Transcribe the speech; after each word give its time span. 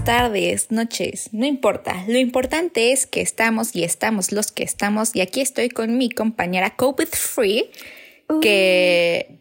días, 0.00 0.04
tardes, 0.04 0.70
noches, 0.70 1.28
no 1.32 1.46
importa. 1.46 2.04
Lo 2.06 2.18
importante 2.18 2.92
es 2.92 3.06
que 3.06 3.20
estamos 3.20 3.74
y 3.74 3.84
estamos 3.84 4.32
los 4.32 4.52
que 4.52 4.62
estamos. 4.62 5.14
Y 5.14 5.20
aquí 5.20 5.40
estoy 5.40 5.68
con 5.68 5.98
mi 5.98 6.10
compañera 6.10 6.76
COVID 6.76 7.08
Free, 7.08 7.70
que 8.40 9.38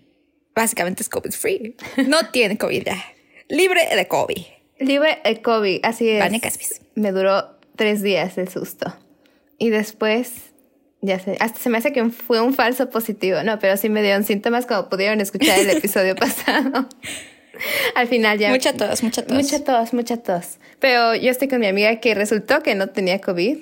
básicamente 0.55 1.03
es 1.03 1.09
COVID 1.09 1.31
Free. 1.31 1.75
No 2.07 2.17
tiene 2.31 2.57
COVID. 2.57 2.87
Libre 3.49 3.95
de 3.95 4.07
COVID. 4.07 4.43
Libre 4.79 5.19
de 5.23 5.41
COVID, 5.41 5.79
así 5.83 6.09
es. 6.09 6.19
Vania 6.19 6.39
Caspis. 6.39 6.81
Me 6.95 7.11
duró 7.11 7.57
tres 7.75 8.01
días 8.01 8.37
el 8.37 8.49
susto. 8.49 8.93
Y 9.57 9.69
después, 9.69 10.31
ya 11.01 11.19
sé, 11.19 11.37
hasta 11.39 11.59
se 11.59 11.69
me 11.69 11.77
hace 11.77 11.91
que 11.91 12.03
fue 12.09 12.41
un 12.41 12.53
falso 12.53 12.89
positivo. 12.89 13.43
No, 13.43 13.59
pero 13.59 13.77
sí 13.77 13.89
me 13.89 14.01
dieron 14.01 14.23
síntomas 14.23 14.65
como 14.65 14.89
pudieron 14.89 15.21
escuchar 15.21 15.59
el 15.59 15.69
episodio 15.69 16.15
pasado. 16.17 16.87
Al 17.95 18.07
final 18.07 18.37
ya. 18.39 18.49
Mucha 18.49 18.73
tos, 18.73 19.03
mucha 19.03 19.25
tos. 19.25 19.35
Mucha 19.35 19.63
tos, 19.63 19.93
mucha 19.93 20.17
tos. 20.17 20.59
Pero 20.79 21.15
yo 21.15 21.31
estoy 21.31 21.47
con 21.47 21.59
mi 21.59 21.67
amiga 21.67 21.95
que 21.99 22.15
resultó 22.15 22.63
que 22.63 22.75
no 22.75 22.89
tenía 22.89 23.19
COVID, 23.19 23.57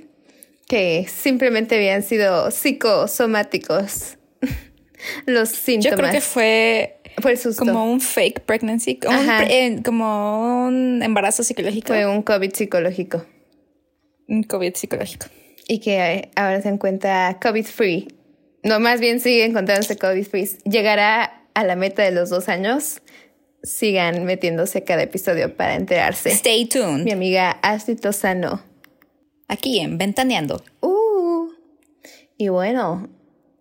que 0.68 1.08
simplemente 1.08 1.76
habían 1.76 2.04
sido 2.04 2.52
psicosomáticos 2.52 4.18
los 5.26 5.50
síntomas. 5.50 5.92
Yo 5.92 5.98
creo 5.98 6.12
que 6.12 6.22
fue, 6.22 7.00
Fue 7.22 7.32
el 7.32 7.38
susto. 7.38 7.66
como 7.66 7.92
un 7.92 8.02
fake 8.02 8.42
pregnancy, 8.42 9.00
un, 9.08 9.30
eh, 9.50 9.82
como 9.84 10.66
un 10.68 11.02
embarazo 11.02 11.44
psicológico. 11.44 11.88
Fue 11.88 12.06
un 12.06 12.22
COVID 12.22 12.54
psicológico. 12.54 13.26
un 14.28 14.44
COVID 14.44 14.76
psicológico. 14.76 15.28
Y 15.68 15.80
que 15.80 15.98
eh, 15.98 16.32
ahora 16.36 16.62
se 16.62 16.70
encuentra 16.70 17.40
COVID 17.42 17.66
free. 17.66 18.08
No, 18.64 18.80
más 18.80 19.00
bien 19.00 19.20
sigue 19.20 19.46
encontrándose 19.46 19.98
COVID 19.98 20.26
free. 20.26 20.50
Llegará 20.66 21.44
a 21.54 21.64
la 21.64 21.76
meta 21.76 22.04
de 22.04 22.12
los 22.12 22.30
dos 22.30 22.50
años. 22.50 23.02
Sigan 23.64 24.26
metiéndose 24.26 24.84
cada 24.84 25.04
episodio 25.04 25.56
para 25.56 25.76
enterarse. 25.76 26.30
Stay 26.32 26.66
tuned. 26.66 27.04
Mi 27.04 27.12
amiga 27.12 27.52
Astrid 27.62 28.00
Tosano. 28.00 28.64
Aquí 29.48 29.80
en 29.80 29.98
Ventaneando. 29.98 30.64
Uh. 30.82 31.50
Y 32.38 32.50
bueno, 32.50 33.10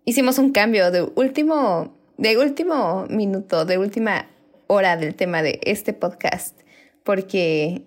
hicimos 0.05 0.39
un 0.39 0.53
cambio 0.53 0.91
de 0.91 1.03
último, 1.03 1.97
de 2.19 2.37
último 2.37 3.07
minuto, 3.09 3.65
de 3.65 3.79
última 3.79 4.29
hora 4.67 4.97
del 4.97 5.15
tema 5.15 5.43
de 5.43 5.61
este 5.65 5.93
podcast, 5.93 6.59
porque 7.05 7.83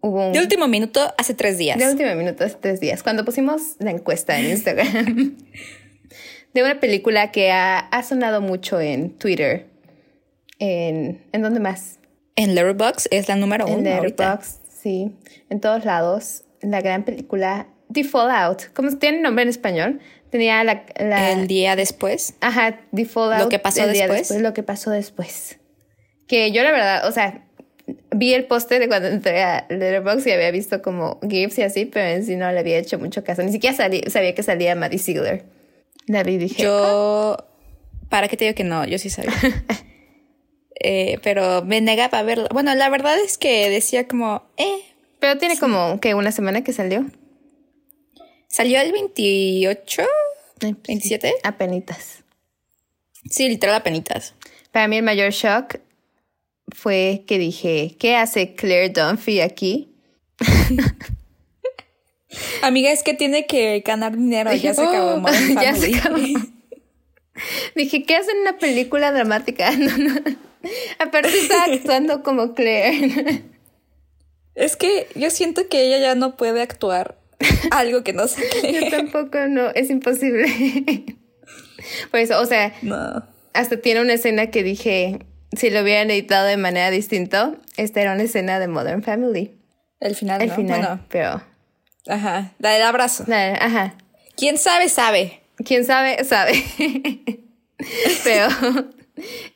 hubo 0.00 0.28
un 0.28 0.32
De 0.32 0.40
último 0.40 0.66
minuto, 0.66 1.14
hace 1.18 1.34
tres 1.34 1.58
días. 1.58 1.78
de 1.78 1.88
último 1.88 2.14
minuto 2.14 2.44
hace 2.44 2.56
tres 2.60 2.80
días, 2.80 3.02
cuando 3.02 3.24
pusimos 3.24 3.76
la 3.78 3.90
encuesta 3.90 4.38
en 4.38 4.50
Instagram 4.50 5.36
de 6.54 6.62
una 6.62 6.80
película 6.80 7.30
que 7.30 7.52
ha, 7.52 7.78
ha 7.78 8.02
sonado 8.02 8.40
mucho 8.40 8.80
en 8.80 9.16
Twitter. 9.16 9.73
En, 10.66 11.22
¿En 11.32 11.42
dónde 11.42 11.60
más? 11.60 11.98
En 12.36 12.54
Letterboxd 12.54 13.08
es 13.10 13.28
la 13.28 13.36
número 13.36 13.66
En 13.68 13.80
uno 13.80 13.90
ahorita. 13.94 14.24
Letterboxd, 14.24 14.60
sí. 14.82 15.12
En 15.50 15.60
todos 15.60 15.84
lados. 15.84 16.44
La 16.62 16.80
gran 16.80 17.04
película 17.04 17.66
The 17.92 18.04
Fallout. 18.04 18.72
¿Cómo 18.72 18.96
tiene 18.96 19.20
nombre 19.20 19.42
en 19.42 19.50
español? 19.50 20.00
Tenía 20.30 20.64
la... 20.64 20.86
la 20.98 21.32
El 21.32 21.46
día 21.46 21.76
después. 21.76 22.34
Ajá, 22.40 22.80
The 22.94 23.04
Fallout. 23.04 23.42
Lo 23.42 23.48
que 23.50 23.58
pasó 23.58 23.84
el 23.84 23.92
día 23.92 24.08
después. 24.08 24.40
Lo 24.40 24.54
que 24.54 24.62
pasó 24.62 24.90
después. 24.90 25.58
Que 26.26 26.50
yo 26.50 26.62
la 26.62 26.70
verdad, 26.72 27.06
o 27.06 27.12
sea, 27.12 27.44
vi 28.10 28.32
el 28.32 28.46
póster 28.46 28.80
de 28.80 28.88
cuando 28.88 29.08
entré 29.08 29.42
a 29.42 29.66
Letterboxd 29.68 30.26
y 30.26 30.30
había 30.32 30.50
visto 30.50 30.80
como 30.80 31.20
GIFs 31.28 31.58
y 31.58 31.62
así, 31.62 31.84
pero 31.84 32.06
en 32.08 32.24
sí 32.24 32.36
no 32.36 32.50
le 32.50 32.58
había 32.58 32.78
hecho 32.78 32.98
mucho 32.98 33.22
caso. 33.22 33.42
Ni 33.42 33.52
siquiera 33.52 33.76
salí- 33.76 34.08
sabía 34.08 34.34
que 34.34 34.42
salía 34.42 34.74
Maddie 34.74 34.98
Ziegler. 34.98 35.44
La 36.06 36.22
vi 36.22 36.38
dije, 36.38 36.62
Yo. 36.62 37.36
¿Para 38.08 38.28
qué 38.28 38.36
te 38.38 38.44
digo 38.46 38.54
que 38.54 38.64
no? 38.64 38.86
Yo 38.86 38.98
sí 38.98 39.10
sabía. 39.10 39.32
Eh, 40.80 41.18
pero 41.22 41.62
me 41.64 41.80
negaba 41.80 42.18
a 42.18 42.22
verla. 42.22 42.48
Bueno, 42.52 42.74
la 42.74 42.88
verdad 42.88 43.18
es 43.18 43.38
que 43.38 43.70
decía 43.70 44.08
como, 44.08 44.42
eh, 44.56 44.80
pero 45.20 45.38
tiene 45.38 45.58
como 45.58 46.00
que 46.00 46.14
una 46.14 46.32
semana 46.32 46.64
que 46.64 46.72
salió. 46.72 47.06
salió 48.48 48.80
el 48.80 48.92
28, 48.92 50.02
Ay, 50.60 50.74
pues, 50.74 50.82
27. 50.86 51.28
sí, 51.28 51.34
Apenitas. 51.42 52.24
Sí, 53.30 53.48
literal 53.48 53.76
a 53.76 53.82
penitas. 53.82 54.34
Para 54.70 54.88
mí 54.88 54.96
el 54.96 55.02
mayor 55.02 55.30
shock 55.30 55.80
fue 56.68 57.24
que 57.26 57.38
dije, 57.38 57.96
¿qué 57.98 58.16
hace 58.16 58.54
Claire 58.54 58.90
Dunphy 58.90 59.40
aquí? 59.40 59.94
Amiga, 62.62 62.90
es 62.90 63.02
que 63.02 63.14
tiene 63.14 63.46
que 63.46 63.80
ganar 63.80 64.16
dinero. 64.16 64.52
Ya 64.52 64.74
se 64.74 64.82
acabó. 64.82 65.22
Oh, 65.22 65.62
ya 65.62 65.74
se 65.74 65.96
acabó. 65.96 66.18
Dije, 67.74 68.04
¿qué 68.04 68.16
hacen 68.16 68.36
en 68.36 68.42
una 68.42 68.58
película 68.58 69.12
dramática? 69.12 69.70
No, 69.72 69.96
no. 69.98 70.14
Aparte 70.98 71.28
estaba 71.38 71.64
actuando 71.64 72.22
como 72.22 72.54
Claire. 72.54 73.42
Es 74.54 74.76
que 74.76 75.08
yo 75.14 75.30
siento 75.30 75.68
que 75.68 75.84
ella 75.86 75.98
ya 75.98 76.14
no 76.14 76.36
puede 76.36 76.62
actuar 76.62 77.18
algo 77.72 78.04
que 78.04 78.12
no 78.12 78.22
Yo 78.26 78.28
saque. 78.28 78.88
tampoco, 78.90 79.38
no, 79.48 79.70
es 79.70 79.90
imposible. 79.90 80.46
Por 82.10 82.20
eso, 82.20 82.40
o 82.40 82.46
sea, 82.46 82.72
No. 82.82 83.24
hasta 83.52 83.76
tiene 83.80 84.00
una 84.00 84.14
escena 84.14 84.50
que 84.50 84.62
dije, 84.62 85.18
si 85.56 85.70
lo 85.70 85.82
hubieran 85.82 86.10
editado 86.10 86.46
de 86.46 86.56
manera 86.56 86.90
distinta, 86.90 87.56
esta 87.76 88.00
era 88.00 88.12
una 88.14 88.22
escena 88.22 88.58
de 88.60 88.68
Modern 88.68 89.02
Family. 89.02 89.52
El 90.00 90.14
final, 90.14 90.40
El 90.42 90.48
¿no? 90.50 90.54
final, 90.54 90.80
Bueno, 90.80 91.04
pero... 91.08 91.42
ajá. 92.08 92.52
La 92.58 92.70
del 92.70 92.82
abrazo. 92.82 93.24
la- 93.26 93.54
Ajá. 93.56 93.94
¿Quién 94.36 94.58
sabe, 94.58 94.88
sabe? 94.88 95.40
Quién 95.64 95.84
sabe, 95.84 96.22
sabe. 96.24 96.52
pero 98.24 98.48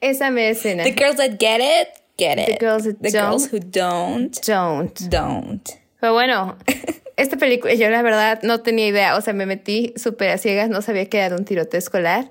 esa 0.01 0.31
me 0.31 0.49
escena. 0.51 0.85
The 0.85 0.93
girls 0.93 1.17
that 1.17 1.39
get 1.39 1.61
it, 1.61 1.89
get 2.17 2.37
The 2.37 2.53
it. 2.55 2.61
girls 2.61 2.85
that 2.85 2.97
The 3.01 3.11
don't. 3.11 3.31
girls 3.31 3.53
who 3.53 3.59
don't, 3.61 4.47
Don't. 4.47 5.01
don't. 5.09 5.69
Pero 6.01 6.13
bueno, 6.13 6.57
esta 7.17 7.37
película, 7.37 7.75
yo 7.75 7.91
la 7.91 8.03
verdad 8.03 8.41
no 8.43 8.61
tenía 8.63 8.87
idea, 8.87 9.17
o 9.17 9.21
sea, 9.21 9.33
me 9.33 9.47
metí 9.47 9.93
súper 9.97 10.31
a 10.31 10.39
ciegas, 10.39 10.69
no 10.71 10.83
sabía 10.83 11.09
que 11.09 11.19
era 11.19 11.37
un 11.37 11.45
tiroteo 11.45 11.79
escolar. 11.79 12.31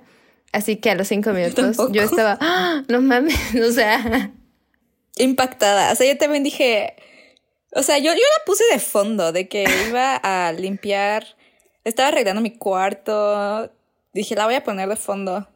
Así 0.53 0.77
que 0.77 0.89
a 0.91 0.95
los 0.95 1.07
cinco 1.09 1.31
minutos 1.33 1.77
yo 1.91 2.01
estaba, 2.01 2.37
¡Ah! 2.41 2.83
no 2.87 3.01
mames, 3.01 3.35
o 3.67 3.71
sea, 3.71 4.31
Impactada. 5.19 5.91
O 5.91 5.95
sea, 5.95 6.11
yo 6.11 6.17
también 6.17 6.43
dije. 6.43 6.95
O 7.73 7.83
sea, 7.83 7.97
yo, 7.97 8.11
yo 8.13 8.19
la 8.19 8.45
puse 8.45 8.63
de 8.71 8.79
fondo, 8.79 9.31
de 9.31 9.47
que 9.47 9.65
iba 9.89 10.15
a 10.15 10.51
limpiar. 10.53 11.25
Estaba 11.83 12.09
arreglando 12.09 12.41
mi 12.41 12.55
cuarto. 12.57 13.71
Dije, 14.13 14.35
la 14.35 14.45
voy 14.45 14.55
a 14.55 14.63
poner 14.63 14.87
de 14.87 14.95
fondo. 14.95 15.47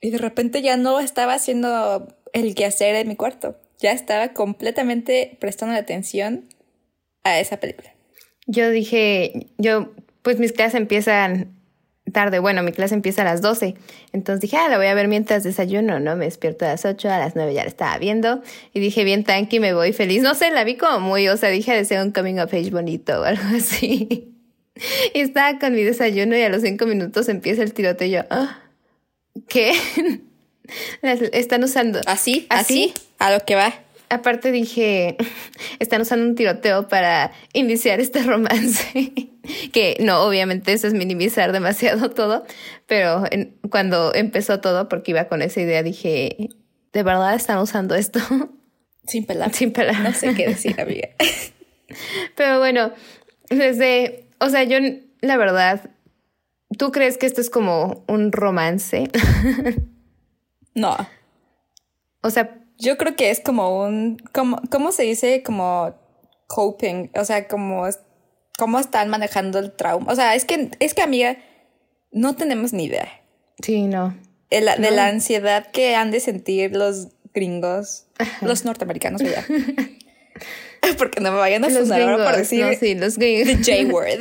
Y 0.00 0.10
de 0.10 0.18
repente 0.18 0.62
ya 0.62 0.76
no 0.76 1.00
estaba 1.00 1.34
haciendo 1.34 2.08
el 2.32 2.54
quehacer 2.54 2.94
en 2.96 3.08
mi 3.08 3.16
cuarto. 3.16 3.56
Ya 3.78 3.92
estaba 3.92 4.32
completamente 4.32 5.36
prestando 5.40 5.74
atención 5.74 6.48
a 7.24 7.40
esa 7.40 7.58
película. 7.58 7.92
yo 8.46 8.70
dije, 8.70 9.48
yo, 9.58 9.92
pues 10.22 10.38
mis 10.38 10.52
clases 10.52 10.80
empiezan 10.80 11.56
tarde, 12.12 12.38
bueno, 12.38 12.62
mi 12.62 12.72
clase 12.72 12.94
empieza 12.94 13.22
a 13.22 13.24
las 13.24 13.42
12, 13.42 13.74
entonces 14.12 14.40
dije, 14.40 14.56
ah, 14.56 14.68
la 14.68 14.78
voy 14.78 14.86
a 14.86 14.94
ver 14.94 15.08
mientras 15.08 15.42
desayuno, 15.42 15.98
¿no? 15.98 16.16
Me 16.16 16.26
despierto 16.26 16.64
a 16.64 16.68
las 16.68 16.84
8, 16.84 17.10
a 17.10 17.18
las 17.18 17.34
9 17.34 17.52
ya 17.52 17.62
la 17.62 17.68
estaba 17.68 17.98
viendo, 17.98 18.42
y 18.72 18.80
dije, 18.80 19.04
bien 19.04 19.24
tranqui, 19.24 19.60
me 19.60 19.74
voy 19.74 19.92
feliz, 19.92 20.22
no 20.22 20.34
sé, 20.34 20.50
la 20.50 20.64
vi 20.64 20.76
como 20.76 21.00
muy, 21.00 21.28
o 21.28 21.36
sea, 21.36 21.50
dije 21.50 21.74
de 21.74 21.84
ser 21.84 22.00
un 22.00 22.12
coming 22.12 22.38
of 22.38 22.52
age 22.54 22.70
bonito 22.70 23.20
o 23.20 23.24
algo 23.24 23.42
así. 23.56 24.32
Y 25.14 25.20
estaba 25.20 25.58
con 25.58 25.74
mi 25.74 25.82
desayuno 25.82 26.36
y 26.36 26.42
a 26.42 26.48
los 26.48 26.62
cinco 26.62 26.86
minutos 26.86 27.28
empieza 27.28 27.62
el 27.62 27.72
tiroteo 27.72 28.08
yo, 28.08 28.20
ah, 28.30 28.60
Las- 31.02 31.22
Están 31.32 31.62
usando. 31.64 32.00
Así, 32.06 32.46
¿Así? 32.50 32.92
así, 32.92 32.94
a 33.18 33.32
lo 33.32 33.44
que 33.44 33.54
va. 33.54 33.72
Aparte 34.08 34.52
dije, 34.52 35.16
están 35.80 36.00
usando 36.02 36.26
un 36.26 36.34
tiroteo 36.36 36.88
para 36.88 37.32
iniciar 37.52 38.00
este 38.00 38.22
romance. 38.22 39.12
que 39.72 39.96
no, 40.00 40.22
obviamente 40.22 40.72
eso 40.72 40.86
es 40.86 40.94
minimizar 40.94 41.52
demasiado 41.52 42.10
todo, 42.10 42.44
pero 42.86 43.24
en- 43.30 43.56
cuando 43.70 44.14
empezó 44.14 44.60
todo, 44.60 44.88
porque 44.88 45.10
iba 45.12 45.24
con 45.28 45.42
esa 45.42 45.60
idea, 45.60 45.82
dije, 45.82 46.36
¿de 46.92 47.02
verdad 47.02 47.34
están 47.34 47.58
usando 47.58 47.94
esto? 47.94 48.20
Sin 49.06 49.24
pelar. 49.26 49.52
Sin 49.52 49.72
pelar. 49.72 50.00
No 50.00 50.12
sé 50.12 50.34
qué 50.34 50.48
decir, 50.48 50.80
amiga. 50.80 51.08
pero 52.36 52.58
bueno, 52.58 52.92
desde, 53.50 54.28
o 54.40 54.48
sea, 54.50 54.64
yo 54.64 54.78
la 55.20 55.36
verdad, 55.36 55.90
¿tú 56.78 56.92
crees 56.92 57.18
que 57.18 57.26
esto 57.26 57.40
es 57.40 57.50
como 57.50 58.04
un 58.08 58.32
romance? 58.32 59.10
No. 60.74 60.94
o 62.20 62.28
sea, 62.28 62.60
Yo 62.76 62.98
creo 62.98 63.16
que 63.16 63.30
es 63.30 63.40
como 63.40 63.82
un, 63.82 64.18
como, 64.34 64.60
¿cómo 64.70 64.92
se 64.92 65.04
dice? 65.04 65.42
Como 65.42 65.94
coping, 66.48 67.08
o 67.14 67.24
sea, 67.24 67.48
como, 67.48 67.86
cómo 68.58 68.78
están 68.78 69.08
manejando 69.08 69.58
el 69.58 69.72
trauma. 69.72 70.12
O 70.12 70.14
sea, 70.14 70.34
es 70.34 70.44
que, 70.44 70.70
es 70.78 70.92
que 70.92 71.00
amiga, 71.00 71.38
no 72.12 72.36
tenemos 72.36 72.74
ni 72.74 72.84
idea 72.84 73.08
sí, 73.62 73.82
no. 73.86 74.14
de 74.50 74.60
la, 74.60 74.76
de 74.76 74.90
la 74.90 75.06
ansiedad 75.06 75.70
que 75.70 75.94
han 75.94 76.10
de 76.10 76.20
sentir 76.20 76.76
los 76.76 77.08
gringos, 77.34 78.06
los 78.42 78.64
norteamericanos. 78.64 79.22
Porque 80.98 81.20
no 81.20 81.32
me 81.32 81.38
vayan 81.38 81.64
a 81.64 81.68
Los 81.68 81.90
ahora 81.90 82.24
por 82.24 82.36
decir 82.36 82.64
no, 82.64 82.72
sí, 82.74 82.94
los 82.94 83.16
the 83.16 83.44
gringos. 83.44 83.66
J-word, 83.66 84.20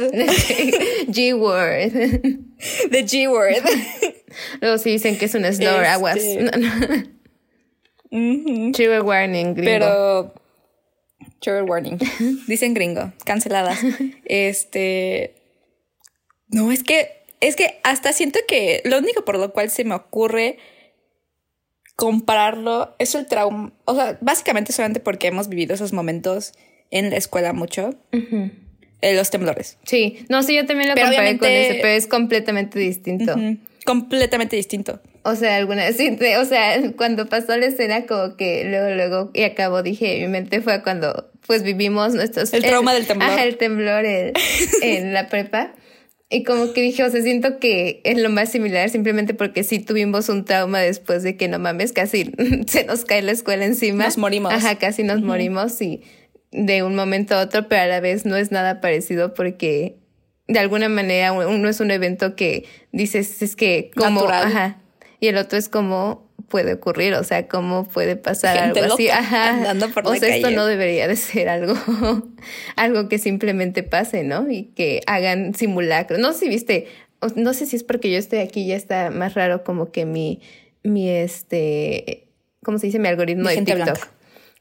G-word. 1.07 1.91
the 2.91 3.03
G-word. 3.06 3.63
Luego 4.62 4.77
sí 4.77 4.91
dicen 4.91 5.17
que 5.17 5.25
es 5.25 5.35
un 5.35 5.44
snore, 5.45 5.77
Este- 5.77 5.88
aguas. 5.88 6.17
No, 6.39 6.51
no. 8.12 8.71
Trigger 8.71 9.01
warning, 9.01 9.53
gringo. 9.56 9.65
Pero, 9.65 10.33
Trigger 11.41 11.63
warning. 11.63 11.97
Dicen 12.47 12.73
gringo, 12.73 13.12
canceladas. 13.25 13.79
Este. 14.25 15.35
No, 16.47 16.71
es 16.71 16.83
que. 16.83 17.09
Es 17.41 17.56
que 17.57 17.79
hasta 17.83 18.13
siento 18.13 18.39
que 18.47 18.81
lo 18.85 18.97
único 19.00 19.25
por 19.25 19.38
lo 19.38 19.51
cual 19.51 19.69
se 19.69 19.83
me 19.83 19.94
ocurre 19.94 20.57
compararlo 21.95 22.95
es 23.00 23.15
el 23.15 23.25
trauma. 23.25 23.71
O 23.86 23.95
sea, 23.95 24.18
básicamente 24.21 24.74
solamente 24.74 25.00
porque 25.00 25.27
hemos 25.27 25.50
vivido 25.50 25.74
esos 25.74 25.94
momentos 25.94 26.53
en 26.92 27.09
la 27.09 27.18
escuela 27.18 27.53
mucho. 27.53 27.95
Eh, 28.12 29.15
los 29.15 29.30
temblores. 29.30 29.77
Sí, 29.83 30.25
no, 30.30 30.44
sí, 30.44 30.56
yo 30.56 30.65
también 30.65 30.89
lo 30.89 30.95
comparé 30.95 31.38
con 31.38 31.50
ese, 31.50 31.75
pero 31.75 31.89
es 31.89 32.07
completamente 32.07 32.80
distinto. 32.80 33.36
Completamente 33.86 34.56
distinto. 34.56 35.00
O 35.24 35.36
sea, 35.36 35.56
alguna 35.56 35.92
sí, 35.92 36.18
o 36.39 36.45
sea, 36.45 36.92
cuando 36.95 37.27
pasó 37.27 37.57
la 37.57 37.68
escena 37.68 38.06
como 38.06 38.36
que 38.36 38.63
luego, 38.65 38.95
luego, 38.95 39.31
y 39.33 39.44
acabó, 39.44 39.83
dije, 39.83 40.19
mi 40.21 40.27
mente 40.27 40.62
fue 40.62 40.83
cuando 40.83 41.31
pues 41.45 41.63
vivimos 41.63 42.13
nuestros... 42.13 42.53
El 42.53 42.63
trauma 42.63 42.94
del 42.94 43.06
temblor. 43.06 43.30
Ajá, 43.30 43.44
el 43.44 43.57
temblor 43.57 44.06
en 44.06 45.13
la 45.13 45.27
prepa. 45.30 45.74
Y 46.30 46.44
como 46.44 46.74
que 46.74 46.81
dije, 46.81 47.04
o 47.04 47.10
sea, 47.10 47.22
siento 47.22 47.60
que 47.60 48.01
es 48.04 48.18
lo 48.18 48.30
más 48.30 48.51
similar 48.51 48.89
simplemente 48.89 49.33
porque 49.33 49.63
sí 49.63 49.80
tuvimos 49.80 50.27
un 50.30 50.44
trauma 50.44 50.80
después 50.80 51.22
de 51.22 51.38
que 51.38 51.48
no 51.48 51.60
mames, 51.60 51.94
casi 51.94 52.31
se 52.68 52.83
nos 52.86 53.06
cae 53.06 53.22
la 53.22 53.31
escuela 53.31 53.66
encima. 53.66 54.06
Nos 54.06 54.18
morimos. 54.18 54.51
Ajá, 54.51 54.75
casi 54.77 55.04
nos 55.04 55.22
morimos 55.22 55.81
y 55.81 56.01
de 56.51 56.83
un 56.83 56.95
momento 56.95 57.36
a 57.36 57.42
otro, 57.42 57.68
pero 57.68 57.83
a 57.83 57.88
la 57.88 58.00
vez 58.00 58.25
no 58.25 58.38
es 58.38 58.51
nada 58.51 58.81
parecido 58.81 59.33
porque 59.33 59.98
de 60.48 60.60
alguna 60.60 60.89
manera 60.89 61.31
uno 61.33 61.69
es 61.69 61.80
un 61.80 61.92
evento 61.92 62.36
que 62.36 62.66
dices 62.92 63.42
es 63.42 63.56
que 63.56 63.92
como 63.95 64.27
ajá 64.30 64.80
y 65.19 65.27
el 65.27 65.38
otro 65.38 65.57
es 65.57 65.69
como 65.69 66.25
puede 66.48 66.74
ocurrir, 66.74 67.14
o 67.16 67.24
sea, 67.24 67.48
cómo 67.48 67.88
puede 67.88 68.16
pasar 68.16 68.58
algo 68.58 68.94
así, 68.94 69.10
ajá. 69.10 69.74
o 70.04 70.16
sea, 70.16 70.36
esto 70.36 70.52
no 70.52 70.66
debería 70.66 71.08
de 71.08 71.16
ser 71.16 71.50
algo 71.50 71.76
algo 72.76 73.10
que 73.10 73.18
simplemente 73.18 73.84
pase, 73.84 74.24
¿no? 74.24 74.50
Y 74.50 74.66
que 74.76 75.02
hagan 75.08 75.54
simulacros. 75.54 76.20
No 76.20 76.34
sé 76.34 76.40
si 76.40 76.50
viste, 76.50 76.88
no 77.36 77.54
sé 77.54 77.66
si 77.66 77.76
es 77.76 77.84
porque 77.84 78.12
yo 78.12 78.18
estoy 78.18 78.40
aquí 78.40 78.68
ya 78.68 78.76
está 78.76 79.10
más 79.10 79.34
raro 79.34 79.64
como 79.64 79.92
que 79.92 80.06
mi 80.06 80.42
mi 80.84 81.10
este 81.10 82.26
¿cómo 82.64 82.80
se 82.80 82.88
dice? 82.88 83.00
mi 83.00 83.08
algoritmo 83.08 83.50
de 83.50 83.62
TikTok. 83.62 84.16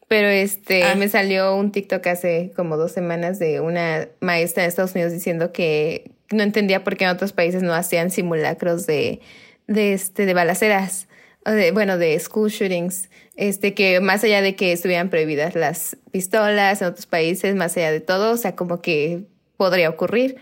Pero 0.06 0.29
este, 0.29 0.85
ah. 0.85 0.94
me 0.94 1.09
salió 1.09 1.56
un 1.56 1.73
TikTok 1.73 2.06
hace 2.06 2.53
como 2.55 2.76
dos 2.76 2.93
semanas 2.93 3.38
de 3.38 3.61
una 3.61 4.09
maestra 4.21 4.62
de 4.62 4.69
Estados 4.69 4.93
Unidos 4.93 5.12
diciendo 5.12 5.50
que 5.50 6.12
no 6.31 6.43
entendía 6.43 6.85
por 6.85 6.97
qué 6.97 7.05
en 7.05 7.11
otros 7.11 7.32
países 7.32 7.62
no 7.62 7.75
hacían 7.75 8.11
simulacros 8.11 8.87
de, 8.87 9.21
de 9.67 9.94
este, 9.94 10.26
de 10.26 10.35
balaceras, 10.35 11.09
de, 11.52 11.73
bueno, 11.73 11.99
de 11.99 12.19
school 12.19 12.50
shootings, 12.50 13.11
este, 13.37 13.75
que 13.75 14.00
más 14.00 14.25
allá 14.25 14.43
de 14.43 14.55
que 14.56 14.73
estuvieran 14.73 15.11
prohibidas 15.11 15.55
las 15.55 15.96
pistolas 16.11 16.81
en 16.81 16.88
otros 16.88 17.06
países, 17.06 17.55
más 17.55 17.76
allá 17.76 17.93
de 17.93 18.00
todo, 18.00 18.32
o 18.32 18.37
sea, 18.37 18.56
como 18.56 18.81
que 18.81 19.25
podría 19.56 19.91
ocurrir. 19.91 20.37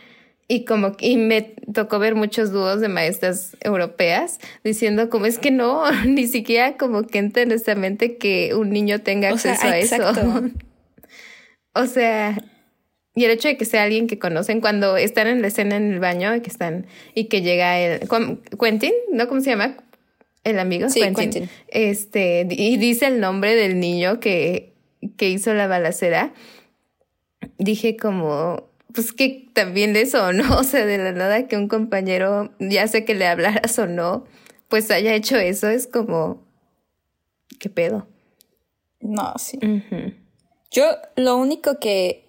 Y 0.49 0.65
como 0.65 0.95
y 0.99 1.17
me 1.17 1.55
tocó 1.73 1.99
ver 1.99 2.15
muchos 2.15 2.53
dúos 2.53 2.81
de 2.81 2.89
maestras 2.89 3.57
europeas 3.61 4.39
diciendo 4.63 5.09
como 5.09 5.27
es 5.27 5.39
que 5.39 5.51
no, 5.51 5.91
ni 6.05 6.27
siquiera 6.27 6.77
como 6.77 7.07
que 7.07 7.19
entra 7.19 7.43
en 7.43 7.49
nuestra 7.49 7.75
mente 7.75 8.19
que 8.19 8.55
un 8.55 8.71
niño 8.71 9.01
tenga 9.01 9.31
acceso 9.31 9.67
a 9.67 9.79
eso. 9.79 10.03
o 11.75 11.87
sea, 11.87 12.37
y 13.15 13.25
el 13.25 13.31
hecho 13.31 13.49
de 13.49 13.57
que 13.57 13.65
sea 13.65 13.85
alguien 13.85 14.07
que 14.07 14.19
conocen 14.19 14.61
cuando 14.61 14.97
están 14.97 15.27
en 15.27 15.43
la 15.43 15.49
escena 15.49 15.77
en 15.77 15.93
el 15.93 16.01
baño 16.01 16.31
que 16.43 16.51
están 16.51 16.87
y 17.15 17.25
que 17.25 17.43
llega 17.43 17.79
el 17.79 18.09
Quentin, 18.61 18.93
¿no? 19.11 19.29
¿Cómo 19.29 19.41
se 19.41 19.51
llama? 19.51 19.77
El 20.45 20.59
amigo 20.59 20.89
sí, 20.89 21.01
Quentin. 21.01 21.49
Este, 21.69 22.47
y 22.51 22.77
dice 22.77 23.07
el 23.07 23.21
nombre 23.21 23.55
del 23.55 23.79
niño 23.79 24.19
que, 24.21 24.75
que 25.17 25.31
hizo 25.31 25.55
la 25.55 25.67
balacera. 25.67 26.35
Dije 27.59 27.97
como, 27.97 28.69
pues 28.93 29.13
que 29.13 29.49
también 29.53 29.93
de 29.93 30.03
eso, 30.03 30.33
¿no? 30.33 30.57
O 30.59 30.65
sea, 30.65 30.87
de 30.87 30.99
la 30.99 31.13
nada 31.13 31.47
que 31.49 31.57
un 31.57 31.69
compañero, 31.69 32.53
ya 32.59 32.87
sé 32.89 33.05
que 33.05 33.15
le 33.15 33.27
hablaras 33.27 33.79
o 33.79 33.87
no, 33.87 34.25
pues 34.69 34.91
haya 34.91 35.15
hecho 35.15 35.37
eso, 35.37 35.69
es 35.69 35.87
como, 35.87 36.43
¿qué 37.59 37.69
pedo? 37.69 38.09
No, 39.01 39.35
sí. 39.39 39.59
Yo 40.71 40.85
lo 41.17 41.37
único 41.37 41.79
que, 41.79 42.25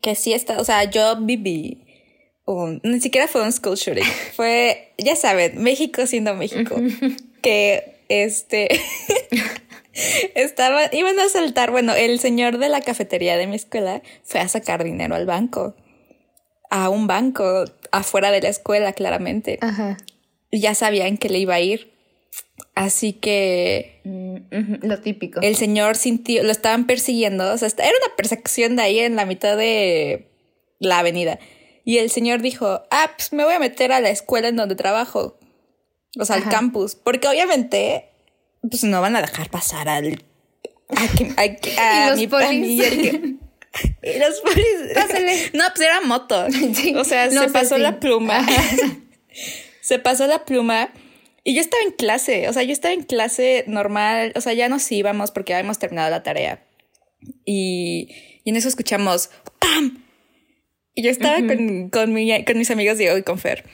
que 0.00 0.14
sí 0.14 0.32
está, 0.32 0.60
o 0.60 0.64
sea, 0.64 0.84
yo 0.84 1.16
viví 1.20 1.86
un, 2.44 2.80
ni 2.84 3.00
siquiera 3.00 3.26
fue 3.26 3.42
un 3.42 3.52
school 3.52 3.76
shooting, 3.76 4.04
fue, 4.34 4.92
ya 4.98 5.16
saben, 5.16 5.62
México 5.62 6.06
siendo 6.06 6.34
México, 6.34 6.76
que 7.46 8.02
este... 8.08 8.68
Estaba, 10.34 10.90
iban 10.92 11.18
a 11.18 11.28
saltar, 11.28 11.70
bueno, 11.70 11.94
el 11.94 12.18
señor 12.18 12.58
de 12.58 12.68
la 12.68 12.82
cafetería 12.82 13.38
de 13.38 13.46
mi 13.46 13.56
escuela 13.56 14.02
fue 14.24 14.40
a 14.40 14.48
sacar 14.48 14.84
dinero 14.84 15.14
al 15.14 15.24
banco. 15.24 15.74
A 16.68 16.90
un 16.90 17.06
banco 17.06 17.64
afuera 17.92 18.30
de 18.30 18.42
la 18.42 18.48
escuela, 18.48 18.92
claramente. 18.92 19.58
Ajá. 19.62 19.96
Ya 20.52 20.74
sabían 20.74 21.16
que 21.16 21.30
le 21.30 21.38
iba 21.38 21.54
a 21.54 21.60
ir. 21.60 21.92
Así 22.74 23.14
que. 23.14 24.00
Mm, 24.04 24.86
lo 24.86 25.00
típico. 25.00 25.40
El 25.40 25.56
señor 25.56 25.96
sintió, 25.96 26.42
lo 26.42 26.52
estaban 26.52 26.86
persiguiendo. 26.86 27.50
O 27.50 27.56
sea, 27.56 27.68
era 27.68 27.88
una 27.88 28.16
persecución 28.16 28.76
de 28.76 28.82
ahí 28.82 28.98
en 28.98 29.16
la 29.16 29.24
mitad 29.24 29.56
de 29.56 30.28
la 30.78 30.98
avenida. 30.98 31.38
Y 31.84 31.98
el 31.98 32.10
señor 32.10 32.42
dijo: 32.42 32.82
Ah, 32.90 33.12
pues 33.16 33.32
me 33.32 33.44
voy 33.44 33.54
a 33.54 33.60
meter 33.60 33.92
a 33.92 34.00
la 34.00 34.10
escuela 34.10 34.48
en 34.48 34.56
donde 34.56 34.74
trabajo. 34.74 35.38
O 36.18 36.24
sea, 36.24 36.36
al 36.36 36.48
campus. 36.48 36.94
Porque 36.94 37.28
obviamente 37.28 38.10
pues 38.68 38.84
no 38.84 39.00
van 39.00 39.16
a 39.16 39.22
dejar 39.22 39.50
pasar 39.50 39.88
al 39.88 40.22
a, 40.88 42.14
mi 42.16 42.26
familia. 42.28 42.88
y 44.02 44.18
los 44.18 44.40
polis. 44.40 45.52
No, 45.52 45.64
pues 45.74 45.80
era 45.80 46.00
moto. 46.02 46.46
O 46.96 47.04
sea, 47.04 47.30
se 47.30 47.48
pasó 47.50 47.78
la 47.78 48.00
pluma. 48.00 48.46
se 49.80 49.98
pasó 49.98 50.26
la 50.26 50.44
pluma. 50.44 50.90
Y 51.44 51.54
yo 51.54 51.60
estaba 51.60 51.82
en 51.84 51.92
clase, 51.92 52.48
o 52.48 52.52
sea, 52.52 52.64
yo 52.64 52.72
estaba 52.72 52.92
en 52.92 53.04
clase 53.04 53.62
normal, 53.68 54.32
o 54.34 54.40
sea, 54.40 54.52
ya 54.52 54.68
nos 54.68 54.90
íbamos 54.90 55.30
porque 55.30 55.54
habíamos 55.54 55.78
terminado 55.78 56.10
la 56.10 56.24
tarea. 56.24 56.64
Y, 57.44 58.08
y 58.42 58.50
en 58.50 58.56
eso 58.56 58.66
escuchamos 58.66 59.30
¡Pam! 59.60 60.02
Y 60.96 61.02
yo 61.02 61.10
estaba 61.10 61.36
con, 61.46 61.90
con, 61.90 62.12
mi, 62.12 62.44
con 62.44 62.58
mis 62.58 62.70
amigos 62.72 62.98
Diego 62.98 63.16
y 63.16 63.22
con 63.22 63.38
Fer. 63.38 63.64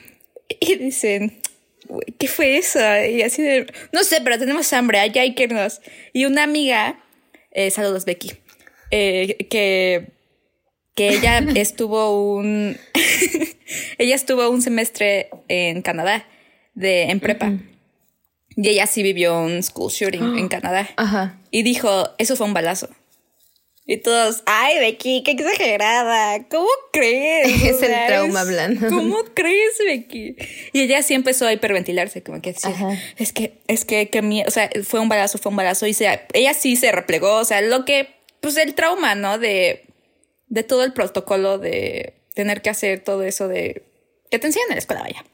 Y 0.60 0.74
dicen, 0.74 1.40
¿qué 2.18 2.28
fue 2.28 2.56
eso? 2.58 2.78
Y 2.78 3.22
así 3.22 3.42
de, 3.42 3.66
no 3.92 4.04
sé, 4.04 4.20
pero 4.22 4.38
tenemos 4.38 4.72
hambre, 4.72 4.98
allá 4.98 5.22
hay 5.22 5.34
que 5.34 5.44
irnos. 5.44 5.80
Y 6.12 6.24
una 6.24 6.42
amiga, 6.42 7.02
eh, 7.50 7.70
saludos 7.70 8.04
Becky, 8.04 8.32
eh, 8.90 9.46
que, 9.50 10.12
que 10.94 11.10
ella 11.10 11.38
estuvo 11.54 12.34
un, 12.36 12.76
ella 13.98 14.14
estuvo 14.14 14.48
un 14.50 14.62
semestre 14.62 15.30
en 15.48 15.82
Canadá, 15.82 16.26
de, 16.74 17.04
en 17.04 17.20
prepa. 17.20 17.52
Y 18.54 18.68
ella 18.68 18.86
sí 18.86 19.02
vivió 19.02 19.40
un 19.40 19.62
school 19.62 19.90
shooting 19.90 20.38
en 20.38 20.48
Canadá. 20.50 20.88
Ajá. 20.96 21.38
Y 21.50 21.62
dijo, 21.62 22.10
eso 22.18 22.36
fue 22.36 22.46
un 22.46 22.54
balazo. 22.54 22.88
Y 23.84 23.96
todos, 23.96 24.42
ay, 24.46 24.78
Becky, 24.78 25.22
qué 25.24 25.32
exagerada. 25.32 26.46
¿Cómo 26.48 26.68
crees? 26.92 27.62
Es 27.64 27.82
el 27.82 28.06
trauma 28.06 28.40
hablando. 28.42 28.88
¿Cómo 28.88 29.24
crees, 29.34 29.78
Becky? 29.84 30.36
Y 30.72 30.82
ella 30.82 31.02
sí 31.02 31.14
empezó 31.14 31.46
a 31.46 31.52
hiperventilarse, 31.52 32.22
como 32.22 32.40
que 32.40 32.52
decía, 32.52 32.72
es 33.16 33.32
que, 33.32 33.58
es 33.66 33.84
que, 33.84 34.08
que 34.08 34.22
mi, 34.22 34.42
o 34.42 34.50
sea, 34.50 34.70
fue 34.84 35.00
un 35.00 35.08
balazo, 35.08 35.38
fue 35.38 35.50
un 35.50 35.56
balazo. 35.56 35.86
Y 35.86 35.94
se, 35.94 36.20
ella 36.32 36.54
sí 36.54 36.76
se 36.76 36.92
replegó, 36.92 37.34
o 37.36 37.44
sea, 37.44 37.60
lo 37.60 37.84
que, 37.84 38.10
pues 38.40 38.56
el 38.56 38.74
trauma, 38.74 39.14
¿no? 39.16 39.38
De, 39.38 39.84
de 40.46 40.62
todo 40.62 40.84
el 40.84 40.92
protocolo 40.92 41.58
de 41.58 42.14
tener 42.34 42.62
que 42.62 42.70
hacer 42.70 43.00
todo 43.00 43.22
eso 43.22 43.48
de 43.48 43.82
que 44.30 44.38
te 44.38 44.46
enseñan 44.46 44.68
en 44.70 44.76
la 44.76 44.78
escuela, 44.78 45.02
vaya. 45.02 45.24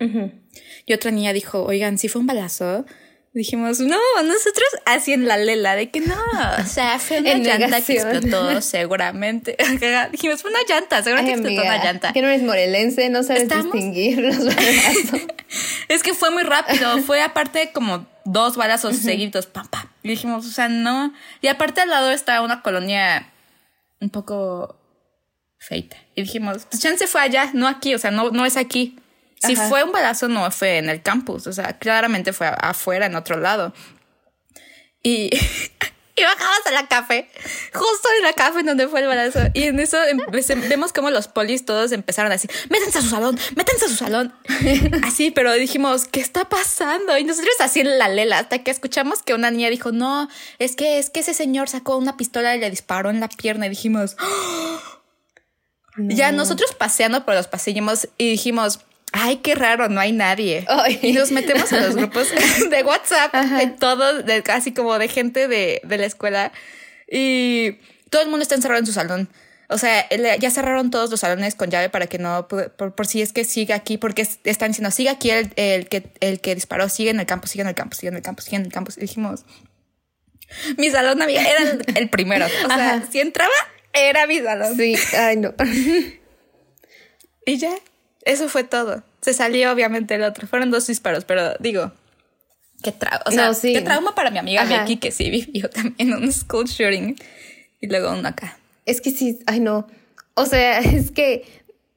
Y 0.87 0.93
otra 0.93 1.13
niña 1.13 1.33
dijo, 1.33 1.63
oigan, 1.63 1.99
sí 1.99 2.09
fue 2.09 2.21
un 2.21 2.27
balazo 2.27 2.85
dijimos, 3.33 3.81
no, 3.81 3.99
nosotros 4.25 4.69
así 4.85 5.13
en 5.13 5.27
la 5.27 5.37
lela, 5.37 5.77
de 5.77 5.91
que 5.91 6.01
no, 6.01 6.17
o 6.61 6.67
sea, 6.67 6.99
fue 6.99 7.21
una 7.21 7.35
llanta 7.35 7.81
que 7.81 7.95
explotó 7.95 8.61
seguramente. 8.61 9.57
dijimos, 10.13 10.43
fue 10.43 10.51
una 10.51 10.61
llanta, 10.69 11.03
seguramente 11.03 11.41
explotó 11.41 11.63
una 11.63 11.85
llanta. 11.85 12.13
Que 12.13 12.23
no 12.23 12.29
eres 12.29 12.43
morelense, 12.43 13.09
no 13.09 13.23
sabes 13.23 13.49
distinguir 13.49 14.19
los 14.23 14.39
balazos. 14.39 15.21
es 15.89 16.03
que 16.03 16.15
fue 16.15 16.31
muy 16.31 16.43
rápido, 16.43 16.99
fue 17.03 17.23
aparte 17.23 17.71
como 17.73 18.07
dos 18.25 18.57
balazos 18.57 18.97
seguidos, 18.97 19.47
pam, 19.47 19.69
pam. 19.69 19.89
Y 20.03 20.11
dijimos, 20.11 20.47
o 20.47 20.51
sea, 20.51 20.69
no. 20.69 21.13
Y 21.41 21.49
aparte 21.49 21.81
al 21.81 21.91
lado 21.91 22.11
está 22.11 22.43
una 22.43 22.63
colonia 22.63 23.31
un 24.01 24.11
poco 24.11 24.79
feita. 25.59 25.97
Y 26.15 26.23
dijimos, 26.23 26.67
pues 26.71 26.83
chance 26.83 27.07
fue 27.07 27.21
allá, 27.21 27.51
no 27.55 27.69
aquí, 27.69 27.95
o 27.95 27.99
sea, 27.99 28.11
no, 28.11 28.31
no 28.31 28.47
es 28.47 28.57
aquí. 28.57 28.99
Si 29.41 29.57
fue 29.57 29.85
un 29.85 29.93
balazo, 29.93 30.29
no 30.29 30.51
fue 30.51 30.79
en 30.79 30.89
el 30.89 31.03
campus, 31.03 31.47
o 31.47 31.53
sea, 31.53 31.79
claramente 31.79 32.33
fue 32.33 32.49
afuera, 32.49 33.07
en 33.07 33.15
otro 33.15 33.39
lado. 33.39 33.73
Y, 35.03 35.31
Y 36.19 36.23
bajamos 36.25 36.67
a 36.67 36.71
la 36.73 36.89
café, 36.89 37.29
justo 37.73 38.09
en 38.17 38.25
la 38.25 38.33
café 38.33 38.61
en 38.61 38.67
donde 38.67 38.89
fue 38.89 39.01
el 39.01 39.07
balazo. 39.07 39.39
Y 39.55 39.65
en 39.65 39.79
eso 39.79 40.03
em- 40.03 40.19
vemos 40.69 40.93
como 40.93 41.11
los 41.11 41.29
polis 41.29 41.65
todos 41.65 41.93
empezaron 41.93 42.33
a 42.33 42.35
decir, 42.35 42.51
métanse 42.71 42.99
a 42.99 43.03
su 43.03 43.09
salón, 43.09 43.39
métanse 43.55 43.85
a 43.85 43.89
su 43.89 43.95
salón. 43.95 44.35
Así, 45.05 45.31
pero 45.31 45.53
dijimos, 45.53 46.07
¿qué 46.07 46.19
está 46.19 46.49
pasando? 46.49 47.17
Y 47.17 47.23
nosotros 47.23 47.55
así 47.61 47.81
en 47.81 47.99
la 47.99 48.09
lela, 48.09 48.41
hasta 48.41 48.65
que 48.65 48.73
escuchamos 48.73 49.23
que 49.23 49.35
una 49.35 49.53
niña 49.53 49.71
dijo, 49.71 49.93
no, 49.93 50.29
es 50.59 50.75
que, 50.75 50.99
es 50.99 51.11
que 51.11 51.21
ese 51.21 51.35
señor 51.35 51.69
sacó 51.69 51.97
una 51.97 52.17
pistola 52.17 52.57
y 52.57 52.59
le 52.59 52.69
disparó 52.69 53.11
en 53.11 53.21
la 53.21 53.29
pierna. 53.29 53.67
Y 53.67 53.71
dijimos, 53.71 54.17
¡Ah! 54.19 54.81
ya 55.99 56.33
nosotros 56.33 56.75
paseando 56.75 57.25
por 57.25 57.35
los 57.35 57.47
pasillos 57.47 58.09
y 58.19 58.31
dijimos, 58.31 58.81
Ay, 59.13 59.37
qué 59.39 59.55
raro, 59.55 59.89
no 59.89 60.01
hay 60.01 60.13
nadie. 60.13 60.65
Ay. 60.69 60.99
Y 61.03 61.13
nos 61.13 61.31
metemos 61.33 61.73
a 61.73 61.81
los 61.81 61.97
grupos 61.97 62.29
de 62.71 62.83
WhatsApp 62.83 63.35
de 63.35 63.67
todos, 63.69 64.25
de 64.27 64.43
casi 64.43 64.73
como 64.73 64.99
de 64.99 65.09
gente 65.09 65.49
de, 65.49 65.81
de 65.85 65.99
la 65.99 66.07
escuela. 66.07 66.53
Y 67.11 67.79
todo 68.11 68.23
el 68.23 68.29
mundo 68.29 68.43
está 68.43 68.55
encerrado 68.55 68.81
en 68.81 68.87
su 68.87 68.93
salón. 68.93 69.29
O 69.71 69.77
sea, 69.77 70.09
ya 70.39 70.51
cerraron 70.51 70.91
todos 70.91 71.11
los 71.11 71.21
salones 71.21 71.55
con 71.55 71.71
llave 71.71 71.91
para 71.91 72.07
que 72.07 72.19
no, 72.19 72.49
por, 72.49 72.73
por 72.95 73.07
si 73.07 73.21
es 73.21 73.33
que 73.35 73.45
siga 73.45 73.75
aquí, 73.75 73.99
porque 73.99 74.23
es- 74.23 74.39
están 74.45 74.71
diciendo, 74.71 74.91
sigue 74.91 75.11
aquí 75.11 75.31
el, 75.31 75.53
el 75.57 75.89
que, 75.89 76.11
el 76.21 76.41
que 76.41 76.55
disparó, 76.55 76.89
sigue 76.89 77.11
en 77.11 77.21
el 77.21 77.27
campo, 77.27 77.47
sigue 77.47 77.63
en 77.63 77.69
el 77.69 77.75
campo, 77.75 77.95
sigue 77.95 78.09
en 78.09 78.17
el 78.17 78.23
campo, 78.23 78.41
sigue 78.43 78.57
en 78.57 78.65
el 78.67 78.73
campo. 78.73 78.91
Y 78.97 79.01
dijimos, 79.03 79.45
mi 80.79 80.91
salón 80.91 81.21
amiga, 81.21 81.43
era 81.43 81.71
el, 81.71 81.85
el 81.97 82.09
primero. 82.09 82.47
O 82.47 82.67
sea, 82.69 82.95
Ajá. 82.95 83.03
si 83.13 83.21
entraba, 83.21 83.53
era 83.93 84.27
mi 84.27 84.39
salón. 84.41 84.75
Sí, 84.77 84.95
ay 85.17 85.37
no. 85.37 85.53
Y 87.47 87.57
ya, 87.59 87.75
eso 88.29 88.49
fue 88.49 88.63
todo. 88.65 89.03
Se 89.21 89.35
salió 89.35 89.73
obviamente 89.73 90.15
el 90.15 90.23
otro. 90.23 90.47
Fueron 90.47 90.71
dos 90.71 90.87
disparos, 90.87 91.25
pero 91.25 91.55
digo, 91.59 91.93
qué 92.83 92.93
trauma. 92.93 93.23
O 93.27 93.31
sea, 93.31 93.47
No, 93.47 93.55
sí. 93.55 93.73
qué 93.73 93.81
trauma 93.83 94.15
para 94.15 94.31
mi 94.31 94.39
amiga 94.39 94.63
Ajá. 94.63 94.81
Becky 94.81 94.99
que 94.99 95.11
sí 95.11 95.31
vivió 95.31 95.69
también 95.75 96.15
un 96.15 96.33
school 96.33 96.67
shooting 96.67 97.17
y 97.81 97.87
luego 97.89 98.13
uno 98.13 98.29
acá. 98.29 98.59
Es 98.87 99.01
que 99.01 99.11
sí, 99.11 99.41
ay 99.47 99.61
no. 99.61 99.87
O 100.35 100.47
sea, 100.47 100.79
es 100.81 101.11
que 101.11 101.45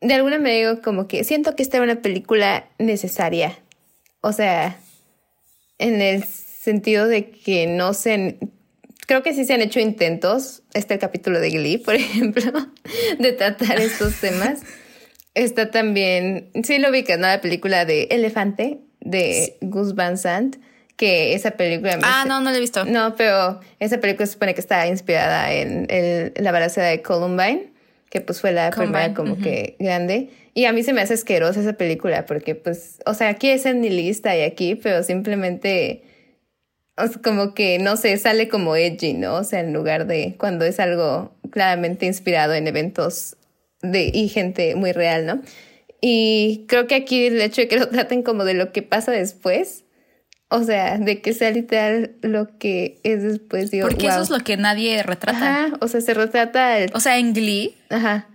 de 0.02 0.14
alguna 0.16 0.38
manera 0.40 0.72
digo 0.72 0.82
como 0.82 1.08
que 1.08 1.24
siento 1.24 1.56
que 1.56 1.64
esta 1.64 1.78
era 1.78 1.84
una 1.84 2.02
película 2.02 2.66
necesaria. 2.80 3.60
O 4.22 4.34
sea, 4.34 4.78
en 5.78 6.02
el 6.02 6.24
sentido 6.24 7.08
de 7.08 7.30
que 7.32 7.68
no 7.68 7.94
se... 7.94 8.38
Creo 9.08 9.24
que 9.24 9.34
sí 9.34 9.46
se 9.46 9.54
han 9.54 9.62
hecho 9.62 9.80
intentos, 9.80 10.62
este 10.74 10.98
capítulo 11.00 11.40
de 11.40 11.50
Glee, 11.50 11.78
por 11.78 11.96
ejemplo, 11.96 12.52
de 13.20 13.32
tratar 13.34 13.82
estos 13.82 14.16
temas. 14.22 14.62
Está 15.34 15.72
también, 15.72 16.50
sí 16.64 16.78
lo 16.78 16.90
ubicas, 16.90 17.18
¿no? 17.18 17.28
La 17.28 17.40
película 17.42 17.86
de 17.86 18.04
Elefante, 18.12 18.80
de 19.00 19.58
Gus 19.62 19.96
Van 19.96 20.18
Sant, 20.18 20.58
que 20.98 21.34
esa 21.34 21.52
película... 21.52 21.98
Ah, 22.04 22.26
no, 22.28 22.42
no 22.42 22.52
lo 22.52 22.58
he 22.58 22.60
visto. 22.60 22.84
no, 22.86 23.16
pero 23.16 23.60
esa 23.80 24.00
película 24.00 24.26
se 24.26 24.34
supone 24.34 24.54
que 24.54 24.62
está 24.62 24.88
inspirada 24.88 25.54
en 25.54 25.88
el- 25.90 26.34
la 26.36 26.52
balacera 26.52 26.88
de 26.88 27.02
Columbine, 27.02 27.72
que 28.10 28.20
pues 28.22 28.42
fue 28.42 28.52
la 28.52 28.72
Columbine, 28.72 28.92
primera 29.00 29.14
como 29.16 29.38
que 29.42 29.76
grande. 29.80 30.30
Y 30.54 30.66
a 30.66 30.74
mí 30.74 30.84
se 30.84 30.92
me 30.92 31.00
hace 31.02 31.14
asquerosa 31.14 31.62
esa 31.62 31.74
película 31.74 32.26
porque 32.26 32.56
pues, 32.56 33.00
o 33.06 33.14
sea, 33.14 33.30
aquí 33.30 33.50
es 33.50 33.66
en 33.66 33.80
mi 33.80 33.90
lista 33.90 34.36
y 34.36 34.42
aquí, 34.42 34.76
pero 34.76 35.02
simplemente, 35.02 36.04
o 36.98 37.08
sea, 37.08 37.22
como 37.24 37.54
que, 37.54 37.80
no 37.80 37.96
sé, 37.96 38.18
sale 38.18 38.50
como 38.50 38.76
edgy, 38.76 39.14
¿no? 39.14 39.36
O 39.36 39.44
sea, 39.46 39.62
en 39.62 39.72
lugar 39.72 40.08
de 40.08 40.36
cuando 40.38 40.66
es 40.66 40.82
algo 40.82 41.34
claramente 41.52 42.06
inspirado 42.06 42.54
en 42.54 42.68
eventos 42.68 43.38
de, 43.82 44.12
y 44.14 44.30
gente 44.30 44.76
muy 44.76 44.92
real, 44.92 45.26
¿no? 45.26 45.42
Y 46.02 46.66
creo 46.68 46.88
que 46.88 46.96
aquí 46.96 47.28
el 47.28 47.40
hecho 47.42 47.62
de 47.62 47.68
que 47.68 47.78
lo 47.78 47.88
traten 47.90 48.24
como 48.24 48.44
de 48.44 48.54
lo 48.56 48.72
que 48.72 48.82
pasa 48.82 49.12
después, 49.12 49.84
o 50.50 50.64
sea, 50.64 50.98
de 50.98 51.22
que 51.22 51.34
sea 51.34 51.52
literal 51.52 52.12
lo 52.22 52.58
que 52.58 53.00
es 53.04 53.24
después, 53.24 53.72
digo, 53.72 53.88
Porque 53.88 54.08
eso 54.08 54.22
es 54.22 54.30
lo 54.30 54.40
que 54.40 54.58
nadie 54.58 55.02
retrata. 55.04 55.38
Ajá, 55.66 55.78
o 55.80 55.88
sea, 55.88 56.02
se 56.02 56.14
retrata 56.14 56.78
el... 56.80 56.92
O 56.94 57.00
sea, 57.00 57.18
en 57.18 57.34
Glee, 57.34 57.76
Ajá. 57.90 58.28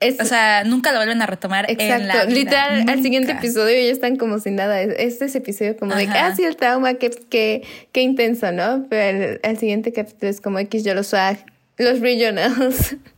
Es, 0.00 0.20
o 0.20 0.24
sea, 0.24 0.62
nunca 0.62 0.92
lo 0.92 0.98
vuelven 0.98 1.20
a 1.22 1.26
retomar 1.26 1.68
en 1.68 1.76
la 1.78 1.96
exacto, 1.96 2.28
vida. 2.28 2.38
literal, 2.38 2.70
al 2.80 2.86
Nunca. 2.86 3.02
siguiente 3.02 3.32
episodio 3.32 3.74
ya 3.84 3.90
están 3.90 4.14
como 4.14 4.38
sin 4.38 4.54
nada. 4.54 4.80
Es- 4.80 4.94
Este 4.96 5.24
es 5.24 5.34
episodio 5.34 5.76
como 5.76 5.92
de, 5.96 6.06
ah, 6.06 6.32
sí, 6.36 6.44
el 6.44 6.54
trauma, 6.54 6.94
qué, 6.94 7.10
qué, 7.10 7.64
qué 7.90 8.02
intenso, 8.02 8.52
¿no? 8.52 8.86
Pero 8.88 9.24
el, 9.24 9.40
el 9.42 9.58
siguiente 9.58 9.92
capítulo 9.92 10.30
es 10.30 10.40
como 10.40 10.60
X, 10.60 10.84
yo 10.84 10.94
los 10.94 11.08
swag, 11.08 11.44
los 11.78 11.98
regionals. 11.98 12.94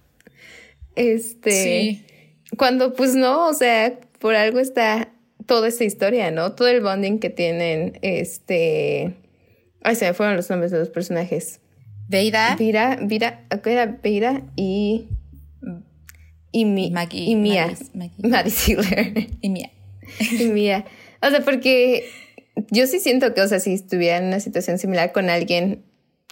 Este... 0.96 1.50
Sí. 1.50 2.06
Cuando 2.56 2.94
pues 2.94 3.14
no, 3.14 3.48
o 3.48 3.54
sea, 3.54 3.98
por 4.18 4.34
algo 4.34 4.58
está 4.58 5.12
toda 5.46 5.68
esta 5.68 5.84
historia, 5.84 6.30
¿no? 6.30 6.52
Todo 6.54 6.68
el 6.68 6.80
bonding 6.80 7.18
que 7.18 7.30
tienen, 7.30 7.98
este... 8.02 9.14
Ay, 9.82 9.94
se 9.94 10.06
me 10.06 10.14
fueron 10.14 10.36
los 10.36 10.50
nombres 10.50 10.70
de 10.72 10.78
los 10.78 10.90
personajes. 10.90 11.60
Veida, 12.08 12.56
Vira, 12.56 12.98
Vira, 13.02 13.46
¿qué 13.62 13.72
era? 13.72 13.86
Vira 14.02 14.42
y... 14.56 15.08
Y, 16.52 16.64
mi, 16.64 16.90
Maggie- 16.90 17.26
y 17.28 17.36
Mia. 17.36 17.72
Maggie- 17.94 18.28
Maggie. 18.28 19.28
Y 19.40 19.48
Mia. 19.48 19.70
y 20.38 20.44
Mia. 20.46 20.84
O 21.22 21.30
sea, 21.30 21.40
porque 21.44 22.04
yo 22.70 22.88
sí 22.88 22.98
siento 22.98 23.32
que, 23.34 23.42
o 23.42 23.46
sea, 23.48 23.60
si 23.60 23.74
estuviera 23.74 24.16
en 24.18 24.24
una 24.24 24.40
situación 24.40 24.78
similar 24.78 25.12
con 25.12 25.30
alguien 25.30 25.84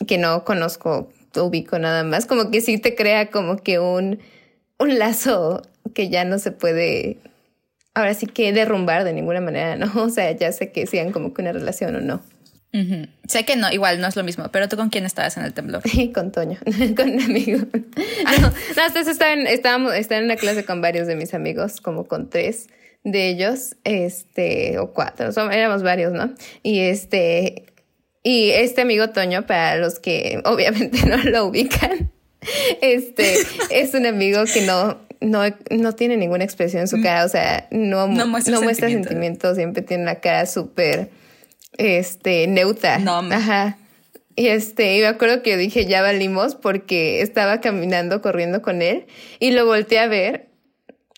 que 0.09 0.19
no 0.19 0.45
conozco, 0.45 1.11
ubico 1.37 1.79
nada 1.79 2.03
más, 2.03 2.27
como 2.27 2.51
que 2.51 2.61
sí 2.61 2.79
te 2.79 2.97
crea 2.97 3.31
como 3.31 3.59
que 3.59 3.79
un, 3.79 4.19
un 4.79 4.99
lazo 4.99 5.63
que 5.95 6.09
ya 6.09 6.25
no 6.25 6.39
se 6.39 6.53
puede, 6.53 7.19
ahora 7.95 8.15
sí 8.15 8.27
que 8.27 8.53
derrumbar 8.53 9.05
de 9.05 9.13
ninguna 9.13 9.41
manera, 9.41 9.77
¿no? 9.77 9.91
O 10.03 10.09
sea, 10.11 10.31
ya 10.33 10.53
sé 10.53 10.71
que 10.73 10.87
sean 10.87 11.13
como 11.13 11.35
que 11.35 11.43
una 11.43 11.53
relación 11.53 11.97
o 11.97 12.01
no. 12.01 12.23
Sé 13.27 13.45
que 13.45 13.57
no, 13.57 13.73
igual 13.73 14.01
no 14.01 14.07
es 14.07 14.15
lo 14.15 14.23
mismo, 14.23 14.51
pero 14.53 14.69
tú 14.69 14.77
con 14.77 14.89
quién 14.91 15.05
estabas 15.05 15.37
en 15.37 15.45
el 15.45 15.53
temblor. 15.53 15.83
con 16.15 16.31
Toño, 16.31 16.59
con 16.97 17.11
un 17.11 17.21
amigo. 17.23 17.59
No, 18.41 18.51
no 18.77 18.83
hasta 18.87 19.01
eso 19.01 19.11
estaba 19.11 19.33
en, 19.33 19.47
estábamos, 19.49 19.95
estaba 19.95 20.19
en 20.21 20.27
una 20.27 20.37
clase 20.37 20.65
con 20.65 20.81
varios 20.81 21.07
de 21.09 21.17
mis 21.17 21.35
amigos, 21.35 21.81
como 21.81 22.07
con 22.07 22.31
tres 22.31 22.69
de 23.05 23.29
ellos, 23.31 23.75
este, 23.85 24.79
o 24.79 24.93
cuatro, 24.93 25.33
son- 25.33 25.53
éramos 25.53 25.83
varios, 25.83 26.13
¿no? 26.13 26.35
Y 26.63 26.81
este, 26.81 27.65
y 28.23 28.51
este 28.51 28.83
amigo 28.83 29.09
Toño, 29.11 29.47
para 29.47 29.77
los 29.77 29.99
que 29.99 30.41
obviamente 30.45 31.05
no 31.07 31.17
lo 31.17 31.47
ubican, 31.47 32.13
este, 32.81 33.35
es 33.71 33.95
un 33.95 34.07
amigo 34.07 34.45
que 34.53 34.63
no, 34.63 34.99
no, 35.21 35.43
no 35.71 35.95
tiene 35.95 36.17
ninguna 36.17 36.45
expresión 36.45 36.83
en 36.83 36.89
su 36.89 37.01
cara, 37.03 37.25
o 37.25 37.29
sea, 37.29 37.67
no, 37.71 38.07
No 38.09 38.27
muestra 38.27 38.55
no 38.55 38.63
muestra 38.63 38.89
sentimiento. 38.89 39.09
sentimientos, 39.11 39.57
siempre 39.57 39.83
tiene 39.83 40.03
una 40.05 40.17
cara 40.17 40.47
súper, 40.47 41.11
este, 41.77 42.47
neutra. 42.47 42.99
No. 42.99 43.19
Ajá. 43.19 43.79
Y 44.37 44.49
este, 44.49 44.97
y 44.97 45.01
me 45.01 45.07
acuerdo 45.09 45.43
que 45.43 45.51
yo 45.51 45.57
dije, 45.57 45.87
ya 45.87 46.01
valimos 46.01 46.55
porque 46.55 47.23
estaba 47.23 47.61
caminando, 47.61 48.23
corriendo 48.23 48.63
con 48.63 48.83
él 48.83 49.07
y 49.41 49.51
lo 49.51 49.67
volteé 49.67 49.99
a 49.99 50.07
ver 50.07 50.47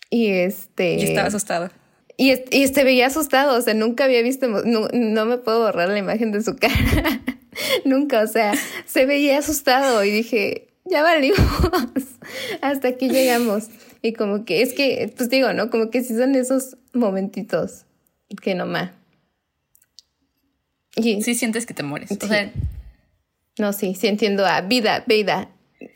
y 0.09 0.29
este... 0.29 0.95
Y 0.95 1.03
estaba 1.03 1.27
asustado. 1.27 1.69
Y, 2.17 2.31
est- 2.31 2.53
y 2.53 2.63
este 2.63 2.83
veía 2.83 3.07
asustado, 3.07 3.57
o 3.57 3.61
sea, 3.61 3.75
nunca 3.75 4.05
había 4.05 4.21
visto, 4.23 4.47
no, 4.47 4.87
no 4.91 5.25
me 5.25 5.37
puedo 5.37 5.61
borrar 5.61 5.89
la 5.89 5.99
imagen 5.99 6.31
de 6.31 6.41
su 6.41 6.55
cara. 6.57 7.21
nunca, 7.85 8.21
o 8.21 8.27
sea, 8.27 8.53
se 8.87 9.05
veía 9.05 9.37
asustado 9.37 10.03
y 10.03 10.09
dije, 10.11 10.67
ya 10.91 11.01
valimos, 11.03 11.39
hasta 12.61 12.89
aquí 12.89 13.09
llegamos. 13.09 13.69
Y 14.01 14.13
como 14.13 14.45
que, 14.45 14.61
es 14.61 14.73
que, 14.73 15.11
pues 15.15 15.29
digo, 15.29 15.53
¿no? 15.53 15.69
Como 15.69 15.89
que 15.89 16.03
sí 16.03 16.15
son 16.15 16.35
esos 16.35 16.77
momentitos 16.93 17.85
que 18.41 18.55
nomás. 18.55 18.91
Y, 20.95 21.21
Sí 21.21 21.35
sientes 21.35 21.65
que 21.65 21.73
te 21.73 21.83
mueres. 21.83 22.11
O 22.11 22.15
Sí. 22.19 22.27
sea, 22.27 22.51
no, 23.57 23.73
sí, 23.73 23.95
sí 23.95 24.07
entiendo 24.07 24.45
a 24.45 24.61
vida, 24.61 25.03
vida. 25.07 25.49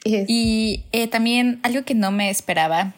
Y 0.03 0.15
es- 0.15 0.25
Y 0.29 0.83
eh, 0.91 1.07
también 1.07 1.59
algo 1.63 1.83
que 1.83 1.93
no 1.95 2.11
me 2.11 2.29
esperaba, 2.29 2.93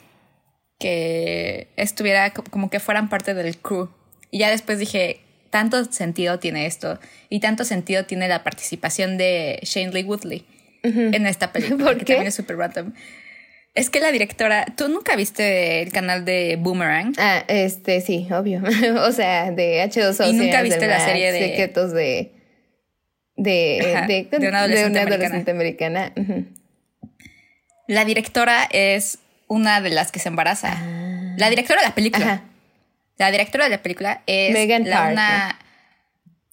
que 0.79 1.67
estuviera 1.75 2.33
co- 2.33 2.43
como 2.43 2.69
que 2.69 2.79
fueran 2.79 3.09
parte 3.09 3.33
del 3.33 3.57
crew. 3.57 3.89
Y 4.29 4.39
ya 4.39 4.49
después 4.49 4.77
dije, 4.79 5.21
tanto 5.49 5.85
sentido 5.85 6.39
tiene 6.39 6.65
esto 6.65 6.99
y 7.29 7.39
tanto 7.39 7.63
sentido 7.63 8.05
tiene 8.05 8.27
la 8.27 8.43
participación 8.43 9.17
de 9.17 9.59
Shane 9.63 9.91
Lee 9.91 10.03
Woodley 10.03 10.45
en 10.95 11.25
esta 11.27 11.51
película, 11.51 11.85
¿Por 11.85 11.97
que 11.97 12.05
qué? 12.05 12.13
también 12.13 12.27
es 12.27 12.35
súper 12.35 12.57
random. 12.57 12.93
Es 13.73 13.89
que 13.91 13.99
la 13.99 14.11
directora, 14.11 14.65
¿tú 14.75 14.87
nunca 14.89 15.15
viste 15.15 15.81
el 15.83 15.91
canal 15.91 16.25
de 16.25 16.57
Boomerang? 16.59 17.13
Ah, 17.17 17.43
este, 17.47 18.01
sí, 18.01 18.27
obvio. 18.31 18.63
o 19.01 19.11
sea, 19.11 19.51
de 19.51 19.83
H2O. 19.83 20.29
¿Y 20.29 20.33
nunca 20.33 20.61
viste 20.63 20.87
la 20.87 20.99
serie 21.05 21.31
de- 21.31 21.39
Secretos 21.49 21.93
de... 21.93 22.33
De, 23.35 23.93
Ajá, 23.95 24.07
de, 24.07 24.27
de 24.31 24.47
una 24.49 24.59
adolescente 24.61 24.99
adolescente 24.99 25.51
americana. 25.51 26.11
La 27.87 28.03
directora 28.03 28.67
es 28.71 29.19
una 29.47 29.79
de 29.79 29.91
las 29.91 30.11
que 30.11 30.17
se 30.19 30.29
embaraza. 30.29 30.75
La 31.37 31.49
directora 31.51 31.81
de 31.81 31.87
la 31.87 31.93
película. 31.93 32.25
Ajá. 32.25 32.41
La 33.19 33.29
directora 33.31 33.65
de 33.65 33.69
la 33.69 33.83
película 33.83 34.23
es 34.25 34.53
Megan 34.53 34.89
la 34.89 35.09
una. 35.09 35.59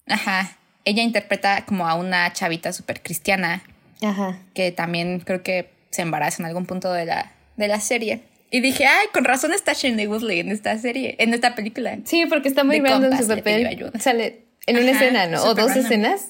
Ajá. 0.07 0.51
Ella 0.85 1.01
interpreta 1.01 1.65
como 1.65 1.87
a 1.87 1.95
una 1.95 2.31
chavita 2.33 2.71
súper 2.71 3.01
cristiana 3.01 3.63
Ajá. 4.05 4.39
que 4.53 4.71
también 4.71 5.19
creo 5.19 5.43
que 5.43 5.69
se 5.91 6.01
embaraza 6.01 6.41
en 6.41 6.47
algún 6.47 6.65
punto 6.65 6.91
de 6.91 7.05
la, 7.05 7.31
de 7.57 7.67
la 7.67 7.79
serie. 7.79 8.21
Y 8.51 8.61
dije, 8.61 8.85
ay, 8.85 9.07
con 9.13 9.25
razón 9.25 9.53
está 9.53 9.73
Shane 9.73 10.07
Woodley 10.07 10.39
en 10.39 10.49
esta 10.49 10.77
serie, 10.77 11.15
en 11.19 11.33
esta 11.33 11.55
película. 11.55 11.97
Sí, 12.05 12.25
porque 12.29 12.47
está 12.47 12.63
muy 12.63 12.79
De 12.79 12.87
random 12.87 13.17
su 13.17 13.27
papel. 13.27 13.91
Sale 13.99 14.43
en 14.67 14.77
una 14.77 14.91
Ajá, 14.91 15.03
escena, 15.03 15.27
¿no? 15.27 15.43
O 15.43 15.55
dos 15.55 15.67
random. 15.67 15.85
escenas. 15.85 16.27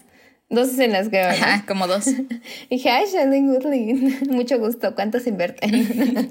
Dos 0.50 0.70
escenas, 0.70 1.10
creo. 1.10 1.28
¿no? 1.28 1.34
Ajá, 1.36 1.64
como 1.68 1.88
dos. 1.88 2.06
Dije, 2.70 2.90
ay, 2.90 3.06
Shailene 3.12 3.50
Woodley, 3.52 3.94
mucho 4.30 4.60
gusto, 4.60 4.96
¿cuánto 4.96 5.20
se 5.20 5.30
invierte? 5.30 5.68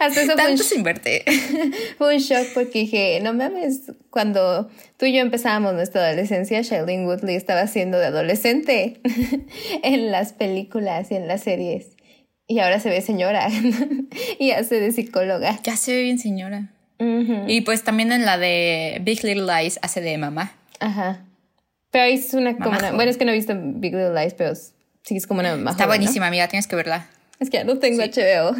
Hasta 0.00 0.06
eso 0.06 0.32
fue 0.32 0.34
un, 0.34 0.36
Tanto 0.36 0.62
se 0.64 0.74
invierte. 0.76 1.24
fue 1.98 2.16
un 2.16 2.20
shock 2.20 2.48
porque 2.54 2.80
dije, 2.80 3.20
no 3.22 3.32
mames, 3.32 3.92
cuando 4.10 4.68
tú 4.96 5.06
y 5.06 5.12
yo 5.12 5.20
empezábamos 5.20 5.74
nuestra 5.74 6.04
adolescencia, 6.06 6.60
Shailene 6.62 7.06
Woodley 7.06 7.36
estaba 7.36 7.66
siendo 7.68 7.98
de 7.98 8.06
adolescente 8.06 9.00
en 9.82 10.10
las 10.10 10.32
películas 10.32 11.10
y 11.10 11.14
en 11.14 11.28
las 11.28 11.42
series. 11.42 11.96
Y 12.48 12.58
ahora 12.58 12.80
se 12.80 12.90
ve 12.90 13.00
señora 13.00 13.48
y 14.38 14.50
hace 14.50 14.80
de 14.80 14.92
psicóloga. 14.92 15.60
Ya 15.62 15.76
se 15.76 15.94
ve 15.94 16.02
bien, 16.02 16.18
señora. 16.18 16.72
Ujú. 16.98 17.44
Y 17.46 17.60
pues 17.62 17.84
también 17.84 18.12
en 18.12 18.24
la 18.24 18.38
de 18.38 18.98
Big 19.02 19.22
Little 19.24 19.46
Lies 19.46 19.78
hace 19.82 20.00
de 20.00 20.18
mamá. 20.18 20.52
Ajá. 20.80 21.24
Pero 21.90 22.04
ahí 22.04 22.14
es 22.14 22.34
una 22.34 22.56
como 22.56 22.76
una-. 22.76 22.92
Bueno, 22.92 23.10
es 23.10 23.16
que 23.16 23.24
no 23.24 23.30
he 23.30 23.34
visto 23.34 23.54
Big 23.56 23.94
Little 23.94 24.14
Lies, 24.20 24.34
pero 24.34 24.54
sí 24.56 25.16
es 25.16 25.26
como 25.26 25.40
una 25.40 25.56
mamá 25.56 25.70
Está 25.70 25.84
joven, 25.84 26.00
¿no? 26.00 26.02
buenísima, 26.02 26.26
amiga, 26.26 26.48
tienes 26.48 26.66
que 26.66 26.74
verla. 26.76 27.06
Es 27.38 27.48
que 27.50 27.58
ya 27.58 27.64
no 27.64 27.78
tengo 27.78 28.02
Sí. 28.02 28.10
HBO. 28.10 28.56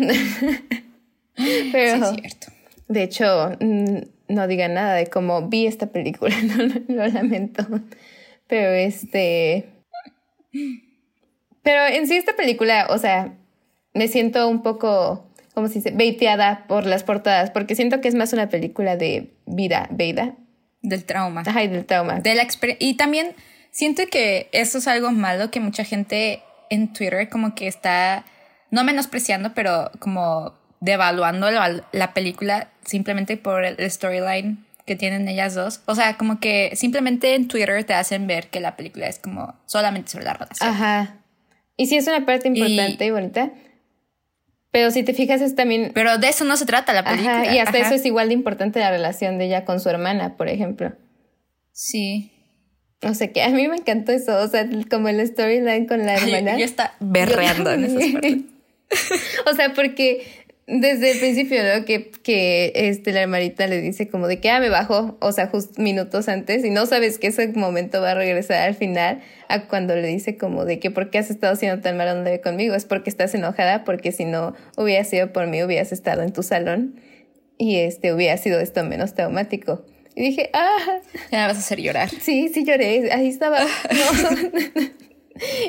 pero, 1.73 1.97
Sí, 1.97 2.03
es 2.03 2.21
cierto. 2.21 2.47
de 2.89 3.03
hecho, 3.03 3.51
mm, 3.61 3.99
no 4.29 4.47
digan 4.47 4.75
nada 4.75 4.95
de 4.95 5.07
cómo 5.09 5.49
vi 5.49 5.67
esta 5.67 5.87
película, 5.89 6.35
no, 6.43 6.57
lo- 6.65 6.83
lo 6.89 7.07
lamento. 7.09 7.67
Pero 8.47 8.71
este... 8.71 9.69
Pero 11.63 11.87
en 11.87 12.07
sí 12.09 12.17
esta 12.17 12.35
película, 12.35 12.87
o 12.91 12.99
sea, 12.99 13.35
me 13.95 14.09
siento 14.09 14.49
un 14.49 14.63
poco, 14.63 15.31
¿cómo 15.55 15.69
se 15.69 15.75
dice? 15.75 15.91
Baiteada 15.93 16.67
por 16.67 16.87
las 16.87 17.05
portadas, 17.05 17.51
porque 17.51 17.75
siento 17.77 18.01
que 18.01 18.09
es 18.09 18.15
más 18.15 18.33
una 18.33 18.49
película 18.49 18.97
de 18.97 19.33
vida, 19.47 19.89
vida, 19.93 20.35
Del 20.83 21.05
trauma. 21.05 21.43
ajá, 21.47 21.63
y 21.63 21.69
del 21.69 21.87
trauma. 21.87 22.21
De 22.21 22.35
la 22.35 22.47
Y 22.81 22.95
también 22.95 23.35
siento 23.71 24.03
que 24.11 24.49
eso 24.53 24.79
es 24.79 24.89
algo 24.89 25.13
malo 25.13 25.51
que 25.51 25.61
mucha 25.61 25.85
gente 25.85 26.43
en 26.69 26.93
Twitter 26.93 27.29
como 27.29 27.55
que 27.55 27.69
está, 27.69 28.25
no 28.71 28.83
menospreciando, 28.83 29.53
pero 29.55 29.91
como 30.01 30.55
devaluando 30.83 31.51
la, 31.51 31.83
la 31.93 32.13
película 32.13 32.69
simplemente 32.85 33.37
por 33.37 33.65
el 33.65 33.91
storyline 33.91 34.59
que 34.85 34.97
tienen 34.97 35.29
ellas 35.29 35.55
dos. 35.55 35.81
O 35.87 35.95
sea, 35.95 36.19
como 36.19 36.41
que 36.41 36.73
simplemente 36.75 37.35
en 37.35 37.47
Twitter 37.47 37.85
te 37.85 37.95
hacen 37.95 38.27
ver 38.27 38.49
que 38.49 38.61
la 38.61 38.77
película 38.77 39.07
es 39.07 39.19
como 39.19 39.55
solamente 39.65 40.11
sobre 40.11 40.25
la 40.25 40.35
relación. 40.35 40.69
Ajá. 40.69 41.17
Y 41.77 41.87
sí 41.87 41.97
es 41.97 42.07
una 42.09 42.27
parte 42.27 42.49
importante 42.49 43.07
y, 43.07 43.11
bonita. 43.11 43.53
Pero 44.73 44.91
si 44.91 45.05
te 45.05 45.15
fijas 45.15 45.41
es 45.41 45.55
también... 45.55 45.93
Pero 45.95 46.19
de 46.19 46.29
eso 46.29 46.45
no 46.45 46.57
se 46.57 46.67
trata 46.67 46.93
la 46.93 47.05
película. 47.05 47.43
Ajá, 47.43 47.55
y 47.55 47.59
hasta 47.59 47.79
Ajá. 47.79 47.87
eso 47.87 47.95
es 47.95 48.05
igual 48.05 48.29
de 48.29 48.35
importante 48.35 48.81
la 48.81 48.91
relación 48.91 49.39
de 49.39 49.47
ella 49.47 49.65
con 49.65 49.79
su 49.79 49.89
hermana, 49.89 50.37
por 50.37 50.49
ejemplo. 50.49 50.93
Sí. 51.71 52.33
O 53.03 53.15
sea 53.15 53.33
que 53.33 53.43
a 53.43 53.51
mí 53.51 53.69
me 53.69 53.77
encantó 53.77 54.13
eso, 54.13 54.37
o 54.41 54.49
sea, 54.49 54.69
como 54.91 55.09
el 55.09 55.25
storyline 55.27 55.87
con 55.87 56.05
la 56.05 56.15
hermana. 56.17 56.59
Yo 56.59 56.65
está 56.65 56.95
berreando 56.99 57.71
en 57.71 57.85
esas 57.85 58.05
partes. 58.13 58.43
o 59.47 59.55
sea, 59.55 59.73
porque 59.75 60.42
desde 60.81 61.11
el 61.13 61.19
principio, 61.19 61.59
¿no? 61.63 61.85
Que, 61.85 62.11
que 62.11 62.73
este, 62.75 63.13
la 63.13 63.21
hermanita 63.21 63.67
le 63.67 63.81
dice 63.83 64.09
como 64.09 64.27
de 64.27 64.41
que 64.41 64.49
ah, 64.49 64.59
me 64.59 64.71
bajó, 64.71 65.19
o 65.21 65.33
sea, 65.33 65.49
justo 65.49 65.81
minutos 65.83 66.29
antes, 66.29 66.65
y 66.65 66.71
no 66.71 66.87
sabes 66.87 67.19
que 67.19 67.27
ese 67.27 67.49
momento 67.49 68.01
va 68.01 68.13
a 68.13 68.15
regresar 68.15 68.63
al 68.69 68.75
final, 68.75 69.21
a 69.49 69.69
cuando 69.69 69.95
le 69.95 70.09
dice 70.09 70.39
como 70.39 70.65
de 70.65 70.79
que 70.79 70.91
por 70.91 71.11
qué 71.11 71.19
has 71.19 71.31
estado 71.31 71.57
siendo 71.57 71.83
tan 71.83 71.99
mala 71.99 72.15
onda 72.15 72.41
conmigo, 72.41 72.75
es 72.75 72.87
porque 72.87 73.11
estás 73.11 73.35
enojada, 73.35 73.85
porque 73.85 74.13
si 74.13 74.25
no 74.25 74.55
hubiera 74.79 75.05
sido 75.05 75.33
por 75.33 75.47
mí, 75.47 75.63
hubieras 75.63 75.93
estado 75.93 76.23
en 76.23 76.33
tu 76.33 76.43
salón 76.43 76.95
y 77.59 77.77
este 77.77 78.15
hubiera 78.15 78.39
sido 78.39 78.59
esto 78.59 78.83
menos 78.83 79.13
traumático. 79.15 79.85
Y 80.15 80.23
dije, 80.23 80.51
ah, 80.55 81.01
Ya 81.31 81.41
me 81.41 81.47
vas 81.49 81.57
a 81.57 81.61
hacer 81.61 81.81
llorar. 81.81 82.09
Sí, 82.09 82.49
sí 82.53 82.65
lloré, 82.65 83.13
ahí 83.13 83.29
estaba. 83.29 83.59
No. 83.91 84.81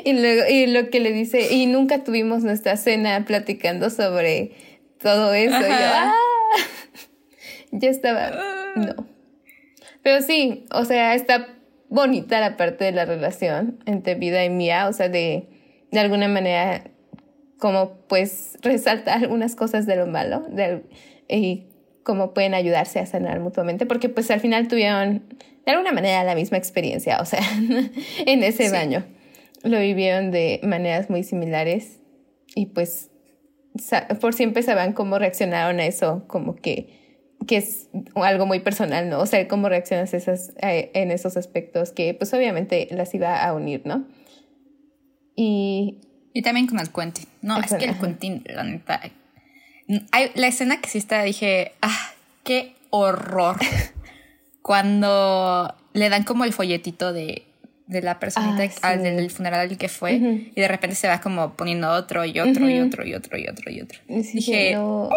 y 0.04 0.12
luego, 0.12 0.42
y 0.48 0.66
lo 0.66 0.90
que 0.90 1.00
le 1.00 1.12
dice, 1.12 1.52
y 1.52 1.66
nunca 1.66 2.04
tuvimos 2.04 2.42
nuestra 2.42 2.76
cena 2.76 3.24
platicando 3.26 3.88
sobre 3.90 4.52
todo 5.04 5.32
eso. 5.34 5.56
Y 5.56 5.62
yo. 5.62 5.68
¡ah! 5.70 6.12
Ya 7.76 7.90
estaba. 7.90 8.30
No. 8.76 9.06
Pero 10.02 10.20
sí, 10.22 10.64
o 10.70 10.84
sea, 10.84 11.14
está 11.14 11.48
bonita 11.88 12.40
la 12.40 12.56
parte 12.56 12.84
de 12.84 12.92
la 12.92 13.04
relación 13.04 13.80
entre 13.86 14.14
vida 14.14 14.44
y 14.44 14.50
mía, 14.50 14.86
o 14.88 14.92
sea, 14.92 15.08
de, 15.08 15.48
de 15.90 15.98
alguna 15.98 16.28
manera, 16.28 16.84
como 17.58 17.96
pues 18.08 18.58
resalta 18.62 19.14
algunas 19.14 19.56
cosas 19.56 19.86
de 19.86 19.96
lo 19.96 20.06
malo 20.06 20.44
de, 20.50 20.84
y 21.28 21.66
cómo 22.04 22.32
pueden 22.34 22.54
ayudarse 22.54 23.00
a 23.00 23.06
sanar 23.06 23.40
mutuamente, 23.40 23.86
porque 23.86 24.08
pues 24.08 24.30
al 24.30 24.38
final 24.40 24.68
tuvieron 24.68 25.24
de 25.64 25.72
alguna 25.72 25.90
manera 25.92 26.22
la 26.22 26.34
misma 26.36 26.58
experiencia, 26.58 27.18
o 27.20 27.24
sea, 27.24 27.40
en 28.26 28.42
ese 28.44 28.66
Sí. 28.66 28.72
baño. 28.72 29.04
Lo 29.64 29.80
vivieron 29.80 30.30
de 30.30 30.60
maneras 30.62 31.10
muy 31.10 31.24
similares 31.24 31.98
y 32.54 32.66
pues 32.66 33.10
por 34.20 34.34
siempre 34.34 34.62
saben 34.62 34.92
cómo 34.92 35.18
reaccionaron 35.18 35.80
a 35.80 35.86
eso, 35.86 36.24
como 36.26 36.56
que, 36.56 37.26
que 37.46 37.56
es 37.56 37.88
algo 38.14 38.46
muy 38.46 38.60
personal, 38.60 39.08
¿no? 39.08 39.20
O 39.20 39.26
sea, 39.26 39.46
cómo 39.48 39.68
reaccionas 39.68 40.14
esas, 40.14 40.52
en 40.60 41.10
esos 41.10 41.36
aspectos 41.36 41.90
que 41.90 42.14
pues 42.14 42.32
obviamente 42.34 42.88
las 42.90 43.14
iba 43.14 43.44
a 43.44 43.52
unir, 43.52 43.82
¿no? 43.84 44.06
Y 45.36 45.98
Y 46.32 46.42
también 46.42 46.66
con 46.66 46.78
el 46.78 46.90
Quentin. 46.90 47.26
No, 47.42 47.58
es 47.60 47.72
que 47.74 47.84
el 47.84 47.90
Ajá. 47.90 48.00
Quentin, 48.00 48.44
la 48.46 48.64
neta. 48.64 49.00
Hay, 50.12 50.30
la 50.34 50.46
escena 50.46 50.80
que 50.80 50.88
sí 50.88 50.98
está, 50.98 51.22
dije, 51.22 51.72
ah, 51.82 52.12
qué 52.42 52.74
horror. 52.90 53.56
Cuando 54.62 55.74
le 55.92 56.08
dan 56.08 56.24
como 56.24 56.44
el 56.44 56.52
folletito 56.52 57.12
de, 57.12 57.43
de 57.86 58.00
la 58.02 58.18
personita 58.18 58.64
Ah, 58.82 58.88
al 58.90 59.02
del 59.02 59.30
funeral 59.30 59.60
al 59.70 59.76
que 59.78 59.88
fue, 59.88 60.16
Ujú. 60.16 60.40
y 60.54 60.60
de 60.60 60.68
repente 60.68 60.96
se 60.96 61.06
va 61.08 61.20
como 61.20 61.54
poniendo 61.54 61.90
otro 61.90 62.24
y 62.24 62.38
otro 62.40 62.68
y 62.70 62.80
otro 62.80 63.04
y 63.06 63.14
otro 63.14 63.36
y 63.38 63.46
otro 63.48 63.70
y 63.70 63.80
otro. 63.82 63.98
sí, 64.22 64.32
dije, 64.34 64.72
no- 64.74 65.10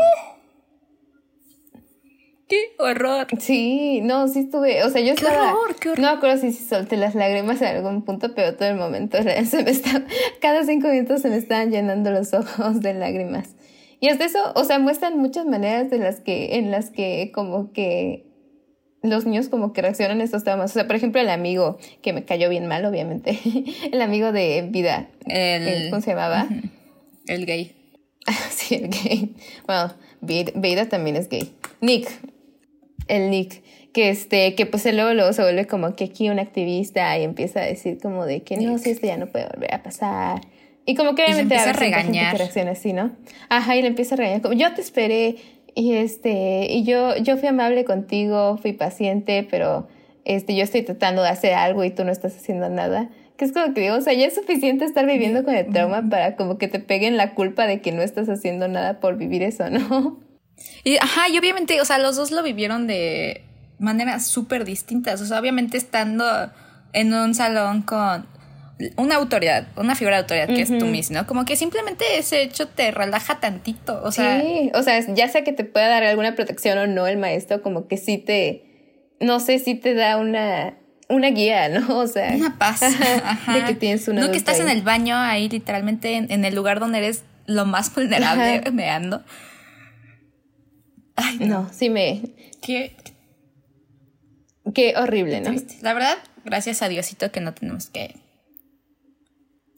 qué 2.50 2.58
horror. 2.80 3.28
Sí, 3.40 4.00
no, 4.02 4.28
sí 4.28 4.40
estuve, 4.40 4.84
o 4.84 4.90
sea, 4.90 5.02
yo 5.02 5.16
Qué 5.16 5.26
estaba, 5.26 5.52
horror, 5.54 5.76
qué 5.76 5.90
horror. 5.90 6.00
no 6.02 6.12
me 6.12 6.18
acuerdo 6.18 6.38
si 6.42 6.54
solté 6.54 6.96
las 6.98 7.14
lágrimas 7.16 7.62
en 7.62 7.76
algún 7.76 8.04
punto, 8.04 8.34
pero 8.36 8.56
todo 8.56 8.70
el 8.70 8.76
momento 8.78 9.18
se 9.46 9.64
me 9.64 9.72
está, 9.72 10.04
cada 10.42 10.64
cinco 10.64 10.88
minutos 10.88 11.22
se 11.22 11.30
me 11.30 11.38
estaban 11.38 11.72
llenando 11.72 12.12
los 12.12 12.34
ojos 12.34 12.80
de 12.82 12.94
lágrimas. 12.94 13.56
Y 14.00 14.10
hasta 14.10 14.26
eso, 14.26 14.40
o 14.56 14.64
sea, 14.64 14.78
muestran 14.80 15.18
muchas 15.18 15.46
maneras 15.46 15.90
de 15.90 15.98
las 15.98 16.20
que, 16.22 16.58
en 16.58 16.70
las 16.72 16.90
que 16.92 17.32
como 17.34 17.72
que 17.74 18.27
los 19.04 19.26
niños 19.26 19.48
como 19.50 19.74
que 19.74 19.82
reaccionan 19.82 20.22
a 20.22 20.24
estos 20.24 20.44
temas. 20.44 20.72
O 20.72 20.74
sea, 20.74 20.88
por 20.88 20.96
ejemplo, 20.96 21.22
el 21.22 21.30
amigo, 21.30 21.78
que 22.02 22.14
me 22.14 22.26
cayó 22.26 22.50
bien 22.50 22.68
mal, 22.68 22.84
obviamente, 22.86 23.40
el 23.92 24.02
amigo 24.02 24.32
de 24.32 24.68
vida, 24.70 25.10
El, 25.26 25.90
¿cómo 25.90 26.02
se 26.02 26.12
llamaba? 26.12 26.48
el 27.28 27.46
gay. 27.46 27.74
Sí, 28.50 28.76
el 28.76 28.90
gay. 28.90 29.36
Bueno, 29.66 29.94
Veida 30.22 30.90
también 30.90 31.16
es 31.16 31.30
gay. 31.30 31.54
Nick. 31.82 32.10
El 33.08 33.30
Nick. 33.30 33.64
Que 33.94 34.10
este, 34.10 34.54
que 34.56 34.66
pues 34.66 34.86
él 34.86 34.98
luego, 34.98 35.14
luego 35.14 35.32
se 35.34 35.42
vuelve 35.42 35.66
como 35.66 35.96
que 35.96 36.04
aquí 36.06 36.30
un 36.30 36.38
activista 36.40 37.18
y 37.18 37.24
empieza 37.24 37.62
a 37.62 37.64
decir 37.66 37.98
como 38.00 38.26
de 38.26 38.44
que 38.44 38.58
no, 38.58 38.78
si 38.78 38.90
esto 38.92 39.08
ya 39.08 39.18
no 39.18 39.28
puede 39.28 39.48
volver 39.48 39.74
a 39.74 39.82
pasar. 39.82 40.42
Y 40.86 40.96
como 40.96 41.16
que 41.16 41.24
Y 41.24 41.26
le 41.28 41.34
obviamente 41.34 41.56
empieza 41.56 41.72
a 41.72 41.74
gente 41.74 41.98
regañar. 41.98 42.32
que 42.34 42.38
reacciona 42.40 42.72
así, 42.72 42.94
¿no? 42.94 43.12
Ajá, 43.50 43.76
y 43.76 43.82
le 43.82 43.88
empieza 43.88 44.16
a 44.16 44.18
regañar 44.18 44.42
como 44.42 44.54
yo 44.54 44.74
te 44.74 44.82
esperé 44.82 45.38
y 45.78 45.94
este, 45.94 46.66
y 46.72 46.84
yo, 46.86 47.16
yo 47.18 47.38
fui 47.38 47.50
amable 47.50 47.86
contigo, 47.86 48.58
fui 48.58 48.74
paciente, 48.74 49.48
pero 49.48 49.88
este, 50.26 50.56
yo 50.56 50.64
estoy 50.64 50.82
tratando 50.82 51.22
de 51.22 51.30
hacer 51.30 51.54
algo 51.54 51.84
y 51.84 51.92
tú 51.92 52.04
no 52.04 52.12
estás 52.12 52.36
haciendo 52.36 52.68
nada. 52.68 53.12
Que 53.38 53.46
es 53.46 53.52
como 53.52 53.76
que 53.76 53.82
digo, 53.82 53.96
o 53.96 54.02
sea, 54.02 54.14
ya 54.14 54.26
es 54.26 54.34
suficiente 54.34 54.86
estar 54.86 55.06
viviendo 55.06 55.44
con 55.44 55.54
el 55.54 55.72
trauma 55.72 56.02
para 56.10 56.36
como 56.36 56.58
que 56.58 56.68
te 56.68 56.80
peguen 56.80 57.16
la 57.16 57.36
culpa 57.36 57.68
de 57.68 57.80
que 57.80 57.92
no 57.92 58.02
estás 58.02 58.28
haciendo 58.28 58.68
nada 58.68 59.00
por 59.00 59.18
vivir 59.18 59.44
eso, 59.44 59.70
¿no? 59.70 60.20
Y, 60.84 60.98
ajá, 60.98 61.30
y 61.30 61.38
obviamente, 61.38 61.80
o 61.80 61.86
sea, 61.86 62.00
los 62.00 62.16
dos 62.16 62.32
lo 62.32 62.42
vivieron 62.42 62.88
de 62.88 63.44
maneras 63.78 64.26
súper 64.26 64.66
distintas. 64.66 65.22
O 65.22 65.28
sea, 65.28 65.40
obviamente 65.40 65.78
estando 65.78 66.26
en 66.94 67.14
un 67.14 67.36
salón 67.36 67.84
con 67.84 68.26
una 68.96 69.16
autoridad, 69.16 69.68
una 69.76 69.96
figura 69.96 70.18
de 70.18 70.22
autoridad 70.22 70.48
que 70.48 70.62
es 70.62 70.78
tú 70.78 70.86
mismo, 70.86 71.18
¿no? 71.18 71.28
Como 71.28 71.46
que 71.46 71.56
simplemente 71.56 72.06
ese 72.18 72.42
hecho 72.42 72.68
te 72.68 72.92
relaja 72.92 73.40
tantito. 73.40 74.02
O 74.04 74.12
sea, 74.12 74.42
sí, 74.42 74.72
o 74.74 74.84
sea, 74.84 75.00
ya 75.14 75.28
sea 75.30 75.44
que 75.44 75.54
te 75.54 75.64
pueda 75.64 75.88
dar 75.88 76.04
alguna 76.04 76.36
protección 76.36 76.78
o 76.78 76.88
no 76.88 77.08
el 77.08 77.18
maestro, 77.18 77.62
como 77.62 77.88
que 77.88 77.98
sí 77.98 78.18
te, 78.18 79.16
no 79.20 79.40
sé, 79.40 79.60
sí 79.60 79.76
te 79.76 79.96
da 79.96 80.18
una, 80.18 80.78
una 81.10 81.30
guía, 81.30 81.70
¿no? 81.70 81.98
O 81.98 82.08
sea, 82.08 82.34
una 82.36 82.58
paz. 82.58 82.82
Ajá. 83.24 83.54
de 83.54 83.66
que 83.66 83.74
tienes 83.76 84.08
una 84.08 84.22
No 84.22 84.32
que 84.32 84.38
estás 84.38 84.60
en 84.60 84.70
el 84.70 84.82
baño 84.82 85.16
ahí, 85.16 85.50
literalmente 85.50 86.16
en, 86.16 86.32
en 86.32 86.46
el 86.46 86.54
lugar 86.54 86.80
donde 86.80 87.00
eres 87.00 87.24
lo 87.46 87.66
más 87.66 87.94
vulnerable, 87.96 88.58
Ajá. 88.60 88.72
meando. 88.72 89.24
Ay, 91.16 91.38
no. 91.40 91.64
No, 91.64 91.70
sí 91.74 91.90
me, 91.90 92.22
Qué 92.62 92.96
qué 94.74 94.94
horrible, 94.98 95.42
¿no? 95.42 95.56
La 95.82 95.94
verdad, 95.94 96.18
gracias 96.46 96.82
a 96.82 96.90
Diosito 96.90 97.32
que 97.32 97.42
no 97.42 97.54
tenemos 97.54 97.88
que. 97.88 98.16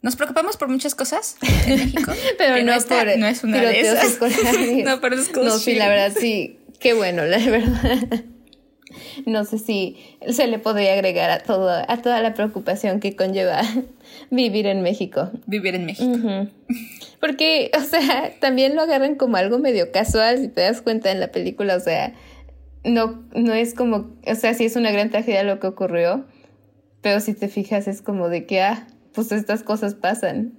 Nos 0.02 0.16
preocupamos 0.16 0.56
por 0.56 0.68
muchas 0.68 0.94
cosas 0.94 1.36
en 1.66 1.78
México. 1.78 2.12
Pero 2.38 2.54
que 2.54 2.62
no, 2.64 2.72
esta 2.72 3.04
por 3.04 3.18
no 3.18 3.26
es 3.26 3.44
una 3.44 3.60
de 3.60 3.80
esas. 3.80 4.18
no, 4.84 5.00
pero 5.00 5.16
es 5.16 5.32
No, 5.34 5.50
sí, 5.58 5.74
la 5.74 5.88
verdad, 5.88 6.12
sí. 6.18 6.58
Qué 6.78 6.94
bueno, 6.94 7.24
la 7.24 7.38
verdad. 7.38 8.24
no 9.26 9.44
sé 9.44 9.58
si 9.58 9.98
se 10.28 10.46
le 10.46 10.58
podría 10.58 10.94
agregar 10.94 11.30
a 11.30 11.40
todo, 11.40 11.70
a 11.70 11.96
toda 12.02 12.22
la 12.22 12.34
preocupación 12.34 13.00
que 13.00 13.14
conlleva 13.14 13.60
vivir 14.30 14.66
en 14.66 14.82
México. 14.82 15.30
Vivir 15.46 15.74
en 15.74 15.84
México. 15.84 16.18
Porque, 17.20 17.70
o 17.76 17.82
sea, 17.82 18.32
también 18.40 18.74
lo 18.74 18.82
agarran 18.82 19.16
como 19.16 19.36
algo 19.36 19.58
medio 19.58 19.92
casual, 19.92 20.38
si 20.38 20.48
te 20.48 20.62
das 20.62 20.80
cuenta 20.80 21.12
en 21.12 21.20
la 21.20 21.30
película, 21.30 21.76
o 21.76 21.80
sea, 21.80 22.14
no, 22.82 23.22
no 23.34 23.52
es 23.52 23.74
como, 23.74 24.16
o 24.26 24.34
sea, 24.34 24.54
sí 24.54 24.64
es 24.64 24.76
una 24.76 24.90
gran 24.90 25.10
tragedia 25.10 25.42
lo 25.42 25.60
que 25.60 25.66
ocurrió, 25.66 26.24
pero 27.02 27.20
si 27.20 27.34
te 27.34 27.48
fijas 27.48 27.88
es 27.88 28.00
como 28.00 28.30
de 28.30 28.46
que, 28.46 28.62
ah, 28.62 28.86
pues 29.14 29.32
estas 29.32 29.62
cosas 29.62 29.94
pasan. 29.94 30.54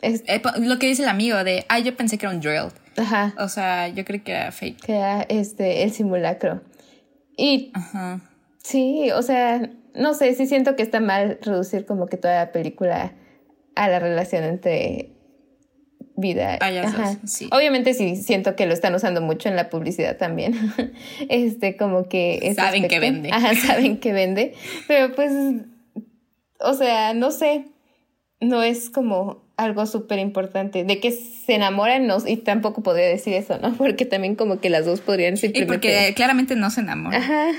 Es... 0.00 0.22
Eh, 0.26 0.40
lo 0.58 0.78
que 0.78 0.86
dice 0.86 1.02
el 1.02 1.08
amigo 1.08 1.42
de, 1.44 1.64
ah, 1.68 1.78
yo 1.78 1.96
pensé 1.96 2.18
que 2.18 2.26
era 2.26 2.34
un 2.34 2.40
drill. 2.40 2.72
Ajá. 2.96 3.34
O 3.38 3.48
sea, 3.48 3.88
yo 3.88 4.04
creo 4.04 4.22
que 4.22 4.32
era 4.32 4.52
fake. 4.52 4.80
Que 4.80 4.96
era 4.96 5.22
este, 5.22 5.82
el 5.84 5.92
simulacro. 5.92 6.62
Y 7.36 7.70
Ajá. 7.74 8.20
sí, 8.62 9.10
o 9.12 9.22
sea, 9.22 9.70
no 9.94 10.14
sé, 10.14 10.34
sí 10.34 10.46
siento 10.46 10.76
que 10.76 10.82
está 10.82 11.00
mal 11.00 11.38
reducir 11.42 11.86
como 11.86 12.06
que 12.06 12.16
toda 12.16 12.34
la 12.34 12.52
película 12.52 13.12
a 13.76 13.88
la 13.88 13.98
relación 14.00 14.44
entre 14.44 15.12
vida. 16.16 16.58
Ah, 16.60 17.14
sí. 17.24 17.48
Obviamente 17.52 17.94
sí 17.94 18.16
siento 18.16 18.56
que 18.56 18.66
lo 18.66 18.74
están 18.74 18.94
usando 18.94 19.20
mucho 19.20 19.48
en 19.48 19.56
la 19.56 19.70
publicidad 19.70 20.16
también. 20.16 20.54
este, 21.28 21.76
como 21.76 22.08
que... 22.08 22.52
Saben 22.56 22.88
que 22.88 22.98
vende. 22.98 23.30
Ajá, 23.32 23.54
saben 23.54 23.98
que 23.98 24.12
vende. 24.12 24.54
Pero 24.88 25.14
pues, 25.14 25.32
o 26.58 26.74
sea, 26.74 27.14
no 27.14 27.30
sé, 27.30 27.66
no 28.40 28.62
es 28.62 28.90
como 28.90 29.48
algo 29.56 29.86
súper 29.86 30.18
importante. 30.20 30.84
De 30.84 31.00
que 31.00 31.10
se 31.10 31.54
enamoran, 31.54 32.06
no, 32.06 32.18
y 32.26 32.36
tampoco 32.38 32.82
podría 32.82 33.06
decir 33.06 33.34
eso, 33.34 33.58
¿no? 33.58 33.74
Porque 33.78 34.06
también 34.06 34.36
como 34.36 34.60
que 34.60 34.70
las 34.70 34.86
dos 34.86 35.00
podrían 35.00 35.36
simplemente... 35.36 35.88
Y 35.88 35.90
porque 35.90 36.14
claramente 36.14 36.56
no 36.56 36.70
se 36.70 36.80
enamoran. 36.80 37.22
Ajá. 37.22 37.50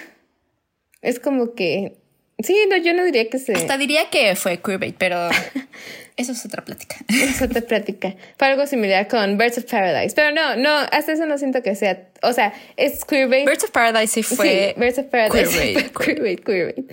Es 1.01 1.19
como 1.19 1.53
que... 1.53 1.97
Sí, 2.41 2.55
no, 2.69 2.77
yo 2.77 2.93
no 2.93 3.03
diría 3.03 3.29
que 3.29 3.37
se... 3.37 3.53
Hasta 3.53 3.77
diría 3.77 4.09
que 4.09 4.33
fue 4.35 4.61
queerbait, 4.61 4.95
pero 4.97 5.29
eso 6.15 6.31
es 6.31 6.45
otra 6.45 6.63
plática. 6.63 6.95
Es 7.09 7.41
otra 7.41 7.61
plática. 7.61 8.15
Fue 8.37 8.47
algo 8.47 8.65
similar 8.65 9.09
con 9.09 9.37
Birds 9.37 9.57
of 9.57 9.65
Paradise. 9.65 10.15
Pero 10.15 10.31
no, 10.31 10.55
no, 10.55 10.69
hasta 10.69 11.11
eso 11.11 11.25
no 11.25 11.37
siento 11.37 11.61
que 11.61 11.75
sea... 11.75 12.07
O 12.21 12.31
sea, 12.31 12.53
es 12.77 13.03
queerbait. 13.03 13.45
Birds 13.45 13.65
of 13.65 13.71
Paradise 13.71 14.13
sí 14.13 14.23
fue... 14.23 14.73
Sí, 14.73 14.79
Birds 14.79 14.99
of 14.99 15.05
Paradise 15.07 15.91
queerbait, 15.91 16.41
queerbait. 16.45 16.89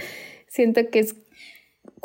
Siento 0.49 0.91
que 0.91 0.99
es 0.99 1.15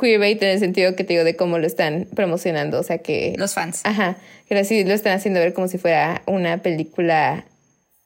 queerbait 0.01 0.41
en 0.41 0.49
el 0.49 0.59
sentido 0.59 0.95
que 0.95 1.03
te 1.03 1.13
digo 1.13 1.23
de 1.23 1.35
cómo 1.35 1.59
lo 1.59 1.67
están 1.67 2.07
promocionando, 2.15 2.79
o 2.79 2.83
sea 2.83 2.97
que... 2.97 3.35
Los 3.37 3.53
fans. 3.53 3.81
Ajá, 3.83 4.17
que 4.47 4.57
así 4.57 4.83
lo 4.83 4.93
están 4.93 5.13
haciendo 5.13 5.39
ver 5.39 5.53
como 5.53 5.67
si 5.67 5.77
fuera 5.77 6.23
una 6.25 6.61
película 6.61 7.45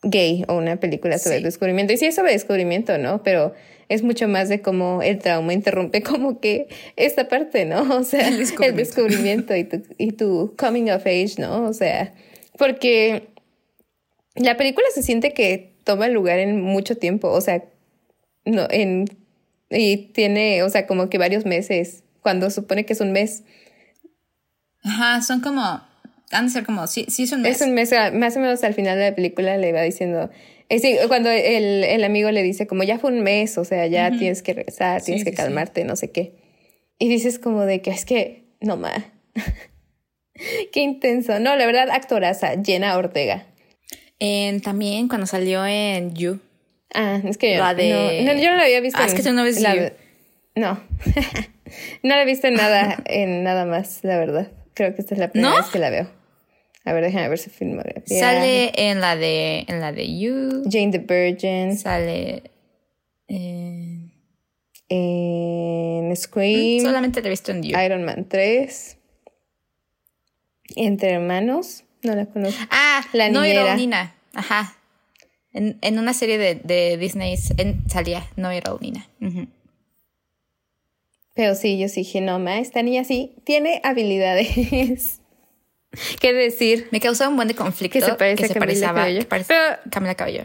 gay 0.03 0.45
o 0.47 0.55
una 0.55 0.75
película 0.75 1.17
sobre 1.17 1.37
el 1.37 1.43
descubrimiento. 1.43 1.93
Y 1.93 1.97
sí 1.97 2.05
es 2.05 2.15
sobre 2.15 2.31
descubrimiento, 2.31 2.97
¿no? 2.97 3.23
Pero 3.23 3.53
es 3.89 4.03
mucho 4.03 4.27
más 4.27 4.49
de 4.49 4.61
cómo 4.61 5.01
el 5.01 5.19
trauma 5.19 5.53
interrumpe 5.53 6.01
como 6.03 6.39
que 6.39 6.67
esta 6.95 7.27
parte, 7.27 7.65
¿no? 7.65 7.81
O 7.97 8.03
sea, 8.03 8.27
el 8.27 8.37
descubrimiento, 8.75 9.55
y, 9.55 9.63
tu, 9.63 9.83
y 9.97 10.11
tu 10.11 10.53
coming 10.57 10.89
of 10.89 11.05
age, 11.05 11.35
¿no? 11.37 11.65
O 11.65 11.73
sea, 11.73 12.13
porque 12.57 13.29
la 14.35 14.57
película 14.57 14.85
se 14.93 15.03
siente 15.03 15.33
que 15.33 15.73
toma 15.83 16.07
lugar 16.07 16.39
en 16.39 16.61
mucho 16.61 16.97
tiempo, 16.97 17.29
o 17.29 17.41
sea, 17.41 17.63
no, 18.43 18.67
en 18.69 19.05
y 19.69 20.11
tiene, 20.13 20.63
o 20.63 20.69
sea, 20.69 20.87
como 20.87 21.09
que 21.09 21.17
varios 21.17 21.45
meses, 21.45 22.03
cuando 22.21 22.49
supone 22.49 22.85
que 22.85 22.93
es 22.93 23.01
un 23.01 23.11
mes. 23.11 23.43
Ajá, 24.83 25.21
son 25.21 25.41
como, 25.41 25.61
han 26.31 26.45
de 26.45 26.51
ser 26.51 26.65
como, 26.65 26.87
sí, 26.87 27.05
sí 27.09 27.23
es 27.23 27.31
un 27.31 27.41
mes. 27.41 27.61
Es 27.61 27.67
un 27.67 27.73
mes, 27.73 27.91
más 28.13 28.35
o 28.37 28.39
menos 28.39 28.63
al 28.63 28.73
final 28.73 28.97
de 28.97 29.09
la 29.09 29.15
película 29.15 29.57
le 29.57 29.73
va 29.73 29.81
diciendo, 29.81 30.29
es 30.69 30.83
eh, 30.83 30.99
sí, 30.99 31.07
cuando 31.07 31.29
el, 31.29 31.83
el, 31.83 32.03
amigo 32.03 32.31
le 32.31 32.41
dice 32.41 32.65
como 32.65 32.83
ya 32.83 32.97
fue 32.97 33.11
un 33.11 33.21
mes, 33.21 33.57
o 33.57 33.65
sea, 33.65 33.85
ya 33.87 34.09
tienes 34.11 34.41
que 34.41 34.53
regresar, 34.53 35.01
tienes 35.01 35.23
que 35.23 35.33
calmarte, 35.33 35.83
no 35.83 35.95
sé 35.95 36.11
qué. 36.11 36.33
Y 36.97 37.09
dices 37.09 37.39
como 37.39 37.65
de 37.65 37.81
que 37.81 37.91
es 37.91 38.05
que, 38.05 38.45
no 38.61 38.77
más. 38.77 39.03
qué 40.71 40.81
intenso. 40.81 41.39
No, 41.39 41.55
la 41.55 41.65
verdad, 41.65 41.89
actoraza, 41.91 42.53
Jenna 42.63 42.97
Ortega. 42.97 43.45
En, 44.17 44.61
también 44.61 45.07
cuando 45.07 45.27
salió 45.27 45.65
en 45.65 46.13
You. 46.15 46.39
Ah, 46.93 47.19
es 47.23 47.37
que 47.37 47.57
la 47.57 47.73
de... 47.73 48.23
no, 48.23 48.33
yo 48.33 48.51
no 48.51 48.57
la 48.57 48.63
había 48.63 48.79
visto. 48.79 48.99
Ah, 49.01 49.05
es 49.05 49.13
que 49.13 49.23
tú 49.23 49.33
no 49.33 49.43
ves 49.43 49.59
la... 49.61 49.93
No. 50.55 50.79
no 52.03 52.15
la 52.15 52.21
he 52.21 52.25
visto 52.25 52.47
en 52.47 52.53
nada, 52.53 53.03
en 53.05 53.43
nada 53.43 53.65
más, 53.65 53.99
la 54.03 54.17
verdad. 54.17 54.51
Creo 54.73 54.95
que 54.95 55.01
esta 55.01 55.13
es 55.13 55.19
la 55.19 55.29
primera 55.29 55.55
vez 55.55 55.65
que 55.67 55.79
la 55.79 55.89
veo. 55.89 56.09
A 56.85 56.93
ver, 56.93 57.03
déjame 57.03 57.27
ver 57.29 57.39
su 57.39 57.49
filmografía. 57.49 58.19
Sale 58.19 58.71
en 58.75 59.01
la 59.01 59.15
de 59.15 59.65
en 59.67 59.81
la 59.81 59.91
de 59.91 60.17
You. 60.17 60.63
Jane 60.69 60.91
the 60.91 60.99
Virgin. 60.99 61.77
Sale 61.77 62.43
en, 63.27 64.13
en 64.89 66.15
Scream. 66.15 66.85
Solamente 66.85 67.21
la 67.21 67.27
he 67.27 67.29
visto 67.31 67.51
en 67.51 67.63
You. 67.63 67.79
Iron 67.79 68.03
Man 68.03 68.27
3. 68.29 68.97
Entre 70.75 71.11
hermanos. 71.11 71.83
No 72.03 72.15
la 72.15 72.27
conozco. 72.27 72.61
Ah, 72.69 73.01
la 73.13 73.29
niñera. 73.29 73.75
No, 73.75 74.39
Ajá. 74.39 74.77
En, 75.55 75.77
en 75.81 75.99
una 75.99 76.13
serie 76.13 76.37
de, 76.37 76.55
de 76.55 76.97
Disney 76.97 77.33
en, 77.57 77.89
salía 77.89 78.27
No 78.35 78.51
era 78.51 78.75
Nina. 78.81 79.07
Pero 81.33 81.55
sí, 81.55 81.79
yo 81.79 81.87
sí 81.87 82.01
dije, 82.01 82.19
no, 82.19 82.39
ma, 82.39 82.59
esta 82.59 82.83
niña 82.83 83.05
sí 83.05 83.35
tiene 83.45 83.79
habilidades. 83.85 85.21
¿Qué 86.19 86.33
decir? 86.33 86.89
Me 86.91 86.99
causó 86.99 87.29
un 87.29 87.37
buen 87.37 87.47
de 87.47 87.55
conflicto. 87.55 87.97
Que 87.97 88.05
se 88.05 88.15
parece 88.15 88.45
a 88.45 88.49
Camila 88.49 88.93
Cabello. 88.93 89.21
Pero, 89.29 89.77
Camila 89.89 90.15
Cabello. 90.15 90.43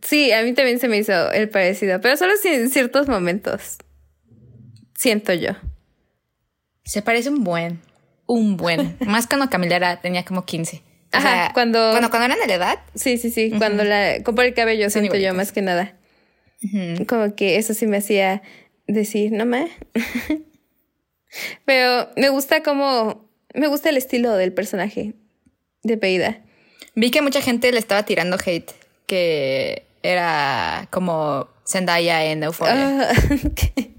Sí, 0.00 0.32
a 0.32 0.42
mí 0.42 0.54
también 0.54 0.78
se 0.78 0.88
me 0.88 0.96
hizo 0.96 1.30
el 1.32 1.50
parecido, 1.50 2.00
pero 2.00 2.16
solo 2.16 2.32
en 2.42 2.70
ciertos 2.70 3.08
momentos. 3.08 3.76
Siento 4.94 5.34
yo. 5.34 5.50
Se 6.82 7.02
parece 7.02 7.28
un 7.28 7.44
buen. 7.44 7.80
Un 8.26 8.56
buen. 8.56 8.96
Más 9.06 9.26
cuando 9.26 9.50
Camila 9.50 9.76
era, 9.76 10.00
tenía 10.00 10.24
como 10.24 10.46
15. 10.46 10.82
Ajá, 11.12 11.50
cuando... 11.52 11.90
Bueno, 11.90 12.10
cuando 12.10 12.26
eran 12.26 12.38
de 12.38 12.46
la 12.46 12.54
edad. 12.54 12.78
Sí, 12.94 13.18
sí, 13.18 13.30
sí. 13.30 13.52
Cuando 13.56 13.84
la... 13.84 14.18
Por 14.24 14.44
el 14.44 14.54
cabello 14.54 14.90
siento 14.90 15.16
yo 15.16 15.34
más 15.34 15.52
que 15.52 15.62
nada. 15.62 15.96
Como 17.06 17.34
que 17.34 17.56
eso 17.56 17.74
sí 17.74 17.86
me 17.86 17.98
hacía 17.98 18.42
decir, 18.86 19.32
no 19.32 19.46
me... 19.46 19.68
Pero 21.64 22.10
me 22.16 22.28
gusta 22.28 22.62
como... 22.62 23.28
Me 23.54 23.66
gusta 23.66 23.88
el 23.88 23.96
estilo 23.96 24.36
del 24.36 24.52
personaje 24.52 25.14
de 25.82 25.96
Peida. 25.96 26.40
Vi 26.94 27.10
que 27.10 27.22
mucha 27.22 27.40
gente 27.40 27.72
le 27.72 27.78
estaba 27.78 28.04
tirando 28.04 28.36
hate. 28.44 28.70
Que 29.06 29.86
era 30.02 30.86
como 30.90 31.48
Zendaya 31.66 32.24
en 32.24 32.42
Euphoria. 32.42 33.10
Ah, 33.10 33.12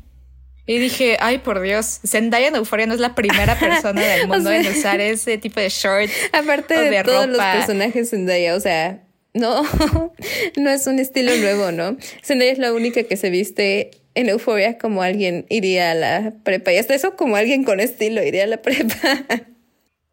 y 0.66 0.78
dije, 0.78 1.18
ay, 1.20 1.40
por 1.40 1.60
Dios, 1.62 2.00
Zendaya 2.06 2.48
en 2.48 2.56
Euphoria 2.56 2.86
no 2.86 2.94
es 2.94 3.00
la 3.00 3.16
primera 3.16 3.58
persona 3.58 4.02
del 4.02 4.28
mundo 4.28 4.52
en 4.52 4.68
usar 4.68 5.02
ese 5.02 5.38
tipo 5.38 5.60
de 5.60 5.70
shorts. 5.70 6.14
Aparte 6.32 6.76
de, 6.76 7.04
todos 7.04 7.28
los 7.28 7.38
personajes 7.38 8.12
Zendaya, 8.12 8.56
o 8.56 8.60
sea, 8.60 9.04
no, 9.34 9.64
no 10.58 10.70
es 10.70 10.86
un 10.88 11.00
estilo 11.00 11.36
nuevo, 11.38 11.72
¿no? 11.72 11.98
Zendaya 12.24 12.52
es 12.52 12.60
la 12.60 12.74
única 12.74 13.04
que 13.04 13.18
se 13.18 13.30
viste 13.30 13.92
en 14.14 14.30
Euphoria 14.30 14.78
como 14.78 15.02
alguien 15.02 15.46
iría 15.50 15.92
a 15.92 15.96
la 15.96 16.34
prepa. 16.44 16.72
Y 16.72 16.78
hasta 16.78 16.94
eso 16.94 17.16
como 17.16 17.38
alguien 17.38 17.64
con 17.64 17.80
estilo 17.80 18.24
iría 18.24 18.44
a 18.44 18.48
la 18.48 18.62
prepa. 18.62 19.26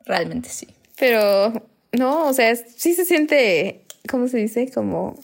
Realmente 0.06 0.48
sí. 0.48 0.68
Pero 0.98 1.68
no, 1.92 2.26
o 2.26 2.32
sea, 2.32 2.56
sí 2.56 2.94
se 2.94 3.04
siente, 3.04 3.82
¿cómo 4.08 4.28
se 4.28 4.38
dice? 4.38 4.70
Como 4.72 5.18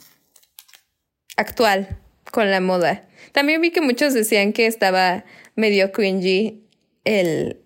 actual 1.37 1.99
con 2.35 2.51
la 2.51 2.61
moda. 2.61 3.05
También 3.31 3.61
vi 3.61 3.71
que 3.71 3.81
muchos 3.81 4.13
decían 4.13 4.53
que 4.53 4.67
estaba 4.67 5.25
medio 5.55 5.93
cringy 5.93 6.65
el, 7.05 7.61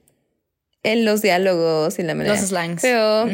en 0.83 1.07
los 1.07 1.23
diálogos 1.23 1.99
y 1.99 2.03
la 2.03 2.15
manera. 2.15 2.39
Los 2.39 2.51
slangs. 2.51 2.83
Pero. 2.83 3.25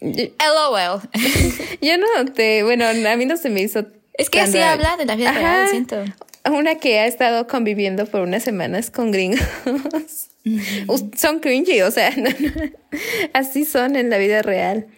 LOL. 0.00 1.00
yo 1.80 1.96
no 1.96 2.32
te. 2.34 2.62
Bueno, 2.62 2.84
a 2.86 3.16
mí 3.16 3.24
no 3.24 3.38
se 3.38 3.48
me 3.48 3.62
hizo. 3.62 3.86
Es 4.12 4.28
que 4.28 4.42
así 4.42 4.58
habla 4.58 4.98
de 4.98 5.06
la 5.06 5.16
vida 5.16 5.32
real, 5.32 5.68
siento. 5.68 6.04
Una 6.44 6.74
que 6.74 6.98
ha 6.98 7.06
estado 7.06 7.46
conviviendo 7.46 8.04
por 8.04 8.20
unas 8.20 8.42
semanas 8.42 8.90
con 8.90 9.12
gringos. 9.12 9.40
Son 11.16 11.40
cringy, 11.40 11.80
o 11.80 11.90
sea, 11.90 12.14
así 13.32 13.64
son 13.64 13.96
en 13.96 14.10
la 14.10 14.18
vida 14.18 14.42
real. 14.42 14.88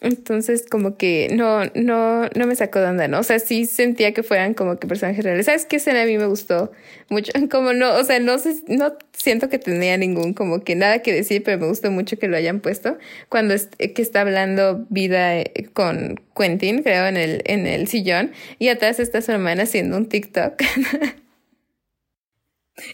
Entonces, 0.00 0.64
como 0.70 0.96
que 0.96 1.28
no, 1.32 1.64
no, 1.74 2.28
no 2.28 2.46
me 2.46 2.54
sacó 2.54 2.78
de 2.78 2.86
onda, 2.86 3.08
¿no? 3.08 3.18
O 3.18 3.22
sea, 3.24 3.40
sí 3.40 3.66
sentía 3.66 4.14
que 4.14 4.22
fueran 4.22 4.54
como 4.54 4.78
que 4.78 4.86
personajes 4.86 5.24
reales. 5.24 5.46
¿Sabes 5.46 5.66
qué 5.66 5.76
escena 5.76 6.02
a 6.02 6.06
mí 6.06 6.16
me 6.18 6.26
gustó 6.26 6.70
mucho? 7.08 7.32
Como 7.50 7.72
no, 7.72 7.94
o 7.96 8.04
sea, 8.04 8.20
no 8.20 8.38
sé, 8.38 8.62
no 8.68 8.92
siento 9.12 9.48
que 9.48 9.58
tenía 9.58 9.96
ningún, 9.96 10.34
como 10.34 10.62
que 10.62 10.76
nada 10.76 11.00
que 11.00 11.12
decir, 11.12 11.42
pero 11.42 11.58
me 11.58 11.66
gustó 11.66 11.90
mucho 11.90 12.16
que 12.16 12.28
lo 12.28 12.36
hayan 12.36 12.60
puesto. 12.60 12.96
Cuando 13.28 13.54
es, 13.54 13.68
que 13.78 14.02
está 14.02 14.20
hablando 14.20 14.86
vida 14.88 15.38
eh, 15.38 15.68
con 15.72 16.20
Quentin, 16.36 16.82
creo, 16.84 17.06
en 17.06 17.16
el, 17.16 17.42
en 17.46 17.66
el 17.66 17.88
sillón, 17.88 18.32
y 18.60 18.68
atrás 18.68 19.00
está 19.00 19.20
su 19.20 19.32
hermana 19.32 19.64
haciendo 19.64 19.96
un 19.96 20.08
TikTok. 20.08 20.62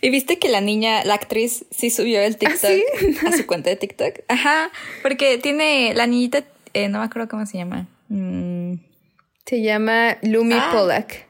¿Y 0.01 0.11
viste 0.11 0.39
que 0.39 0.49
la 0.49 0.61
niña, 0.63 1.05
la 1.05 1.15
actriz, 1.15 1.67
sí 1.71 1.91
subió 1.91 2.21
el 2.21 2.35
¿Ah, 2.35 2.39
TikTok 2.39 3.27
a 3.27 3.37
su 3.37 3.47
cuenta 3.47 3.71
de 3.71 3.77
TikTok? 3.77 4.21
Ajá, 4.29 4.71
porque 5.03 5.39
tiene, 5.39 5.93
la 5.95 6.07
niñita 6.07 6.45
eh, 6.75 6.89
no 6.89 6.99
me 6.99 7.05
acuerdo 7.05 7.29
cómo 7.29 7.47
se 7.47 7.59
llama. 7.59 7.87
Mm. 8.09 8.75
Se 9.47 9.63
llama 9.63 10.19
Lumi 10.23 10.55
ah. 10.55 10.71
Polak. 10.73 11.29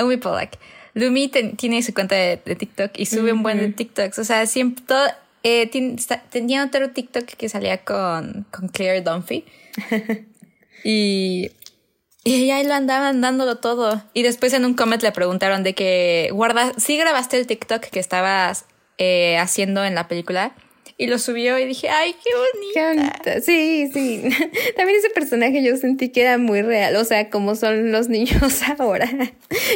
Umi 0.00 0.16
Polak. 0.16 0.58
Lumi 0.94 1.28
tiene 1.28 1.82
su 1.82 1.94
cuenta 1.94 2.14
de, 2.14 2.36
TikTok 2.36 2.92
y 2.96 3.06
sube 3.06 3.32
un 3.32 3.42
buen 3.42 3.58
de 3.58 3.68
TikToks. 3.68 4.18
O 4.18 4.24
sea, 4.24 4.46
siempre 4.46 4.84
todo, 4.86 5.06
eh, 5.42 5.70
tenía 6.30 6.64
otro 6.64 6.90
TikTok 6.90 7.24
que 7.24 7.48
salía 7.48 7.84
con, 7.84 8.46
con 8.50 8.68
Claire 8.68 9.02
Dunphy. 9.02 9.44
y, 10.84 11.50
y 12.24 12.50
ahí 12.50 12.64
lo 12.64 12.74
andaban 12.74 13.20
dándolo 13.20 13.56
todo. 13.56 14.02
Y 14.12 14.22
después 14.22 14.52
en 14.52 14.64
un 14.64 14.74
comment 14.74 15.02
le 15.02 15.12
preguntaron 15.12 15.62
de 15.62 15.74
que, 15.74 16.30
guarda, 16.32 16.72
¿sí 16.76 16.96
grabaste 16.96 17.38
el 17.38 17.46
TikTok 17.46 17.82
que 17.82 18.00
estabas 18.00 18.66
eh, 18.98 19.38
haciendo 19.38 19.84
en 19.84 19.94
la 19.94 20.08
película? 20.08 20.54
Y 20.96 21.06
lo 21.06 21.18
subió 21.18 21.58
y 21.58 21.66
dije, 21.66 21.88
ay, 21.88 22.14
qué 22.22 22.30
bonita. 22.34 23.34
Qué 23.34 23.40
Sí, 23.40 23.90
sí. 23.92 24.22
También 24.76 24.98
ese 24.98 25.10
personaje 25.10 25.62
yo 25.62 25.76
sentí 25.76 26.08
que 26.08 26.22
era 26.22 26.38
muy 26.38 26.62
real, 26.62 26.96
o 26.96 27.04
sea, 27.04 27.30
como 27.30 27.54
son 27.54 27.92
los 27.92 28.08
niños 28.08 28.62
ahora. 28.78 29.08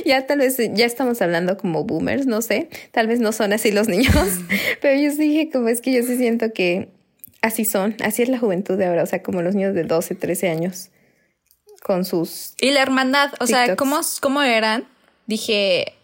ya 0.05 0.27
tal 0.27 0.39
vez, 0.39 0.57
ya 0.73 0.87
estamos 0.87 1.21
hablando 1.23 1.57
como 1.57 1.85
boomers, 1.85 2.27
no 2.27 2.43
sé, 2.43 2.69
tal 2.91 3.07
vez 3.07 3.21
no 3.21 3.33
son 3.33 3.53
así 3.53 3.71
los 3.73 3.89
niños, 3.89 4.15
pero 4.81 5.01
yo 5.01 5.11
sí 5.11 5.19
dije, 5.19 5.51
como 5.51 5.69
es 5.69 5.81
que 5.81 5.93
yo 5.93 6.03
sí 6.03 6.17
siento 6.17 6.53
que 6.53 6.89
así 7.41 7.65
son, 7.65 7.97
así 8.03 8.23
es 8.23 8.29
la 8.29 8.39
juventud 8.39 8.79
de 8.79 8.87
ahora, 8.87 9.03
o 9.03 9.07
sea, 9.07 9.23
como 9.23 9.43
los 9.43 9.55
niños 9.55 9.75
de 9.75 9.85
12, 9.85 10.15
13 10.15 10.49
años 10.49 10.91
con 11.83 12.05
sus... 12.05 12.55
Y 12.61 12.71
la 12.71 12.81
hermandad, 12.81 13.33
o 13.41 13.47
sea, 13.47 13.75
¿cómo, 13.75 14.01
¿cómo 14.21 14.43
eran? 14.43 14.87
Dije, 15.27 15.95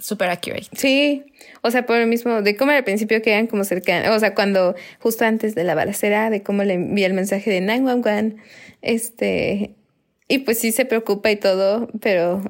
super 0.00 0.30
accurate. 0.30 0.66
Sí, 0.72 1.24
o 1.62 1.70
sea, 1.70 1.86
por 1.86 1.98
lo 1.98 2.06
mismo, 2.06 2.42
de 2.42 2.56
cómo 2.56 2.72
al 2.72 2.84
principio 2.84 3.22
quedan 3.22 3.46
como 3.46 3.64
cercanos, 3.64 4.16
o 4.16 4.18
sea, 4.18 4.34
cuando 4.34 4.74
justo 4.98 5.24
antes 5.24 5.54
de 5.54 5.64
la 5.64 5.74
balacera, 5.74 6.30
de 6.30 6.42
cómo 6.42 6.64
le 6.64 6.74
envía 6.74 7.06
el 7.06 7.14
mensaje 7.14 7.50
de 7.50 7.60
911, 7.60 8.36
este, 8.82 9.74
y 10.26 10.38
pues 10.38 10.58
sí 10.58 10.72
se 10.72 10.84
preocupa 10.84 11.30
y 11.30 11.36
todo, 11.36 11.88
pero 12.00 12.42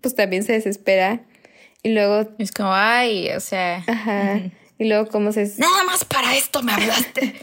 pues 0.00 0.14
también 0.14 0.42
se 0.42 0.52
desespera. 0.52 1.22
Y 1.82 1.90
luego... 1.90 2.28
Es 2.38 2.52
como, 2.52 2.72
ay, 2.74 3.30
o 3.30 3.40
sea... 3.40 3.82
Ajá. 3.86 4.40
Y 4.78 4.84
luego 4.84 5.08
cómo 5.08 5.32
se... 5.32 5.44
Nada 5.58 5.84
más 5.84 6.04
para 6.04 6.36
esto 6.36 6.62
me 6.62 6.72
hablaste. 6.72 7.34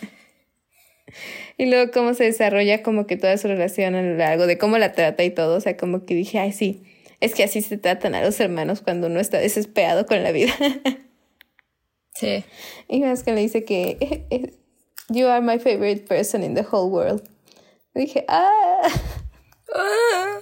y 1.58 1.68
luego 1.68 1.92
cómo 1.92 2.14
se 2.14 2.26
desarrolla 2.26 2.84
como 2.84 3.08
que 3.08 3.18
toda 3.18 3.38
su 3.38 3.48
relación 3.48 3.96
a 3.96 4.02
lo 4.02 4.16
largo 4.16 4.48
de 4.48 4.58
cómo 4.58 4.78
la 4.78 4.94
trata 4.94 5.24
y 5.24 5.30
todo, 5.30 5.58
o 5.58 5.62
sea, 5.62 5.78
como 5.78 6.06
que 6.06 6.16
dije, 6.16 6.40
ay, 6.40 6.52
sí 6.52 6.84
es 7.20 7.34
que 7.34 7.44
así 7.44 7.62
se 7.62 7.78
tratan 7.78 8.16
a 8.16 8.22
los 8.22 8.40
hermanos 8.40 8.82
cuando 8.82 9.08
uno 9.08 9.20
está 9.20 9.38
desesperado 9.38 10.06
con 10.06 10.24
la 10.24 10.32
vida. 10.32 10.54
sí. 12.16 12.44
Y 12.88 13.02
más 13.02 13.24
que 13.24 13.34
le 13.34 13.42
dice 13.42 13.66
que 13.66 14.54
You 15.10 15.28
are 15.28 15.42
my 15.42 15.58
favorite 15.58 16.06
person 16.06 16.44
in 16.44 16.54
the 16.54 16.66
whole 16.70 16.92
world. 16.92 17.24
dije, 17.94 18.26
ah. 18.28 18.90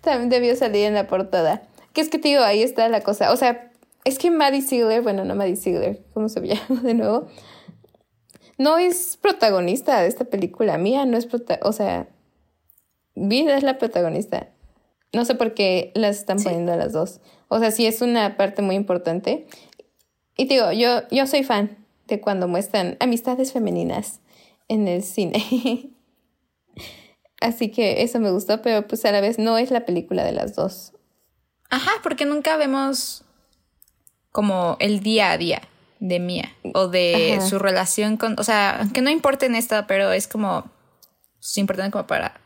También 0.00 0.30
debió 0.30 0.54
salir 0.56 0.86
en 0.86 0.94
la 0.94 1.08
portada. 1.08 1.62
Que 1.92 2.00
es 2.00 2.08
que, 2.08 2.18
tío, 2.18 2.44
ahí 2.44 2.62
está 2.62 2.88
la 2.88 3.00
cosa. 3.00 3.32
O 3.32 3.36
sea, 3.36 3.72
es 4.04 4.18
que 4.18 4.30
Maddie 4.30 4.62
Ziegler, 4.62 5.02
bueno, 5.02 5.24
no 5.24 5.34
Maddie 5.34 5.56
Ziegler, 5.56 6.04
¿cómo 6.12 6.28
se 6.28 6.40
llama 6.40 6.80
de 6.82 6.94
nuevo? 6.94 7.28
No 8.56 8.78
es 8.78 9.16
protagonista 9.16 10.00
de 10.00 10.06
esta 10.06 10.26
película. 10.26 10.78
Mía 10.78 11.06
no 11.06 11.16
es 11.16 11.26
protagonista. 11.26 11.68
O 11.68 11.72
sea, 11.72 12.08
Vida 13.16 13.56
es 13.56 13.62
la 13.62 13.78
protagonista. 13.78 14.48
No 15.14 15.24
sé 15.24 15.34
por 15.34 15.54
qué 15.54 15.92
las 15.94 16.16
están 16.16 16.42
poniendo 16.42 16.72
a 16.72 16.76
las 16.76 16.92
dos. 16.92 17.20
O 17.48 17.58
sea, 17.58 17.70
sí 17.70 17.86
es 17.86 18.02
una 18.02 18.36
parte 18.36 18.62
muy 18.62 18.74
importante. 18.74 19.46
Y 20.36 20.46
digo, 20.46 20.72
yo, 20.72 21.08
yo 21.10 21.26
soy 21.26 21.44
fan 21.44 21.78
de 22.06 22.20
cuando 22.20 22.48
muestran 22.48 22.96
amistades 23.00 23.52
femeninas 23.52 24.20
en 24.68 24.88
el 24.88 25.02
cine. 25.02 25.90
Así 27.40 27.70
que 27.70 28.02
eso 28.02 28.20
me 28.20 28.30
gustó, 28.30 28.62
pero 28.62 28.86
pues 28.86 29.04
a 29.04 29.12
la 29.12 29.20
vez 29.20 29.38
no 29.38 29.58
es 29.58 29.70
la 29.70 29.84
película 29.84 30.24
de 30.24 30.32
las 30.32 30.54
dos. 30.54 30.92
Ajá, 31.70 31.90
porque 32.02 32.24
nunca 32.24 32.56
vemos 32.56 33.24
como 34.32 34.76
el 34.80 35.00
día 35.00 35.30
a 35.30 35.38
día 35.38 35.62
de 36.00 36.18
Mia 36.20 36.54
o 36.74 36.88
de 36.88 37.38
su 37.48 37.58
relación 37.58 38.16
con, 38.16 38.38
o 38.38 38.44
sea, 38.44 38.80
aunque 38.80 39.00
no 39.00 39.10
importe 39.10 39.46
en 39.46 39.54
esta, 39.54 39.86
pero 39.86 40.12
es 40.12 40.26
como 40.26 40.70
es 41.40 41.58
importante 41.58 41.92
como 41.92 42.06
para 42.06 42.40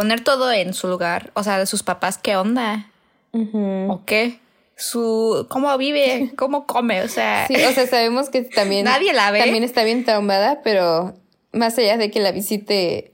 poner 0.00 0.24
todo 0.24 0.50
en 0.50 0.72
su 0.72 0.88
lugar, 0.88 1.30
o 1.34 1.42
sea, 1.42 1.58
de 1.58 1.66
sus 1.66 1.82
papás, 1.82 2.16
¿qué 2.16 2.34
onda? 2.34 2.90
¿O 3.32 4.00
qué? 4.06 4.40
Su, 4.74 5.46
cómo 5.50 5.76
vive, 5.76 6.32
cómo 6.38 6.66
come, 6.66 7.02
o 7.02 7.08
sea. 7.08 7.46
Sí, 7.46 7.54
o 7.54 7.72
sea, 7.72 7.86
sabemos 7.86 8.30
que 8.30 8.40
también. 8.40 8.84
Nadie 8.86 9.12
la 9.12 9.30
ve. 9.30 9.40
También 9.40 9.62
está 9.62 9.84
bien 9.84 10.06
traumada, 10.06 10.62
pero 10.64 11.12
más 11.52 11.76
allá 11.76 11.98
de 11.98 12.10
que 12.10 12.18
la 12.18 12.32
visite 12.32 13.12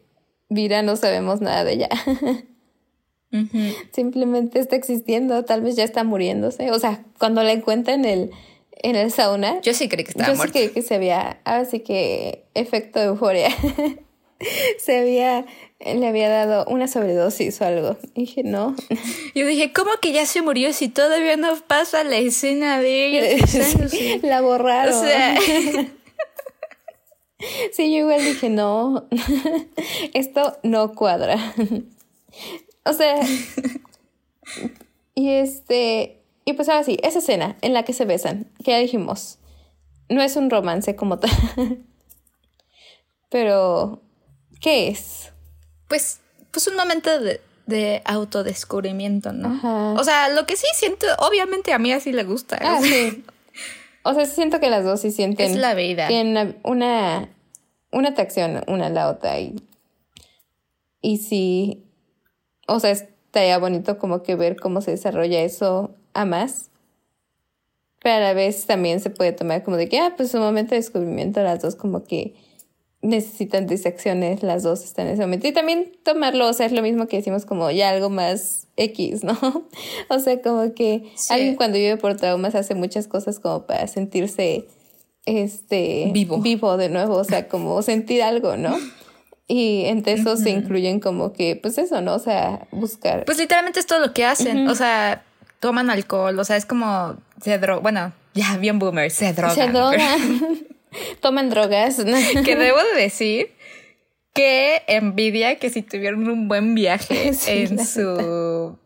Vira, 0.49 0.83
no 0.83 0.95
sabemos 0.95 1.41
nada 1.41 1.65
de 1.65 1.73
ella. 1.73 1.89
Simplemente 3.93 4.61
está 4.61 4.77
existiendo, 4.77 5.45
tal 5.45 5.63
vez 5.63 5.75
ya 5.75 5.83
está 5.83 6.05
muriéndose. 6.05 6.71
O 6.71 6.79
sea, 6.79 7.03
cuando 7.19 7.43
la 7.43 7.51
encuentra 7.51 7.95
en 7.95 8.05
el, 8.05 8.31
en 8.71 8.95
el 8.95 9.11
sauna. 9.11 9.61
Yo 9.63 9.75
sí 9.75 9.89
creí 9.89 10.05
que 10.05 10.13
estaba 10.13 10.33
Yo 10.33 10.41
sí 10.41 10.51
creí 10.51 10.69
que 10.69 10.83
se 10.83 10.95
había. 10.95 11.41
Ahora 11.43 11.65
sí 11.65 11.81
que 11.81 12.45
efecto 12.55 13.01
de 13.01 13.07
euforia. 13.07 13.49
se 14.79 14.99
había 14.99 15.47
le 15.79 16.07
había 16.07 16.29
dado 16.31 16.65
una 16.67 16.89
sobredosis 16.89 17.61
o 17.61 17.65
algo. 17.65 17.97
dije, 18.15 18.43
no. 18.43 18.75
Yo 19.35 19.47
dije, 19.47 19.73
¿cómo 19.73 19.91
que 20.01 20.13
ya 20.13 20.25
se 20.25 20.43
murió 20.43 20.73
si 20.73 20.89
todavía 20.89 21.37
no 21.37 21.55
pasa 21.67 22.03
la 22.03 22.17
escena 22.17 22.81
de 22.81 23.07
ella? 23.07 23.47
la 24.23 24.41
borraron. 24.41 24.95
O 24.95 25.01
sea. 25.01 25.39
sí, 27.73 27.93
yo 27.93 27.99
igual 27.99 28.25
dije, 28.25 28.49
no, 28.49 29.07
esto 30.15 30.59
no 30.63 30.95
cuadra. 30.95 31.55
o 32.85 32.93
sea, 32.95 33.21
y 35.15 35.31
este, 35.31 36.23
y 36.47 36.55
pues 36.55 36.69
ahora 36.69 36.85
sí, 36.85 36.99
esa 37.03 37.19
escena 37.19 37.59
en 37.61 37.75
la 37.75 37.85
que 37.85 37.93
se 37.93 38.07
besan, 38.07 38.51
que 38.65 38.71
ya 38.71 38.79
dijimos, 38.79 39.39
no 40.09 40.23
es 40.23 40.37
un 40.37 40.49
romance 40.49 40.97
como 40.97 41.19
tal. 41.19 41.31
Pero, 43.29 44.01
¿qué 44.67 44.89
es? 44.89 45.31
pues, 45.87 46.19
pues 46.51 46.67
un 46.67 46.75
momento 46.75 47.09
de, 47.21 48.03
autodescubrimiento, 48.05 49.33
¿no? 49.33 49.95
O 49.95 50.03
sea, 50.03 50.29
lo 50.29 50.45
que 50.45 50.57
sí 50.57 50.67
siento, 50.75 51.07
obviamente 51.19 51.73
a 51.73 51.79
mí 51.79 51.93
así 51.93 52.13
le 52.13 52.25
gusta. 52.25 52.59
Ah, 52.61 52.81
sí. 52.83 53.25
O 54.09 54.15
sea, 54.15 54.25
siento 54.25 54.61
que 54.61 54.71
las 54.71 54.85
dos 54.85 55.01
sí 55.01 55.11
sienten. 55.11 55.51
Es 55.51 55.57
la 55.57 55.75
vida. 55.75 56.07
Tienen 56.07 56.57
una, 56.63 57.29
una 57.91 58.11
atracción 58.11 58.63
una 58.69 58.87
a 58.87 58.91
la 58.91 59.11
otra 59.11 59.41
y, 59.41 59.57
y 61.01 61.17
sí, 61.17 61.83
o 62.69 62.79
sea, 62.79 62.93
estaría 62.93 63.59
bonito 63.59 63.99
como 63.99 64.23
que 64.23 64.37
ver 64.37 64.61
cómo 64.61 64.81
se 64.81 64.93
desarrolla 64.93 65.41
eso 65.41 65.91
a 66.15 66.25
más. 66.25 66.71
Pero 68.01 68.15
a 68.15 68.21
la 68.21 68.33
vez 68.33 68.65
también 68.67 69.01
se 69.01 69.11
puede 69.11 69.33
tomar 69.33 69.65
como 69.65 69.77
de 69.77 69.89
que, 69.89 69.99
ah, 69.99 70.15
pues 70.17 70.33
un 70.35 70.41
momento 70.43 70.71
de 70.71 70.77
descubrimiento, 70.77 71.43
las 71.43 71.61
dos 71.61 71.75
como 71.75 72.05
que 72.05 72.37
necesitan 73.03 73.67
disecciones, 73.67 74.43
las 74.43 74.63
dos 74.63 74.85
están 74.85 75.07
en 75.07 75.15
ese 75.15 75.23
momento. 75.23 75.47
Y 75.47 75.53
también 75.53 75.93
tomarlo, 76.03 76.49
o 76.49 76.53
sea, 76.53 76.67
es 76.67 76.73
lo 76.73 76.83
mismo 76.83 77.07
que 77.07 77.17
decimos 77.17 77.47
como 77.47 77.71
ya 77.71 77.91
algo 77.91 78.11
más 78.11 78.69
X, 78.77 79.25
¿no? 79.25 79.39
o 80.09 80.19
sea, 80.19 80.41
como 80.43 80.75
que 80.75 81.13
alguien 81.31 81.57
cuando 81.57 81.79
vive 81.79 81.97
por 81.97 82.17
traumas 82.17 82.55
hace 82.55 82.75
muchas 82.75 83.09
cosas 83.09 83.39
como 83.39 83.67
para 83.67 83.87
sentirse 83.87 84.67
este 85.25 86.11
vivo. 86.13 86.39
vivo 86.39 86.77
de 86.77 86.89
nuevo, 86.89 87.17
o 87.17 87.25
sea, 87.25 87.49
como 87.49 87.81
sentir 87.83 88.23
algo, 88.23 88.57
¿no? 88.57 88.77
Y 89.49 89.85
entre 89.85 90.15
eso 90.15 90.37
se 90.37 90.51
incluyen 90.51 90.99
como 90.99 91.33
que, 91.33 91.55
pues 91.55 91.79
eso, 91.79 92.01
¿no? 92.01 92.15
O 92.15 92.19
sea, 92.19 92.67
buscar. 92.73 93.25
Pues 93.25 93.39
literalmente 93.39 93.79
es 93.79 93.87
todo 93.87 94.01
lo 94.01 94.13
que 94.13 94.25
hacen. 94.25 94.69
O 94.69 94.75
sea, 94.75 95.23
toman 95.61 95.89
alcohol, 95.89 96.37
o 96.37 96.45
sea, 96.45 96.57
es 96.57 96.67
como 96.67 97.17
se 97.41 97.57
droga. 97.59 97.81
Bueno, 97.81 98.13
ya 98.35 98.57
bien 98.57 98.81
boomer, 98.81 99.11
se 99.11 99.33
drogan. 99.33 99.55
Se 99.55 99.69
drogan. 99.69 100.67
toman 101.21 101.51
drogas. 101.51 101.97
que 102.45 102.57
debo 102.57 102.79
de 102.95 103.01
decir 103.01 103.55
que 104.33 104.83
envidia 104.87 105.59
que 105.59 105.71
si 105.71 105.83
tuvieron 105.83 106.29
un 106.29 106.47
buen 106.49 106.75
viaje 106.75 107.33
en 107.47 107.85
su... 107.85 108.79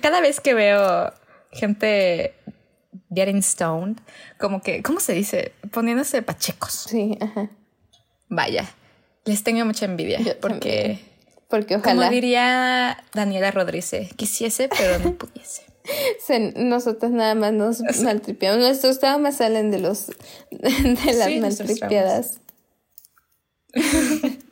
Cada 0.00 0.20
vez 0.20 0.40
que 0.40 0.54
veo 0.54 1.12
gente 1.50 2.34
getting 3.12 3.42
stoned, 3.42 3.98
como 4.38 4.62
que, 4.62 4.82
¿cómo 4.82 5.00
se 5.00 5.12
dice? 5.12 5.52
Poniéndose 5.72 6.22
pachecos. 6.22 6.86
Sí, 6.88 7.18
ajá. 7.20 7.50
Vaya, 8.28 8.64
les 9.24 9.42
tengo 9.42 9.64
mucha 9.64 9.86
envidia 9.86 10.20
porque... 10.40 11.00
Porque 11.48 11.76
ojalá. 11.76 11.94
Como 11.94 12.10
diría 12.10 13.04
Daniela 13.14 13.52
Rodríguez, 13.52 14.12
quisiese, 14.16 14.68
pero 14.68 14.98
no 14.98 15.14
pudiese. 15.14 15.65
Nosotros 16.56 17.10
nada 17.12 17.34
más 17.34 17.52
nos 17.52 17.80
maltripeamos. 18.02 18.60
Nuestros 18.60 18.98
traumas 18.98 19.36
salen 19.36 19.70
de 19.70 19.78
los 19.78 20.06
de 20.50 21.14
las 21.14 21.36
maltripeadas. 21.40 22.40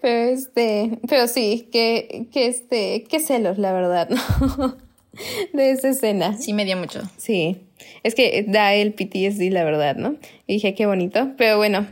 pero 0.00 0.30
este, 0.30 0.98
pero 1.08 1.26
sí, 1.28 1.68
que, 1.72 2.28
que 2.32 2.46
este, 2.46 3.04
qué 3.08 3.20
celos, 3.20 3.58
la 3.58 3.72
verdad, 3.72 4.08
¿no? 4.08 4.76
de 5.52 5.70
esa 5.70 5.88
escena. 5.88 6.36
Sí, 6.38 6.52
me 6.52 6.64
dio 6.64 6.76
mucho. 6.76 7.02
Sí. 7.16 7.62
Es 8.02 8.14
que 8.14 8.44
da 8.46 8.74
el 8.74 8.92
PTSD, 8.92 9.50
la 9.50 9.64
verdad, 9.64 9.96
¿no? 9.96 10.16
Y 10.46 10.54
dije, 10.54 10.74
qué 10.74 10.86
bonito. 10.86 11.32
Pero 11.36 11.56
bueno, 11.56 11.86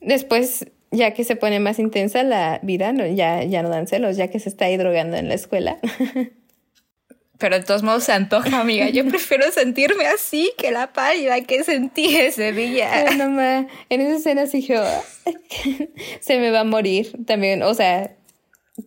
después, 0.00 0.66
ya 0.90 1.12
que 1.14 1.24
se 1.24 1.36
pone 1.36 1.60
más 1.60 1.78
intensa 1.78 2.22
la 2.22 2.60
vida, 2.62 2.92
no, 2.92 3.06
ya, 3.06 3.44
ya 3.44 3.62
no 3.62 3.68
dan 3.68 3.86
celos, 3.86 4.16
ya 4.16 4.28
que 4.28 4.38
se 4.38 4.48
está 4.48 4.66
ahí 4.66 4.76
drogando 4.76 5.16
en 5.16 5.28
la 5.28 5.34
escuela. 5.34 5.78
Pero 7.42 7.58
de 7.58 7.64
todos 7.64 7.82
modos 7.82 8.04
se 8.04 8.12
antoja, 8.12 8.60
amiga. 8.60 8.88
Yo 8.88 9.04
prefiero 9.06 9.50
sentirme 9.52 10.06
así 10.06 10.50
que 10.56 10.70
la 10.70 10.94
pálida 10.94 11.40
que 11.42 11.62
sentí 11.64 12.16
ese 12.16 12.52
día. 12.52 13.10
No, 13.18 13.28
ma, 13.28 13.66
en 13.90 14.00
esa 14.00 14.16
escena 14.16 14.46
sí 14.46 14.62
yo, 14.62 14.82
se 16.20 16.38
me 16.38 16.50
va 16.50 16.60
a 16.60 16.64
morir 16.64 17.12
también. 17.26 17.62
O 17.62 17.74
sea, 17.74 18.16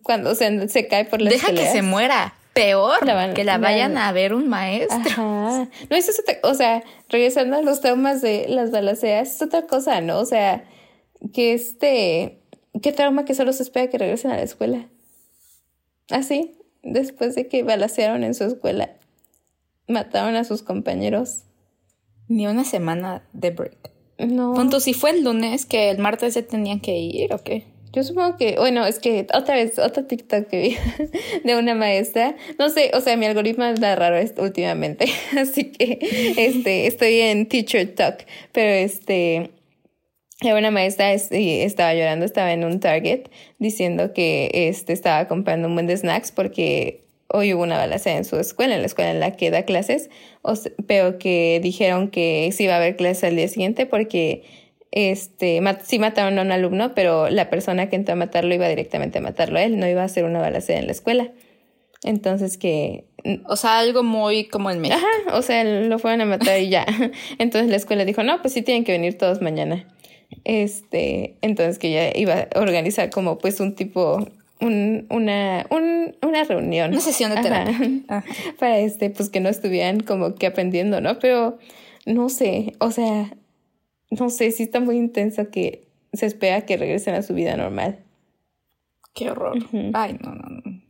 cuando 0.02 0.34
se, 0.34 0.68
se 0.68 0.88
cae 0.88 1.04
por 1.04 1.20
la 1.22 1.30
Deja 1.30 1.52
que 1.52 1.66
se 1.70 1.82
muera. 1.82 2.34
Peor 2.54 3.04
La 3.06 3.12
van- 3.14 3.34
que 3.34 3.44
la 3.44 3.58
la- 3.58 3.68
vayan 3.68 3.98
a 3.98 4.10
ver 4.12 4.32
un 4.32 4.48
maestro. 4.48 4.96
Ajá. 4.98 5.68
No, 5.90 5.96
eso 5.96 6.10
es 6.10 6.18
otra, 6.20 6.38
o 6.42 6.54
sea, 6.54 6.82
regresando 7.10 7.56
a 7.58 7.62
los 7.62 7.82
traumas 7.82 8.22
de 8.22 8.46
las 8.48 8.70
balaceas, 8.70 9.34
es 9.36 9.42
otra 9.42 9.66
cosa, 9.66 10.00
¿no? 10.00 10.18
O 10.18 10.24
sea, 10.24 10.64
que 11.34 11.52
este, 11.52 12.40
qué 12.82 12.92
trauma 12.92 13.26
que 13.26 13.34
solo 13.34 13.52
se 13.52 13.62
espera 13.62 13.90
que 13.90 13.98
regresen 13.98 14.30
a 14.30 14.36
la 14.36 14.42
escuela. 14.42 14.86
Así, 16.08 16.56
después 16.86 17.34
de 17.34 17.48
que 17.48 17.62
balacearon 17.62 18.24
en 18.24 18.34
su 18.34 18.44
escuela, 18.44 18.96
mataron 19.88 20.36
a 20.36 20.44
sus 20.44 20.62
compañeros. 20.62 21.42
Ni 22.28 22.46
una 22.46 22.64
semana 22.64 23.22
de 23.32 23.50
break. 23.50 23.92
No. 24.18 24.54
Punto, 24.54 24.80
si 24.80 24.94
fue 24.94 25.10
el 25.10 25.22
lunes 25.22 25.64
que 25.64 25.90
el 25.90 25.98
martes 25.98 26.34
ya 26.34 26.42
tenían 26.42 26.80
que 26.80 26.98
ir 26.98 27.32
o 27.32 27.38
qué. 27.38 27.66
Yo 27.92 28.02
supongo 28.02 28.36
que, 28.36 28.56
bueno, 28.58 28.84
es 28.84 28.98
que 28.98 29.26
otra 29.32 29.54
vez, 29.54 29.78
otro 29.78 30.04
TikTok 30.04 30.48
que 30.48 30.60
vi 30.60 30.76
de 31.44 31.56
una 31.56 31.74
maestra, 31.74 32.36
no 32.58 32.68
sé, 32.68 32.90
o 32.92 33.00
sea, 33.00 33.16
mi 33.16 33.24
algoritmo 33.24 33.64
anda 33.64 33.94
raro 33.96 34.18
últimamente, 34.38 35.06
así 35.38 35.72
que 35.72 35.98
este, 36.36 36.86
estoy 36.88 37.20
en 37.20 37.46
Teacher 37.46 37.94
Talk, 37.94 38.26
pero 38.52 38.70
este, 38.70 39.50
una 40.42 40.70
maestra 40.70 41.12
es- 41.12 41.32
y 41.32 41.60
estaba 41.62 41.94
llorando, 41.94 42.24
estaba 42.24 42.52
en 42.52 42.64
un 42.64 42.80
Target 42.80 43.24
diciendo 43.58 44.12
que 44.12 44.50
este, 44.52 44.92
estaba 44.92 45.26
comprando 45.28 45.68
un 45.68 45.74
buen 45.74 45.86
de 45.86 45.96
snacks 45.96 46.30
porque 46.32 47.04
hoy 47.28 47.54
hubo 47.54 47.62
una 47.62 47.76
balacera 47.78 48.16
en 48.18 48.24
su 48.24 48.36
escuela, 48.38 48.74
en 48.74 48.80
la 48.82 48.86
escuela 48.86 49.10
en 49.10 49.20
la 49.20 49.32
que 49.36 49.50
da 49.50 49.64
clases, 49.64 50.10
pero 50.86 51.18
que 51.18 51.58
dijeron 51.62 52.08
que 52.08 52.50
sí 52.52 52.64
iba 52.64 52.74
a 52.74 52.76
haber 52.76 52.96
clases 52.96 53.24
al 53.24 53.36
día 53.36 53.48
siguiente 53.48 53.86
porque 53.86 54.44
este, 54.92 55.60
mat- 55.60 55.82
sí 55.84 55.98
mataron 55.98 56.38
a 56.38 56.42
un 56.42 56.52
alumno, 56.52 56.94
pero 56.94 57.28
la 57.28 57.50
persona 57.50 57.88
que 57.88 57.96
entró 57.96 58.12
a 58.12 58.16
matarlo 58.16 58.54
iba 58.54 58.68
directamente 58.68 59.18
a 59.18 59.22
matarlo 59.22 59.58
a 59.58 59.62
él, 59.64 59.78
no 59.78 59.88
iba 59.88 60.02
a 60.02 60.04
hacer 60.04 60.24
una 60.24 60.40
balacera 60.40 60.78
en 60.78 60.86
la 60.86 60.92
escuela. 60.92 61.32
Entonces 62.04 62.56
que, 62.56 63.04
O 63.48 63.56
sea, 63.56 63.78
algo 63.78 64.02
muy 64.04 64.44
como 64.46 64.70
en 64.70 64.80
México. 64.80 64.98
ajá, 65.26 65.36
o 65.36 65.42
sea, 65.42 65.64
lo 65.64 65.98
fueron 65.98 66.20
a 66.20 66.24
matar 66.26 66.60
y 66.60 66.68
ya. 66.68 66.86
Entonces 67.38 67.68
la 67.68 67.76
escuela 67.76 68.04
dijo, 68.04 68.22
no, 68.22 68.40
pues 68.40 68.54
sí 68.54 68.62
tienen 68.62 68.84
que 68.84 68.92
venir 68.92 69.18
todos 69.18 69.42
mañana. 69.42 69.86
Este, 70.44 71.36
entonces 71.42 71.78
que 71.78 71.90
ya 71.90 72.16
iba 72.16 72.48
a 72.54 72.60
organizar 72.60 73.10
como 73.10 73.38
pues 73.38 73.60
un 73.60 73.74
tipo, 73.74 74.26
un, 74.60 75.06
una, 75.10 75.66
un, 75.70 76.16
una 76.22 76.44
reunión. 76.44 76.90
Una 76.90 77.00
sesión 77.00 77.34
de 77.34 77.42
terapia. 77.42 77.78
Ajá. 78.08 78.24
Para 78.58 78.78
este, 78.78 79.10
pues 79.10 79.28
que 79.28 79.40
no 79.40 79.48
estuvieran 79.48 80.00
como 80.00 80.34
que 80.34 80.46
aprendiendo, 80.46 81.00
¿no? 81.00 81.18
Pero 81.18 81.58
no 82.06 82.28
sé, 82.28 82.74
o 82.78 82.90
sea, 82.90 83.36
no 84.10 84.30
sé, 84.30 84.50
sí 84.52 84.62
está 84.62 84.80
muy 84.80 84.96
intenso 84.96 85.50
que 85.50 85.88
se 86.12 86.26
espera 86.26 86.62
que 86.62 86.76
regresen 86.76 87.14
a 87.14 87.22
su 87.22 87.34
vida 87.34 87.56
normal. 87.56 88.04
Qué 89.14 89.30
horror. 89.30 89.58
Ay, 89.94 90.18
no, 90.22 90.34
no, 90.34 90.48
no. 90.48 90.82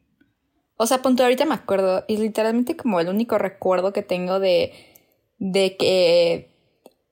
O 0.77 0.87
sea, 0.87 1.01
punto, 1.01 1.23
ahorita 1.23 1.47
me 1.47 1.55
acuerdo, 1.55 2.05
y 2.07 2.19
literalmente 2.19 2.77
como 2.77 3.01
el 3.01 3.09
único 3.09 3.39
recuerdo 3.39 3.93
que 3.93 4.03
tengo 4.03 4.41
de, 4.41 4.73
de 5.39 5.77
que 5.77 6.51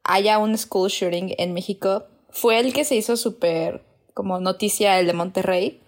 haya 0.03 0.39
un 0.39 0.57
school 0.59 0.91
shooting 0.91 1.35
en 1.39 1.55
México 1.55 2.05
fue 2.35 2.59
el 2.59 2.73
que 2.73 2.85
se 2.85 2.97
hizo 2.97 3.17
súper 3.17 3.83
como 4.13 4.41
noticia, 4.41 4.99
el 4.99 5.07
de 5.07 5.13
Monterrey. 5.13 5.81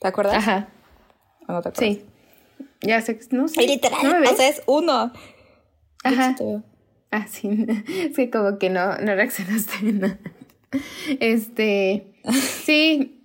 ¿Te 0.00 0.08
acuerdas? 0.08 0.36
Ajá, 0.36 0.68
¿O 1.46 1.52
no 1.52 1.62
te 1.62 1.68
acuerdas? 1.68 1.96
sí. 1.98 2.04
Ya 2.80 3.00
sé, 3.00 3.18
no 3.30 3.48
sé. 3.48 3.62
Literal, 3.62 3.98
¿No 4.02 4.20
me 4.20 4.28
o 4.28 4.36
sea, 4.36 4.48
es 4.48 4.62
uno. 4.66 5.12
Ajá. 6.02 6.34
Sí. 6.36 6.44
Ah, 7.10 7.26
sí. 7.28 7.48
Es 7.88 8.16
que 8.16 8.30
como 8.30 8.58
que 8.58 8.68
no, 8.68 8.98
no 8.98 9.14
reaccionaste 9.14 9.72
bien. 9.82 10.18
Este, 11.20 12.14
sí. 12.64 13.20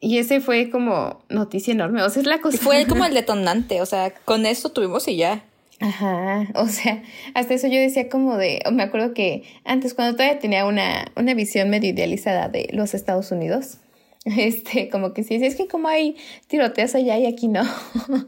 Y 0.00 0.18
ese 0.18 0.40
fue 0.40 0.70
como 0.70 1.24
noticia 1.28 1.72
enorme. 1.72 2.02
O 2.02 2.10
sea, 2.10 2.22
es 2.22 2.26
la 2.26 2.40
cosa. 2.40 2.58
Fue 2.58 2.86
como 2.86 3.04
el 3.04 3.14
detonante, 3.14 3.80
o 3.82 3.86
sea, 3.86 4.14
con 4.24 4.46
esto 4.46 4.70
tuvimos 4.70 5.06
y 5.08 5.16
ya. 5.16 5.44
Ajá, 5.80 6.46
o 6.56 6.68
sea, 6.68 7.02
hasta 7.32 7.54
eso 7.54 7.66
yo 7.66 7.80
decía 7.80 8.10
como 8.10 8.36
de, 8.36 8.62
me 8.70 8.82
acuerdo 8.82 9.14
que 9.14 9.44
antes 9.64 9.94
cuando 9.94 10.14
todavía 10.14 10.38
tenía 10.38 10.66
una, 10.66 11.10
una 11.16 11.32
visión 11.32 11.70
medio 11.70 11.88
idealizada 11.88 12.48
de 12.50 12.68
los 12.72 12.92
Estados 12.92 13.32
Unidos, 13.32 13.78
este, 14.24 14.90
como 14.90 15.14
que 15.14 15.24
sí, 15.24 15.36
es 15.36 15.56
que 15.56 15.68
como 15.68 15.88
hay 15.88 16.16
tiroteos 16.48 16.94
allá 16.94 17.18
y 17.18 17.24
aquí 17.24 17.48
no, 17.48 17.62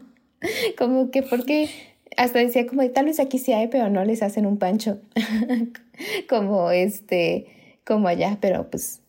como 0.79 1.11
que 1.11 1.21
porque 1.21 1.69
hasta 2.17 2.39
decía 2.39 2.65
como 2.65 2.81
de 2.81 2.89
tal 2.89 3.05
vez 3.05 3.19
aquí 3.19 3.37
sí 3.37 3.53
hay, 3.53 3.67
pero 3.67 3.87
no 3.87 4.03
les 4.03 4.23
hacen 4.23 4.47
un 4.47 4.57
pancho, 4.57 4.99
como 6.29 6.71
este, 6.71 7.45
como 7.85 8.07
allá, 8.07 8.39
pero 8.41 8.71
pues 8.71 9.01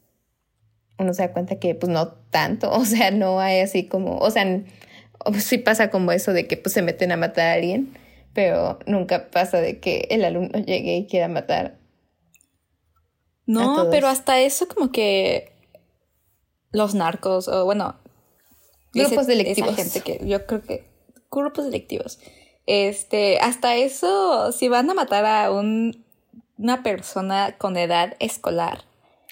uno 0.98 1.14
se 1.14 1.22
da 1.22 1.32
cuenta 1.32 1.58
que 1.58 1.74
pues 1.74 1.90
no 1.90 2.08
tanto, 2.30 2.70
o 2.70 2.84
sea, 2.84 3.10
no 3.10 3.40
hay 3.40 3.60
así 3.60 3.84
como, 3.84 4.18
o 4.18 4.30
sea, 4.30 4.62
sí 5.38 5.56
pasa 5.56 5.88
como 5.88 6.12
eso 6.12 6.34
de 6.34 6.46
que 6.46 6.58
pues 6.58 6.74
se 6.74 6.82
meten 6.82 7.10
a 7.10 7.16
matar 7.16 7.46
a 7.46 7.52
alguien, 7.54 8.03
pero 8.34 8.78
nunca 8.86 9.30
pasa 9.30 9.60
de 9.60 9.80
que 9.80 10.08
el 10.10 10.24
alumno 10.24 10.58
llegue 10.58 10.96
y 10.96 11.06
quiera 11.06 11.28
matar. 11.28 11.78
No, 13.46 13.88
pero 13.90 14.08
hasta 14.08 14.40
eso 14.40 14.66
como 14.68 14.90
que 14.90 15.52
los 16.72 16.94
narcos, 16.94 17.48
o 17.48 17.64
bueno, 17.64 17.96
Grupos 18.92 19.12
ese- 19.12 19.26
delictivos. 19.32 19.72
Esa 19.72 19.82
gente 19.82 20.00
que 20.00 20.26
yo 20.26 20.46
creo 20.46 20.62
que 20.62 20.84
grupos 21.30 21.64
delictivos. 21.66 22.18
Este, 22.66 23.38
hasta 23.40 23.76
eso, 23.76 24.50
si 24.52 24.68
van 24.68 24.88
a 24.88 24.94
matar 24.94 25.26
a 25.26 25.50
un, 25.52 26.04
una 26.56 26.82
persona 26.82 27.56
con 27.58 27.76
edad 27.76 28.14
escolar, 28.20 28.84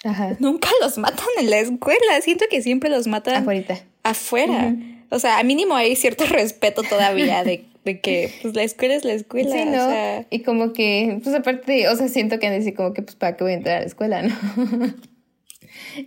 Ajá. 0.04 0.36
nunca 0.40 0.68
los 0.82 0.98
matan 0.98 1.26
en 1.38 1.48
la 1.48 1.58
escuela. 1.60 2.20
Siento 2.22 2.44
que 2.50 2.60
siempre 2.60 2.90
los 2.90 3.06
matan 3.06 3.36
Afuera. 3.42 3.80
afuera. 4.02 4.74
O 5.10 5.18
sea, 5.18 5.38
a 5.38 5.42
mínimo 5.44 5.74
hay 5.74 5.96
cierto 5.96 6.24
respeto 6.28 6.82
todavía 6.82 7.44
de, 7.44 7.64
de 7.84 8.00
que 8.00 8.30
pues 8.42 8.54
la 8.54 8.62
escuela 8.62 8.94
es 8.94 9.04
la 9.04 9.12
escuela. 9.12 9.50
Sí, 9.50 9.64
¿no? 9.64 9.86
O 9.86 9.90
sea, 9.90 10.26
Y 10.30 10.40
como 10.40 10.72
que, 10.72 11.20
pues 11.22 11.34
aparte, 11.34 11.88
o 11.88 11.96
sea, 11.96 12.08
siento 12.08 12.38
que 12.38 12.46
han 12.46 12.52
de 12.52 12.60
decir 12.60 12.74
como 12.74 12.92
que, 12.92 13.02
pues, 13.02 13.16
¿para 13.16 13.36
qué 13.36 13.44
voy 13.44 13.52
a 13.52 13.56
entrar 13.56 13.76
a 13.76 13.80
la 13.80 13.86
escuela, 13.86 14.22
no? 14.22 14.34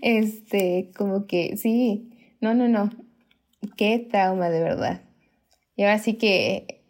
este, 0.01 0.91
como 0.95 1.27
que, 1.27 1.57
sí, 1.57 2.09
no, 2.39 2.53
no, 2.53 2.67
no. 2.67 2.91
Qué 3.77 3.99
trauma, 3.99 4.49
de 4.49 4.61
verdad. 4.61 5.01
Y 5.75 5.83
ahora 5.83 5.99
sí 5.99 6.13
que, 6.13 6.81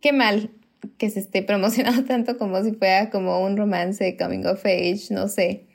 qué 0.00 0.12
mal 0.12 0.50
que 0.98 1.10
se 1.10 1.20
esté 1.20 1.42
promocionando 1.42 2.04
tanto 2.06 2.38
como 2.38 2.62
si 2.62 2.72
fuera 2.72 3.10
como 3.10 3.40
un 3.40 3.56
romance 3.56 4.16
coming 4.16 4.44
of 4.46 4.64
age, 4.64 5.06
no 5.10 5.28
sé. 5.28 5.66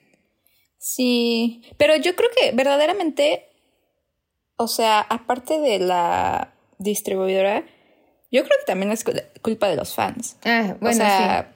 Sí, 0.77 1.61
pero 1.77 1.95
yo 1.95 2.15
creo 2.15 2.29
que 2.35 2.51
verdaderamente, 2.55 3.45
o 4.55 4.67
sea, 4.67 4.99
aparte 4.99 5.59
de 5.59 5.79
la 5.79 6.53
distribuidora, 6.79 7.65
yo 8.31 8.43
creo 8.43 8.57
que 8.59 8.65
también 8.65 8.91
es 8.91 9.05
cul- 9.05 9.23
culpa 9.41 9.67
de 9.69 9.75
los 9.75 9.93
fans. 9.93 10.37
Ah, 10.45 10.75
bueno, 10.79 10.95
o 10.95 10.99
sea, 10.99 11.53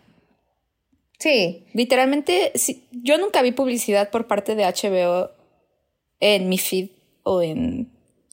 sí. 1.20 1.30
Sí. 1.30 1.66
literalmente, 1.74 2.52
sí, 2.56 2.86
yo 2.92 3.18
nunca 3.18 3.42
vi 3.42 3.52
publicidad 3.52 4.10
por 4.10 4.28
parte 4.28 4.56
de 4.56 4.66
HBO 4.66 5.32
en 6.20 6.50
mi 6.50 6.58
feed 6.58 6.90
o 7.24 7.42
en 7.42 7.90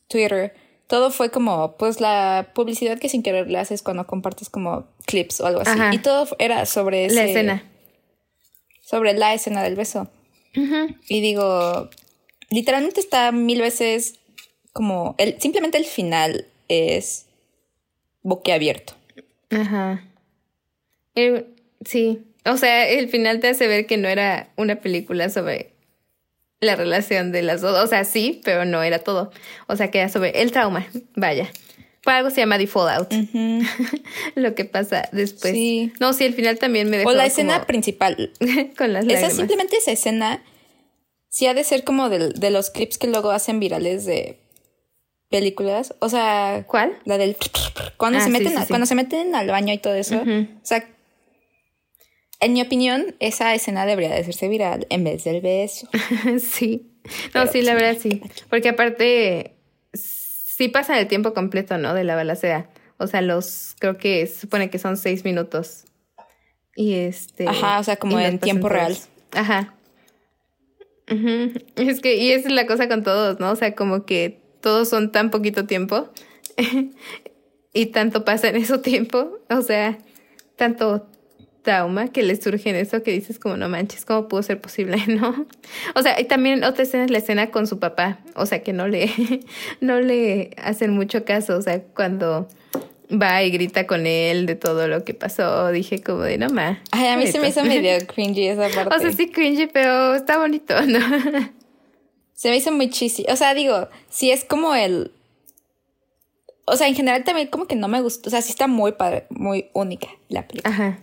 Twitter. 0.08 0.54
Todo 0.88 1.10
fue 1.10 1.30
como, 1.30 1.76
pues, 1.78 2.00
la 2.00 2.50
publicidad 2.54 2.98
que 2.98 3.08
sin 3.08 3.22
querer 3.22 3.48
le 3.50 3.58
haces 3.58 3.82
cuando 3.82 4.06
compartes 4.06 4.50
como 4.50 4.86
clips 5.06 5.40
o 5.40 5.46
algo 5.46 5.60
así. 5.62 5.70
Ajá. 5.70 5.94
Y 5.94 5.98
todo 5.98 6.26
era 6.38 6.66
sobre 6.66 7.08
La 7.08 7.22
ese- 7.22 7.30
escena. 7.30 7.70
Sobre 8.82 9.14
la 9.14 9.32
escena 9.32 9.62
del 9.62 9.74
beso. 9.76 10.08
Ujú. 10.54 10.94
Y 11.08 11.20
digo, 11.22 11.88
literalmente 12.50 13.00
está 13.00 13.32
mil 13.32 13.60
veces 13.62 14.18
como 14.74 15.14
el, 15.18 15.40
simplemente 15.40 15.78
el 15.78 15.86
final 15.86 16.46
es 16.68 17.26
boquiabierto. 18.22 18.94
Ajá. 19.50 20.04
El- 21.14 21.46
sí. 21.84 22.22
O 22.44 22.56
sea, 22.56 22.88
el 22.88 23.08
final 23.08 23.40
te 23.40 23.48
hace 23.48 23.66
ver 23.68 23.86
que 23.86 23.96
no 23.96 24.08
era 24.08 24.48
una 24.56 24.76
película 24.76 25.28
sobre 25.28 25.72
la 26.60 26.74
relación 26.76 27.32
de 27.32 27.42
las 27.42 27.60
dos. 27.60 27.78
O 27.78 27.86
sea, 27.86 28.04
sí, 28.04 28.40
pero 28.44 28.64
no 28.64 28.82
era 28.82 28.98
todo. 29.00 29.30
O 29.68 29.76
sea, 29.76 29.90
que 29.90 29.98
era 29.98 30.08
sobre 30.08 30.42
el 30.42 30.52
trauma. 30.52 30.86
Vaya. 31.14 31.48
Por 32.02 32.14
algo 32.14 32.30
se 32.30 32.38
llama 32.40 32.58
The 32.58 32.66
Fallout. 32.66 33.12
Lo 34.34 34.54
que 34.56 34.64
pasa 34.64 35.08
después. 35.12 35.52
Sí. 35.52 35.92
No, 36.00 36.12
sí, 36.12 36.24
el 36.24 36.34
final 36.34 36.58
también 36.58 36.90
me 36.90 36.98
dejó 36.98 37.10
O 37.10 37.12
la 37.12 37.26
escena 37.26 37.54
como 37.54 37.66
principal. 37.66 38.32
con 38.76 38.92
las 38.92 39.04
Esa 39.04 39.12
lágrimas. 39.12 39.36
simplemente 39.36 39.76
esa 39.76 39.92
escena 39.92 40.42
sí 41.28 41.46
ha 41.46 41.54
de 41.54 41.62
ser 41.62 41.84
como 41.84 42.08
del- 42.08 42.32
de, 42.32 42.50
los 42.50 42.70
clips 42.70 42.98
que 42.98 43.06
luego 43.06 43.30
hacen 43.30 43.60
virales 43.60 44.04
de 44.04 44.38
películas. 45.32 45.94
O 45.98 46.08
sea, 46.08 46.64
¿Cuál? 46.68 46.96
la 47.04 47.18
del 47.18 47.36
cuando 47.96 48.20
Ah, 48.20 48.22
se 48.22 48.30
meten 48.30 48.50
sí, 48.50 48.56
a- 48.56 48.62
sí. 48.62 48.68
cuando 48.68 48.86
se 48.86 48.94
meten 48.94 49.34
al 49.34 49.48
baño 49.48 49.74
y 49.74 49.78
todo 49.78 49.94
eso. 49.94 50.22
O 50.22 50.46
sea, 50.64 50.86
en 52.40 52.52
mi 52.52 52.62
opinión, 52.62 53.16
esa 53.18 53.54
escena 53.54 53.84
debería 53.86 54.10
de 54.10 54.20
hacerse 54.20 54.46
viral 54.48 54.86
en 54.90 55.02
vez 55.04 55.24
del 55.24 55.40
beso. 55.40 55.88
sí. 56.38 56.88
No, 57.04 57.10
Pero, 57.32 57.52
sí, 57.52 57.62
la 57.62 57.74
verdad 57.74 57.96
sí. 58.00 58.20
Porque 58.48 58.68
aparte, 58.68 59.54
sí 59.92 60.68
pasa 60.68 60.98
el 61.00 61.08
tiempo 61.08 61.34
completo, 61.34 61.78
¿no? 61.78 61.94
De 61.94 62.04
la 62.04 62.14
balacera. 62.14 62.68
O 62.98 63.06
sea, 63.08 63.20
los, 63.22 63.74
creo 63.80 63.96
que 63.98 64.26
se 64.28 64.40
supone 64.42 64.70
que 64.70 64.78
son 64.78 64.96
seis 64.96 65.24
minutos. 65.24 65.84
Y 66.76 66.94
este. 66.94 67.48
Ajá, 67.48 67.80
o 67.80 67.84
sea, 67.84 67.96
como 67.96 68.18
en 68.20 68.38
tiempo 68.38 68.68
real. 68.68 68.96
Ajá. 69.32 69.74
Es 71.76 72.00
que, 72.00 72.16
y 72.16 72.30
esa 72.32 72.48
es 72.48 72.54
la 72.54 72.66
cosa 72.66 72.88
con 72.88 73.02
todos, 73.02 73.38
¿no? 73.40 73.50
O 73.50 73.56
sea, 73.56 73.74
como 73.74 74.06
que 74.06 74.41
todos 74.62 74.88
son 74.88 75.12
tan 75.12 75.30
poquito 75.30 75.66
tiempo 75.66 76.08
y 77.74 77.86
tanto 77.86 78.24
pasa 78.24 78.48
en 78.48 78.56
ese 78.56 78.78
tiempo, 78.78 79.38
o 79.50 79.60
sea, 79.60 79.98
tanto 80.56 81.06
trauma 81.62 82.08
que 82.08 82.22
le 82.22 82.40
surge 82.40 82.70
en 82.70 82.76
eso 82.76 83.02
que 83.02 83.12
dices 83.12 83.38
como 83.38 83.56
no 83.56 83.68
manches, 83.68 84.04
¿cómo 84.04 84.28
pudo 84.28 84.42
ser 84.42 84.60
posible, 84.60 84.96
no? 85.06 85.46
O 85.94 86.02
sea, 86.02 86.20
y 86.20 86.24
también 86.24 86.64
otra 86.64 86.82
escena 86.84 87.04
es 87.04 87.10
la 87.10 87.18
escena 87.18 87.50
con 87.50 87.66
su 87.66 87.78
papá, 87.78 88.18
o 88.34 88.46
sea, 88.46 88.62
que 88.62 88.72
no 88.72 88.88
le, 88.88 89.10
no 89.80 90.00
le 90.00 90.50
hacen 90.56 90.92
mucho 90.92 91.24
caso, 91.24 91.56
o 91.56 91.62
sea, 91.62 91.82
cuando 91.82 92.48
va 93.10 93.42
y 93.42 93.50
grita 93.50 93.86
con 93.86 94.06
él 94.06 94.46
de 94.46 94.54
todo 94.54 94.88
lo 94.88 95.04
que 95.04 95.14
pasó, 95.14 95.70
dije 95.70 96.02
como 96.02 96.22
de 96.22 96.38
no 96.38 96.48
ma. 96.48 96.82
Ay, 96.90 97.08
a 97.08 97.16
mí 97.16 97.26
se 97.26 97.38
me 97.38 97.48
hizo 97.48 97.62
medio 97.62 97.92
cringy 98.06 98.48
esa 98.48 98.68
parte. 98.68 98.94
O 98.94 98.98
sea, 98.98 99.12
sí 99.12 99.28
cringy, 99.28 99.66
pero 99.66 100.14
está 100.14 100.38
bonito, 100.38 100.74
¿no? 100.82 100.98
Se 102.42 102.50
me 102.50 102.56
hizo 102.56 102.72
muy 102.72 102.90
cheesy. 102.90 103.24
O 103.30 103.36
sea, 103.36 103.54
digo, 103.54 103.88
si 104.10 104.30
es 104.30 104.44
como 104.44 104.74
el... 104.74 105.12
O 106.66 106.76
sea, 106.76 106.88
en 106.88 106.94
general 106.94 107.24
también 107.24 107.48
como 107.48 107.66
que 107.66 107.76
no 107.76 107.88
me 107.88 108.00
gustó. 108.00 108.28
O 108.28 108.30
sea, 108.30 108.42
sí 108.42 108.50
está 108.50 108.66
muy 108.66 108.92
padre, 108.92 109.26
muy 109.30 109.70
única 109.72 110.08
la 110.28 110.46
película. 110.46 110.74
Ajá 110.74 110.98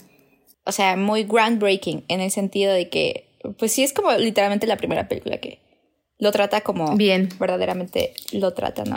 o 0.69 0.71
sea, 0.71 0.95
muy 0.95 1.23
groundbreaking 1.23 2.05
en 2.07 2.21
el 2.21 2.29
sentido 2.29 2.71
de 2.71 2.89
que, 2.89 3.25
pues 3.57 3.71
sí 3.71 3.83
es 3.83 3.91
como 3.91 4.11
literalmente 4.13 4.67
la 4.67 4.77
primera 4.77 5.07
película 5.07 5.39
que 5.39 5.59
lo 6.19 6.31
trata 6.31 6.61
como 6.61 6.95
bien, 6.95 7.29
verdaderamente 7.39 8.13
lo 8.33 8.53
trata, 8.53 8.83
¿no? 8.83 8.95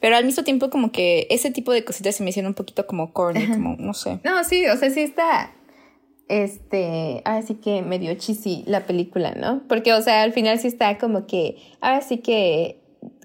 Pero 0.00 0.16
al 0.16 0.24
mismo 0.24 0.42
tiempo 0.42 0.70
como 0.70 0.90
que 0.90 1.26
ese 1.30 1.50
tipo 1.50 1.70
de 1.70 1.84
cositas 1.84 2.16
se 2.16 2.24
me 2.24 2.30
hicieron 2.30 2.50
un 2.50 2.54
poquito 2.54 2.86
como 2.86 3.12
corny, 3.12 3.46
como, 3.46 3.76
no 3.78 3.94
sé. 3.94 4.18
No, 4.24 4.42
sí, 4.42 4.66
o 4.66 4.76
sea, 4.76 4.90
sí 4.90 5.00
está, 5.00 5.52
este, 6.28 7.22
ahora 7.24 7.42
sí 7.42 7.54
que 7.54 7.82
medio 7.82 8.14
cheesy 8.14 8.64
la 8.66 8.86
película, 8.86 9.34
¿no? 9.34 9.62
Porque, 9.68 9.92
o 9.92 10.00
sea, 10.02 10.22
al 10.22 10.32
final 10.32 10.58
sí 10.58 10.68
está 10.68 10.98
como 10.98 11.26
que, 11.26 11.56
ahora 11.80 12.00
sí 12.00 12.18
que 12.18 12.80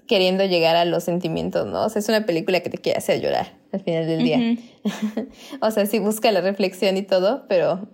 queriendo 0.06 0.44
llegar 0.44 0.74
a 0.76 0.84
los 0.84 1.04
sentimientos, 1.04 1.66
¿no? 1.66 1.84
O 1.84 1.88
sea, 1.88 2.00
es 2.00 2.08
una 2.08 2.26
película 2.26 2.60
que 2.60 2.70
te 2.70 2.78
quiere 2.78 2.98
hacer 2.98 3.20
llorar 3.20 3.58
al 3.72 3.80
final 3.80 4.06
del 4.06 4.24
día. 4.24 4.56
o 5.60 5.70
sea, 5.70 5.86
sí 5.86 5.98
busca 5.98 6.32
la 6.32 6.40
reflexión 6.40 6.96
y 6.96 7.02
todo, 7.02 7.46
pero 7.48 7.88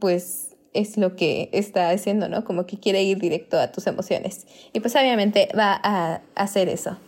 pues 0.00 0.56
es 0.72 0.96
lo 0.96 1.14
que 1.14 1.50
está 1.52 1.90
haciendo, 1.90 2.28
¿no? 2.28 2.44
Como 2.44 2.66
que 2.66 2.78
quiere 2.78 3.02
ir 3.04 3.18
directo 3.18 3.58
a 3.58 3.70
tus 3.70 3.86
emociones. 3.86 4.46
Y 4.72 4.80
pues 4.80 4.94
obviamente 4.96 5.48
va 5.56 5.80
a 5.82 6.22
hacer 6.34 6.68
eso. 6.68 6.98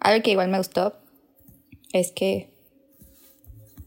Algo 0.00 0.22
que 0.22 0.30
igual 0.30 0.48
me 0.48 0.58
gustó 0.58 0.94
es 1.92 2.12
que 2.12 2.53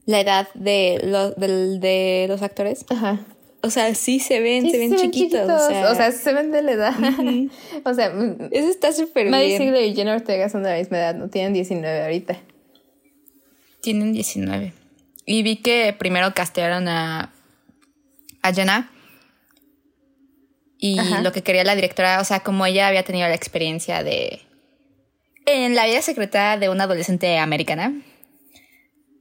la 0.07 0.21
edad 0.21 0.47
de, 0.55 1.01
los 1.03 1.35
de, 1.35 2.25
los 2.29 2.41
actores. 2.41 2.85
Ajá. 2.89 3.19
O 3.61 3.69
sea, 3.69 3.93
sí 3.93 4.19
se 4.19 4.39
ven, 4.39 4.69
se, 4.71 4.77
ven, 4.77 4.95
chiquitos, 4.95 5.41
O 5.51 5.95
sea, 5.95 6.11
se 6.11 6.33
ven 6.33 6.51
de 6.51 6.61
la 6.63 6.71
edad. 6.71 6.93
o 7.83 7.93
sea, 7.93 8.13
eso 8.51 8.69
está 8.69 8.93
súper 8.93 9.29
bien. 9.29 9.57
Ziegler 9.57 9.83
y 9.83 9.93
Jenna 9.93 10.15
Ortega 10.15 10.47
son 10.47 10.63
de 10.63 10.69
la 10.69 10.77
misma 10.77 10.97
edad, 10.97 11.15
no 11.15 11.27
tienen 11.27 11.53
19 11.53 12.03
ahorita. 12.03 12.39
Tienen 13.81 14.13
19. 14.13 14.73
Y 15.25 15.43
vi 15.43 15.57
que 15.57 15.93
primero 15.97 16.33
castearon 16.33 16.87
a, 16.87 17.33
a 18.41 18.53
Jenna. 18.53 18.89
Y 20.79 20.97
lo 21.21 21.33
que 21.33 21.41
quería 21.41 21.65
la 21.65 21.75
directora, 21.75 22.21
o 22.21 22.23
sea, 22.23 22.41
como 22.41 22.65
ella 22.65 22.87
había 22.87 23.03
tenido 23.03 23.27
la 23.27 23.35
experiencia 23.35 24.03
de. 24.03 24.39
En 25.45 25.75
la 25.75 25.85
vida 25.85 26.01
secreta 26.01 26.57
de 26.57 26.69
una 26.69 26.85
adolescente 26.85 27.37
americana. 27.39 27.93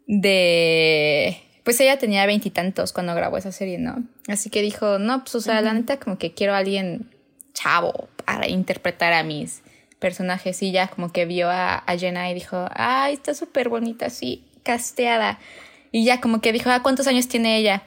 De 0.06 1.42
pues 1.66 1.80
ella 1.80 1.98
tenía 1.98 2.24
veintitantos 2.26 2.92
cuando 2.92 3.12
grabó 3.16 3.38
esa 3.38 3.50
serie, 3.50 3.78
¿no? 3.78 4.04
Así 4.28 4.50
que 4.50 4.62
dijo, 4.62 5.00
no, 5.00 5.24
pues 5.24 5.34
o 5.34 5.40
sea, 5.40 5.60
la 5.62 5.72
neta 5.72 5.98
como 5.98 6.16
que 6.16 6.32
quiero 6.32 6.54
a 6.54 6.58
alguien 6.58 7.10
chavo 7.54 8.08
para 8.24 8.46
interpretar 8.46 9.12
a 9.12 9.24
mis 9.24 9.62
personajes 9.98 10.62
y 10.62 10.70
ya 10.70 10.86
como 10.86 11.10
que 11.10 11.24
vio 11.24 11.50
a, 11.50 11.82
Jenna 11.98 12.30
y 12.30 12.34
dijo, 12.34 12.68
ay, 12.70 13.14
está 13.14 13.34
súper 13.34 13.68
bonita, 13.68 14.10
sí, 14.10 14.44
casteada. 14.62 15.40
Y 15.90 16.04
ya 16.04 16.20
como 16.20 16.40
que 16.40 16.52
dijo, 16.52 16.70
¿a 16.70 16.76
ah, 16.76 16.82
cuántos 16.84 17.08
años 17.08 17.26
tiene 17.26 17.56
ella? 17.56 17.82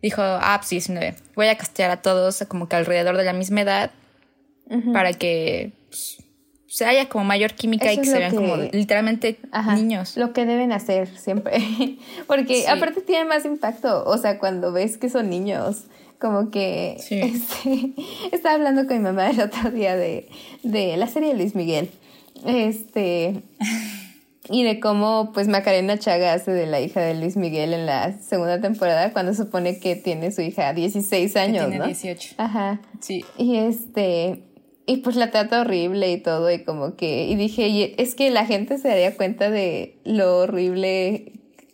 Dijo, 0.00 0.22
ah, 0.22 0.56
pues 0.60 0.70
19. 0.70 1.16
Voy 1.34 1.48
a 1.48 1.58
castear 1.58 1.90
a 1.90 2.02
todos 2.02 2.44
como 2.46 2.68
que 2.68 2.76
alrededor 2.76 3.16
de 3.16 3.24
la 3.24 3.32
misma 3.32 3.62
edad 3.62 3.90
para 4.92 5.12
que 5.12 5.72
pues, 5.88 6.18
se 6.68 6.84
haya 6.84 7.08
como 7.08 7.24
mayor 7.24 7.54
química 7.54 7.90
y 7.92 7.96
que 7.96 8.04
se 8.04 8.18
vean 8.18 8.34
como 8.34 8.56
literalmente 8.56 9.38
niños. 9.74 10.16
Lo 10.16 10.34
que 10.34 10.44
deben 10.44 10.70
hacer 10.72 11.08
siempre. 11.16 11.58
Porque 12.26 12.68
aparte 12.68 13.00
tiene 13.00 13.24
más 13.24 13.46
impacto. 13.46 14.04
O 14.04 14.18
sea, 14.18 14.38
cuando 14.38 14.70
ves 14.70 14.98
que 14.98 15.08
son 15.08 15.30
niños. 15.30 15.84
Como 16.20 16.50
que 16.50 16.96
este, 16.98 17.92
estaba 18.32 18.56
hablando 18.56 18.86
con 18.88 18.96
mi 18.96 19.02
mamá 19.04 19.30
el 19.30 19.40
otro 19.40 19.70
día 19.70 19.96
de, 19.96 20.28
de 20.64 20.96
la 20.96 21.06
serie 21.06 21.28
de 21.28 21.34
Luis 21.36 21.54
Miguel. 21.54 21.90
Este. 22.44 23.42
y 24.50 24.64
de 24.64 24.80
cómo 24.80 25.30
pues 25.32 25.48
Macarena 25.48 25.98
Chaga 25.98 26.32
hace 26.32 26.50
de 26.50 26.66
la 26.66 26.80
hija 26.80 27.00
de 27.00 27.14
Luis 27.14 27.36
Miguel 27.36 27.72
en 27.72 27.86
la 27.86 28.18
segunda 28.18 28.60
temporada 28.60 29.12
cuando 29.12 29.34
supone 29.34 29.78
que 29.78 29.94
tiene 29.94 30.32
su 30.32 30.42
hija 30.42 30.72
16 30.72 31.36
años, 31.36 31.68
tiene 31.68 31.86
18. 31.86 32.34
Ajá. 32.38 32.80
Sí. 33.00 33.24
Y 33.36 33.56
este 33.56 34.42
y 34.88 34.96
pues 34.96 35.16
la 35.16 35.30
trata 35.30 35.60
horrible 35.60 36.10
y 36.10 36.16
todo, 36.16 36.50
y 36.50 36.64
como 36.64 36.96
que, 36.96 37.26
y 37.26 37.36
dije, 37.36 38.00
es 38.00 38.14
que 38.14 38.30
la 38.30 38.46
gente 38.46 38.78
se 38.78 38.88
daría 38.88 39.14
cuenta 39.14 39.50
de 39.50 39.98
lo 40.04 40.38
horrible 40.38 41.32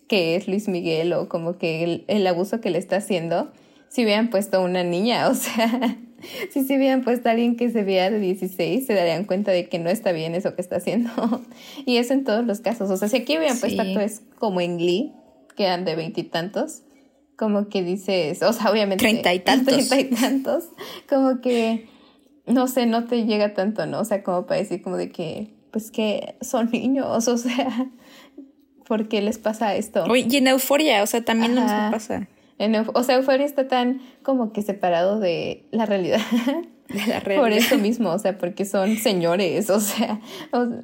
que 0.09 0.35
es 0.35 0.49
Luis 0.49 0.67
Miguel 0.67 1.13
o 1.13 1.29
como 1.29 1.57
que 1.57 2.03
el, 2.09 2.27
abuso 2.27 2.61
que 2.61 2.71
le 2.71 2.79
está 2.79 2.97
haciendo 2.97 3.53
si 3.89 4.03
hubieran 4.03 4.31
puesto 4.31 4.61
una 4.61 4.83
niña, 4.83 5.29
o 5.31 5.35
sea, 5.37 5.97
si 6.51 6.65
se 6.65 6.77
hubieran 6.77 7.05
puesto 7.05 7.29
a 7.29 7.33
alguien 7.33 7.55
que 7.55 7.71
se 7.71 7.85
vea 7.85 8.11
de 8.11 8.19
16, 8.19 8.85
se 8.85 8.95
darían 8.95 9.27
cuenta 9.27 9.53
de 9.53 9.69
que 9.69 9.79
no 9.79 9.91
está 9.91 10.11
bien 10.11 10.35
eso 10.35 10.57
que 10.57 10.61
está 10.61 10.77
haciendo. 10.77 11.13
y 11.87 11.99
eso 11.99 12.15
en 12.15 12.25
todos 12.25 12.45
los 12.45 12.63
casos, 12.63 12.91
o 12.91 12.97
sea, 12.97 13.09
si 13.09 13.19
aquí 13.19 13.39
hubieran 13.39 13.61
puesto 13.61 13.81
actores 13.81 14.23
como 14.41 14.61
en 14.61 14.77
Glee, 14.77 15.13
que 15.55 15.67
eran 15.67 15.85
de 15.85 15.95
veintitantos, 15.95 16.83
como 17.37 17.69
que 17.69 17.85
dices, 17.85 18.43
o 18.43 18.53
sea, 18.53 18.73
obviamente... 18.73 19.05
Treinta 19.05 19.33
y 19.33 19.39
tantos. 19.39 19.73
Treinta 19.89 20.01
y 20.01 20.21
tantos, 20.21 20.65
como 21.09 21.41
que 21.41 21.94
no 22.47 22.67
sé, 22.67 22.87
no 22.87 23.05
te 23.05 23.25
llega 23.25 23.55
tanto, 23.55 23.87
¿no? 23.87 24.01
O 24.01 24.05
sea, 24.05 24.23
como 24.23 24.47
para 24.47 24.61
decir 24.61 24.83
como 24.83 24.97
de 24.97 25.11
que, 25.11 25.55
pues 25.71 25.91
que 25.91 26.37
son 26.41 26.71
niños, 26.73 27.29
o 27.29 27.37
sea, 27.37 27.89
¿por 28.87 29.09
qué 29.09 29.23
les 29.23 29.39
pasa 29.39 29.75
esto? 29.75 30.05
y 30.15 30.37
en 30.37 30.49
euforia, 30.49 31.03
o 31.03 31.07
sea, 31.07 31.25
también 31.25 31.55
nos 31.55 31.71
pasa. 31.93 32.29
En 32.59 32.77
o 32.77 33.03
sea, 33.03 33.17
euforia 33.17 33.45
está 33.45 33.67
tan 33.67 34.01
como 34.23 34.53
que 34.53 34.63
separado 34.63 35.19
de 35.19 35.65
la 35.71 35.87
realidad. 35.87 36.21
De 36.89 36.99
la 37.07 37.19
realidad. 37.19 37.43
Por 37.43 37.53
eso 37.53 37.79
mismo, 37.79 38.11
o 38.11 38.19
sea, 38.19 38.37
porque 38.37 38.67
son 38.67 38.99
señores, 38.99 39.71
o 39.71 39.81
sea, 39.81 40.21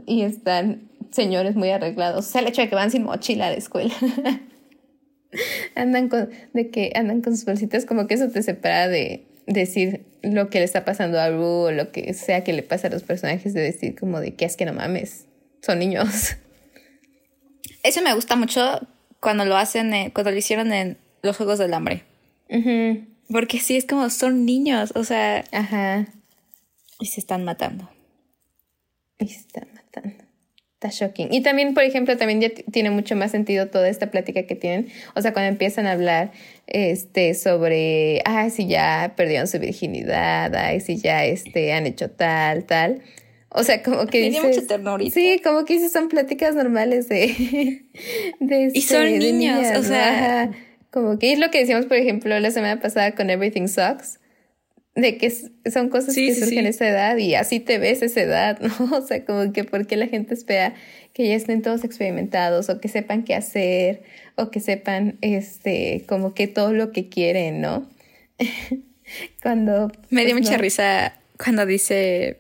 y 0.07 0.23
están 0.23 0.89
señores 1.11 1.57
muy 1.57 1.69
arreglados. 1.71 2.27
O 2.27 2.29
sea, 2.29 2.41
el 2.41 2.49
hecho 2.49 2.63
de 2.63 2.71
que 2.71 2.75
van 2.75 2.91
sin 2.91 3.05
mochila 3.05 3.49
a 3.49 3.51
la 3.51 3.57
escuela. 3.57 3.93
andan 5.75 6.09
con, 6.09 6.31
de 6.55 6.71
que 6.71 6.93
andan 6.95 7.21
con 7.21 7.37
sus 7.37 7.45
bolsitas, 7.45 7.85
como 7.85 8.07
que 8.07 8.15
eso 8.15 8.29
te 8.31 8.43
separa 8.43 8.89
de 8.89 9.27
decir, 9.47 10.05
lo 10.23 10.51
que 10.51 10.59
le 10.59 10.65
está 10.65 10.85
pasando 10.85 11.21
a 11.21 11.31
Ru 11.31 11.45
o 11.45 11.71
lo 11.73 11.93
que 11.93 12.13
sea 12.15 12.45
que 12.45 12.53
le 12.53 12.63
pasa 12.63 12.89
a 12.89 12.91
los 12.91 13.03
personajes 13.03 13.55
de 13.55 13.61
decir 13.61 13.99
como 13.99 14.21
de 14.21 14.35
que 14.35 14.45
es 14.45 14.57
que 14.57 14.65
no 14.65 14.73
mames, 14.73 15.27
son 15.63 15.79
niños. 15.79 16.37
Eso 17.83 18.03
me 18.03 18.15
gusta 18.15 18.37
mucho 18.37 18.81
cuando 19.21 19.45
lo 19.45 19.57
hacen, 19.57 20.11
cuando 20.11 20.31
lo 20.31 20.37
hicieron 20.37 20.73
en 20.73 20.99
los 21.23 21.37
Juegos 21.37 21.59
del 21.59 21.75
Hambre. 21.75 22.05
Porque 23.31 23.61
sí, 23.61 23.77
es 23.77 23.87
como 23.87 24.11
son 24.11 24.45
niños, 24.45 24.93
o 24.95 25.05
sea... 25.05 25.45
Ajá. 25.53 26.07
Y 26.99 27.07
se 27.07 27.21
están 27.21 27.45
matando. 27.45 27.89
Y 29.19 29.29
se 29.29 29.41
están 29.41 29.69
matando. 29.75 30.25
Está 30.83 30.89
shocking. 30.89 31.29
Y 31.31 31.43
también, 31.43 31.75
por 31.75 31.83
ejemplo, 31.83 32.17
también 32.17 32.41
ya 32.41 32.49
tiene 32.73 32.89
mucho 32.89 33.15
más 33.15 33.33
sentido 33.33 33.69
toda 33.69 33.91
esta 33.91 34.11
plática 34.11 34.45
que 34.45 34.55
tienen. 34.55 34.89
O 35.15 35.21
sea, 35.21 35.35
cuando 35.35 35.51
empiezan 35.51 35.87
a 35.87 35.93
hablar 35.93 36.33
este, 36.67 37.35
sobre, 37.35 38.23
ay, 38.25 38.49
si 38.49 38.67
ya 38.67 39.13
perdieron 39.15 39.47
su 39.47 39.59
virginidad, 39.59 40.55
ay, 40.55 40.81
si 40.81 40.97
ya 40.97 41.27
este, 41.27 41.75
han 41.75 41.87
hecho 41.87 42.09
tal, 42.09 42.65
tal. 42.65 43.03
O 43.51 43.63
sea, 43.63 43.83
como 43.83 44.07
que 44.07 44.31
Tiene 44.31 44.41
mucha 44.41 44.67
ternurita. 44.67 45.13
Sí, 45.13 45.43
como 45.45 45.67
que 45.67 45.75
dices, 45.75 45.93
son 45.93 46.09
pláticas 46.09 46.55
normales 46.55 47.11
de... 47.11 47.85
de 48.41 48.71
y 48.73 48.81
son 48.81 49.07
este, 49.07 49.19
niños, 49.19 49.77
o 49.77 49.83
sea... 49.83 50.51
Como 50.91 51.19
que 51.19 51.35
es 51.35 51.39
lo 51.39 51.51
que 51.51 51.59
decíamos, 51.59 51.85
por 51.85 51.99
ejemplo, 51.99 52.41
la 52.41 52.51
semana 52.51 52.81
pasada 52.81 53.15
con 53.15 53.29
Everything 53.29 53.69
Sucks 53.69 54.19
de 54.95 55.19
que 55.19 55.31
son 55.71 55.89
cosas 55.89 56.15
que 56.15 56.35
surgen 56.35 56.67
a 56.67 56.71
esa 56.71 56.89
edad 56.89 57.17
y 57.17 57.35
así 57.35 57.61
te 57.61 57.79
ves 57.79 58.03
esa 58.03 58.21
edad, 58.21 58.61
¿no? 58.61 58.97
O 58.97 59.03
sea, 59.03 59.25
como 59.25 59.53
que 59.53 59.65
porque 59.65 59.97
la 59.97 60.07
gente 60.07 60.35
espera 60.35 60.75
que 61.13 61.29
ya 61.29 61.35
estén 61.35 61.63
todos 61.63 61.85
experimentados 61.85 62.69
o 62.69 62.81
que 62.81 62.89
sepan 62.89 63.25
qué 63.25 63.35
hacer 63.35 64.03
o 64.37 64.51
que 64.51 64.61
sepan 64.61 65.19
este 65.21 66.05
como 66.07 66.35
que 66.35 66.47
todo 66.47 66.73
lo 66.73 66.93
que 66.93 67.09
quieren, 67.09 67.61
¿no? 67.61 67.89
cuando 69.43 69.91
me 70.11 70.25
dio 70.25 70.35
pues, 70.35 70.47
mucha 70.47 70.59
risa 70.59 71.15
cuando 71.37 71.67
dice 71.67 72.39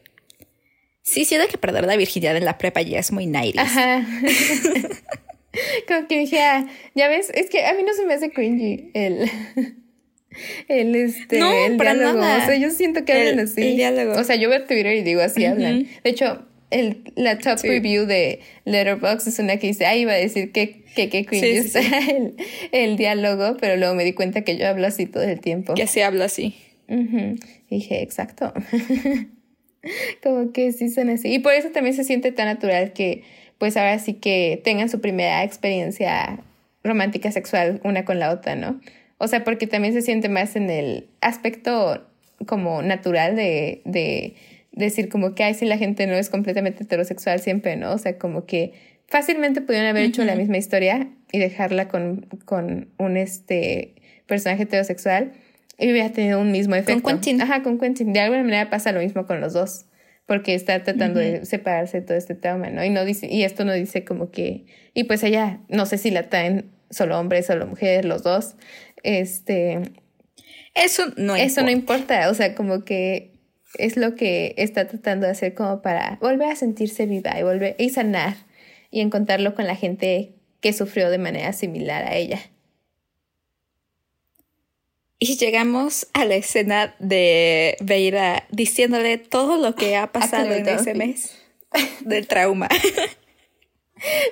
Sí, 1.03 1.25
siento 1.25 1.49
que 1.49 1.59
perder 1.59 1.87
la 1.87 1.97
virginidad 1.97 2.37
en 2.37 2.45
la 2.45 2.57
prepa 2.57 2.83
ya 2.83 3.01
es 3.01 3.11
muy 3.11 3.27
90 3.27 3.61
Ajá. 3.61 4.07
Como 5.89 6.07
que 6.07 6.21
dije, 6.21 6.41
ah, 6.41 6.69
ya 6.95 7.09
ves, 7.09 7.31
es 7.35 7.51
que 7.51 7.67
a 7.67 7.75
mí 7.75 7.83
no 7.83 7.93
se 7.95 8.07
me 8.07 8.15
hace 8.15 8.31
cringy 8.31 8.93
el, 8.95 9.29
el 10.69 10.95
este, 10.97 11.39
No, 11.39 11.51
el 11.67 11.77
para 11.77 11.95
diálogo. 11.95 12.21
nada. 12.21 12.43
O 12.45 12.47
sea, 12.47 12.57
yo 12.57 12.71
siento 12.71 13.05
que 13.05 13.13
El- 13.13 13.29
hablan 13.31 13.47
así. 13.47 13.63
el 13.63 13.77
diálogo. 13.77 14.13
O 14.19 14.25
sea, 14.25 14.37
yo 14.37 14.49
veo 14.49 14.65
Twitter 14.65 14.95
y 14.97 15.03
digo 15.03 15.21
así 15.21 15.45
hablan. 15.45 15.83
Ujú. 15.83 15.89
De 16.05 16.11
hecho, 16.11 16.47
el, 16.71 17.03
la 17.17 17.37
top 17.39 17.59
Sí. 17.59 17.69
review 17.69 18.07
de 18.07 18.41
Letterboxd 18.65 19.27
es 19.29 19.39
una 19.41 19.57
que 19.57 19.67
dice, 19.67 19.87
ah, 19.87 19.97
iba 19.97 20.13
a 20.13 20.17
decir 20.17 20.53
que 20.53 20.81
que, 20.95 21.09
que 21.09 21.25
cringy 21.25 21.63
Sí, 21.63 21.69
sí, 21.69 21.79
está 21.79 21.99
El, 22.11 22.35
el 22.73 22.97
diálogo, 22.97 23.57
pero 23.61 23.77
luego 23.77 23.95
me 23.95 24.05
di 24.05 24.13
cuenta 24.13 24.43
que 24.43 24.57
yo 24.57 24.67
hablo 24.69 24.87
así 24.87 25.07
todo 25.07 25.23
el 25.23 25.41
tiempo. 25.41 25.75
Que 25.75 25.87
se 25.87 26.03
habla 26.05 26.25
así. 26.27 26.55
Dije, 27.71 28.03
exacto. 28.03 28.53
Como 30.23 30.53
que 30.53 30.73
sí 30.73 30.91
son 30.91 31.09
así. 31.11 31.33
Y 31.33 31.39
por 31.39 31.55
eso 31.55 31.71
también 31.71 31.95
se 31.95 32.05
siente 32.05 32.33
tan 32.33 32.47
natural 32.47 32.93
que, 32.93 33.23
pues 33.59 33.77
ahora 33.77 33.99
sí 33.99 34.15
que 34.15 34.61
tengan 34.63 34.89
su 34.89 35.01
primera 35.01 35.43
experiencia 35.45 36.41
romántica 36.85 37.31
sexual 37.33 37.81
una 37.85 38.05
con 38.05 38.19
la 38.19 38.31
otra, 38.31 38.57
¿no? 38.57 38.81
O 39.23 39.29
sea, 39.29 39.45
porque 39.45 39.67
también 39.67 39.93
se 39.93 40.01
siente 40.01 40.31
más 40.31 40.57
en 40.57 40.71
el 40.71 41.11
aspecto 41.21 42.07
como 42.47 42.81
natural 42.81 43.37
de, 43.37 43.83
de 43.85 44.35
decir 44.73 45.11
como 45.11 45.35
que, 45.35 45.45
ay, 45.45 45.53
si 45.53 45.67
la 45.67 45.77
gente 45.77 46.07
no 46.07 46.15
es 46.15 46.31
completamente 46.31 46.85
heterosexual 46.85 47.39
siempre, 47.39 47.77
¿no? 47.77 47.93
O 47.93 47.99
sea, 47.99 48.17
como 48.17 48.47
que 48.47 48.73
fácilmente 49.09 49.61
pudieron 49.61 49.89
haber 49.89 50.05
hecho 50.05 50.25
la 50.25 50.37
misma 50.37 50.57
historia 50.57 51.11
y 51.33 51.39
dejarla 51.39 51.87
con, 51.87 52.29
con 52.47 52.89
un 52.97 53.19
este 53.19 53.95
personaje 54.27 54.63
heterosexual 54.63 55.33
y 55.79 55.91
hubiera 55.91 56.11
tenido 56.11 56.41
un 56.41 56.51
mismo 56.51 56.75
efecto. 56.75 57.07
Quentin. 57.07 57.43
Ajá, 57.43 57.63
con 57.63 57.79
Quentin. 57.79 58.15
De 58.15 58.21
alguna 58.21 58.43
manera 58.43 58.71
pasa 58.71 58.91
lo 58.91 59.01
mismo 59.01 59.27
con 59.27 59.43
los 59.43 59.53
dos, 59.53 59.85
porque 60.25 60.55
está 60.55 60.83
tratando 60.83 61.21
de 61.21 61.45
separarse 61.45 62.01
de 62.01 62.07
todo 62.07 62.17
este 62.17 62.35
trauma, 62.35 62.71
¿no? 62.71 62.83
Y 62.83 62.89
no 62.89 63.05
dice, 63.05 63.27
y 63.27 63.43
esto 63.43 63.67
no 63.67 63.75
dice 63.75 64.03
como 64.03 64.31
que, 64.31 64.65
y 64.95 65.05
pues 65.05 65.23
ella, 65.25 65.61
no 65.69 65.85
sé 65.85 65.99
si 65.99 66.11
la 66.11 66.31
traen 66.31 66.71
solo 66.91 67.19
hombre, 67.19 67.43
solo 67.43 67.67
mujer, 67.67 68.05
los 68.05 68.23
dos. 68.23 68.57
Este, 69.03 69.81
Eso 70.75 71.05
no 71.17 71.37
eso 71.37 71.63
no 71.63 71.71
importa. 71.71 72.15
importa, 72.25 72.31
o 72.31 72.35
sea, 72.35 72.55
como 72.55 72.85
que 72.85 73.33
es 73.79 73.97
lo 73.97 74.15
que 74.15 74.55
está 74.57 74.87
tratando 74.87 75.27
de 75.27 75.33
hacer 75.33 75.55
como 75.55 75.83
para 75.83 76.19
volver 76.21 76.49
a 76.49 76.57
sentirse 76.57 77.07
viva 77.07 77.39
y 77.39 77.43
volver 77.43 77.77
y 77.79 77.91
sanar 77.91 78.37
y 78.91 79.01
encontrarlo 79.01 79.55
con 79.55 79.67
la 79.67 79.77
gente 79.77 80.35
que 80.61 80.73
sufrió 80.73 81.11
de 81.11 81.19
manera 81.19 81.53
similar 81.53 82.05
a 82.05 82.17
ella. 82.17 82.41
Y 85.19 85.37
llegamos 85.37 86.07
a 86.15 86.25
la 86.25 86.37
escena 86.37 86.95
de 86.99 87.77
Veira 87.81 88.47
diciéndole 88.51 89.19
todo 89.19 89.59
lo 89.59 89.75
que 89.75 89.97
ha 89.97 90.13
pasado 90.13 90.53
en 90.53 90.67
ese 90.67 90.95
mes 90.95 91.37
del 92.01 92.27
trauma. 92.27 92.69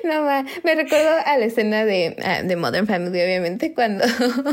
No, 0.04 0.22
ma, 0.22 0.44
me 0.64 0.74
recuerdo 0.74 1.10
a 1.24 1.36
la 1.36 1.44
escena 1.44 1.84
de, 1.84 2.16
ah, 2.22 2.42
de 2.42 2.56
Modern 2.56 2.86
Family, 2.86 3.20
obviamente, 3.20 3.74
cuando 3.74 4.04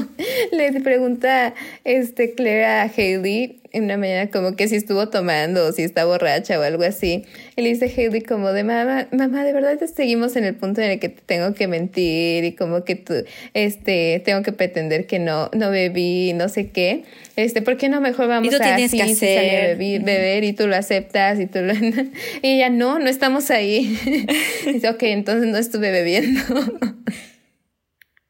le 0.51 0.81
pregunta 0.81 1.53
este 1.83 2.33
Claire 2.33 2.65
a 2.65 2.83
Hailey 2.83 3.61
en 3.71 3.85
una 3.85 3.97
mañana 3.97 4.31
como 4.31 4.55
que 4.55 4.69
si 4.69 4.77
estuvo 4.77 5.09
tomando 5.09 5.67
o 5.67 5.71
si 5.73 5.83
está 5.83 6.05
borracha 6.05 6.57
o 6.57 6.63
algo 6.63 6.83
así. 6.83 7.25
Y 7.55 7.61
le 7.61 7.69
dice 7.69 7.93
Hailey 7.95 8.21
como 8.21 8.53
de 8.53 8.63
mamá, 8.63 9.07
mamá, 9.11 9.43
de 9.43 9.51
verdad 9.51 9.77
te 9.77 9.87
seguimos 9.87 10.35
en 10.37 10.45
el 10.45 10.55
punto 10.55 10.81
en 10.81 10.91
el 10.91 10.99
que 10.99 11.09
te 11.09 11.21
tengo 11.25 11.53
que 11.53 11.67
mentir 11.67 12.45
y 12.45 12.53
como 12.53 12.85
que 12.85 12.95
tú, 12.95 13.13
este, 13.53 14.21
tengo 14.23 14.43
que 14.43 14.53
pretender 14.53 15.07
que 15.07 15.19
no, 15.19 15.49
no 15.53 15.71
bebí, 15.71 16.33
no 16.33 16.47
sé 16.47 16.69
qué. 16.69 17.03
Este, 17.35 17.61
¿por 17.61 17.75
qué 17.77 17.89
no 17.89 17.99
mejor 17.99 18.27
vamos 18.27 18.49
tú 18.49 18.55
a 18.55 18.59
tienes 18.59 18.93
así, 18.93 18.97
que 18.97 19.03
hacer. 19.03 19.77
beber, 19.77 20.03
beber 20.03 20.43
y 20.45 20.53
tú 20.53 20.67
lo 20.67 20.75
aceptas 20.75 21.39
y 21.39 21.47
tú 21.47 21.59
lo... 21.59 21.73
y 21.73 22.09
ella, 22.41 22.69
no, 22.69 22.97
no 22.99 23.09
estamos 23.09 23.51
ahí. 23.51 23.97
Dice, 24.65 24.89
ok, 24.89 25.03
entonces 25.03 25.49
no 25.49 25.57
estuve 25.57 25.91
bebiendo. 25.91 26.41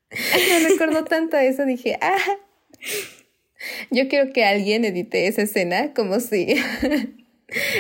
Me 0.10 0.70
recordó 0.70 1.04
tanto 1.04 1.38
a 1.38 1.44
eso, 1.44 1.66
dije, 1.66 1.98
ah, 2.02 2.18
yo 3.92 4.08
quiero 4.08 4.32
que 4.34 4.46
alguien 4.46 4.86
edite 4.86 5.28
esa 5.28 5.44
escena 5.44 5.94
como 5.94 6.20
si... 6.20 6.56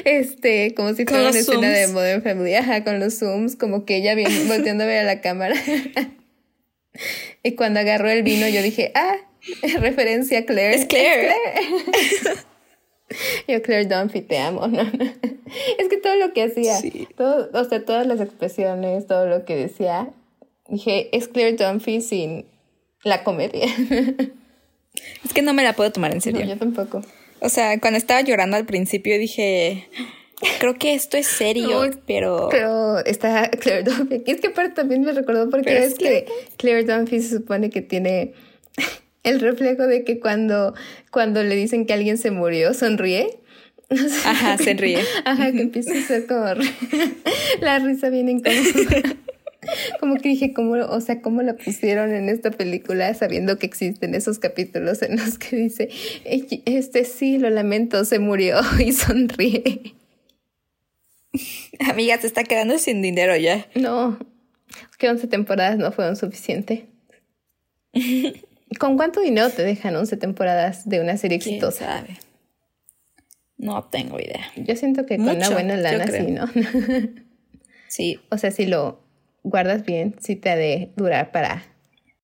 Este, 0.05 0.75
como 0.75 0.93
si 0.93 1.05
fuera 1.05 1.29
una 1.29 1.39
escena 1.39 1.67
de. 1.67 1.87
Modern 1.87 2.21
Family, 2.21 2.53
ajá, 2.53 2.83
con 2.83 2.99
los 2.99 3.17
zooms, 3.17 3.55
como 3.55 3.83
que 3.83 3.97
ella 3.97 4.13
bien 4.13 4.47
volteando 4.47 4.83
a 4.83 4.87
ver 4.87 4.99
a 4.99 5.03
la 5.03 5.21
cámara. 5.21 5.55
y 7.43 7.51
cuando 7.53 7.79
agarró 7.79 8.07
el 8.09 8.21
vino, 8.21 8.47
yo 8.47 8.61
dije, 8.61 8.91
ah, 8.93 9.17
referencia 9.79 10.39
a 10.39 10.45
Claire. 10.45 10.75
Es 10.75 10.85
Claire. 10.85 11.33
Yo, 13.47 13.61
Claire 13.61 13.85
Dunphy, 13.85 14.21
te 14.21 14.37
amo. 14.39 14.67
No, 14.67 14.83
no. 14.83 15.05
Es 15.77 15.87
que 15.89 15.97
todo 15.97 16.15
lo 16.15 16.33
que 16.33 16.43
hacía, 16.43 16.77
Sí. 16.79 17.07
todo, 17.15 17.49
o 17.53 17.63
sea, 17.65 17.85
todas 17.85 18.07
las 18.07 18.19
expresiones, 18.19 19.05
todo 19.07 19.27
lo 19.27 19.45
que 19.45 19.55
decía, 19.55 20.09
dije, 20.67 21.15
es 21.15 21.27
Claire 21.27 21.55
Dunphy 21.55 22.01
sin 22.01 22.45
la 23.03 23.23
comedia. 23.23 23.67
Es 25.25 25.33
que 25.33 25.41
no 25.41 25.53
me 25.53 25.61
la 25.63 25.73
puedo 25.73 25.91
tomar 25.91 26.11
en 26.11 26.17
No, 26.17 26.21
serio. 26.21 26.45
yo 26.45 26.57
tampoco. 26.57 27.01
O 27.41 27.49
sea, 27.49 27.79
cuando 27.81 27.97
estaba 27.97 28.21
llorando 28.21 28.55
al 28.55 28.65
principio 28.65 29.19
dije, 29.19 29.89
creo 30.59 30.75
que 30.75 30.93
esto 30.93 31.17
es 31.17 31.27
serio, 31.27 31.85
No, 31.85 31.91
pero... 32.07 32.47
Pero 32.49 32.99
está 33.05 33.49
Claire 33.49 33.83
Dunphy. 33.83 34.23
Y 34.25 34.31
es 34.31 34.39
que 34.39 34.47
aparte 34.47 34.71
también 34.73 35.01
me 35.01 35.11
recordó 35.11 35.49
porque 35.49 35.77
es 35.83 35.95
que 35.95 36.25
Claire 36.55 36.85
Dunphy 36.85 37.21
se 37.21 37.37
supone 37.37 37.69
que 37.69 37.81
tiene 37.81 38.33
el 39.25 39.39
reflejo 39.39 39.87
de 39.87 40.03
que 40.03 40.19
cuando, 40.19 40.73
cuando 41.11 41.43
le 41.43 41.55
dicen 41.55 41.85
que 41.85 41.93
alguien 41.93 42.17
se 42.17 42.31
murió, 42.31 42.73
sonríe. 42.73 43.39
No 43.87 43.97
sé. 43.97 44.27
Ajá, 44.27 44.57
se 44.57 44.73
ríe. 44.73 44.99
Ajá, 45.25 45.51
que 45.51 45.61
empieza 45.61 45.91
a 45.95 46.01
ser 46.01 46.25
como 46.25 46.43
la 47.61 47.77
risa 47.77 48.09
bien 48.09 48.29
incómoda. 48.29 49.15
Como 49.99 50.15
que 50.15 50.29
dije, 50.29 50.53
¿cómo, 50.53 50.73
o 50.73 51.01
sea, 51.01 51.21
cómo 51.21 51.41
la 51.41 51.55
pusieron 51.55 52.13
en 52.13 52.29
esta 52.29 52.51
película 52.51 53.11
sabiendo 53.15 53.57
que 53.57 53.65
existen 53.65 54.13
esos 54.13 54.37
capítulos 54.37 55.01
en 55.01 55.17
los 55.17 55.37
que 55.39 55.55
dice, 55.55 55.89
"Ey, 56.23 56.61
este 56.65 57.03
sí, 57.03 57.37
lo 57.39 57.49
lamento, 57.49 58.05
se 58.05 58.19
murió 58.19 58.59
y 58.79 58.91
sonríe. 58.91 59.95
Amiga, 61.79 62.17
te 62.19 62.27
está 62.27 62.43
quedando 62.43 62.77
sin 62.77 63.01
dinero 63.01 63.35
ya. 63.35 63.67
No, 63.75 64.17
es 64.89 64.97
que 64.97 65.09
11 65.09 65.27
temporadas 65.27 65.77
no 65.77 65.91
fueron 65.91 66.15
suficiente. 66.15 66.85
¿Con 68.79 68.97
cuánto 68.97 69.21
dinero 69.21 69.49
te 69.49 69.63
dejan 69.63 69.95
11 69.95 70.17
temporadas 70.17 70.87
de 70.89 70.99
una 70.99 71.17
serie 71.17 71.39
¿Quién 71.39 71.55
exitosa? 71.55 71.85
sabe? 71.85 72.17
No 73.57 73.83
tengo 73.85 74.19
idea. 74.19 74.51
Yo 74.57 74.75
siento 74.75 75.05
que 75.05 75.17
con 75.17 75.29
una 75.29 75.49
buena 75.49 75.77
lana 75.77 76.07
sí, 76.07 76.31
¿no? 76.31 76.45
Sí, 77.87 78.19
o 78.29 78.37
sea, 78.37 78.51
si 78.51 78.65
lo 78.65 78.99
guardas 79.43 79.85
bien, 79.85 80.15
sí 80.19 80.35
te 80.35 80.49
ha 80.49 80.55
de 80.57 80.91
durar 80.97 81.31
para 81.31 81.63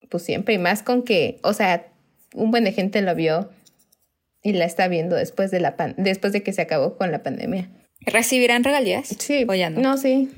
pues 0.10 0.24
siempre. 0.24 0.56
Y 0.56 0.58
más 0.58 0.84
con 0.84 1.04
que, 1.04 1.40
o 1.44 1.54
sea, 1.54 1.88
un 2.34 2.52
buen 2.52 2.66
de 2.66 2.74
gente 2.74 3.02
lo 3.02 3.16
vio 3.16 3.50
y 4.44 4.54
la 4.54 4.66
está 4.66 4.88
viendo 4.90 5.16
después 5.16 5.52
de 5.52 5.62
la 5.62 5.78
pan 5.78 5.96
después 5.98 6.34
de 6.34 6.44
que 6.44 6.52
se 6.52 6.62
acabó 6.62 6.98
con 6.98 7.12
la 7.12 7.24
pandemia. 7.24 7.70
¿recibirán 8.02 8.64
regalías? 8.64 9.08
Sí, 9.20 9.46
¿O 9.48 9.54
ya 9.54 9.70
no? 9.70 9.80
No, 9.80 9.98
sí. 9.98 10.30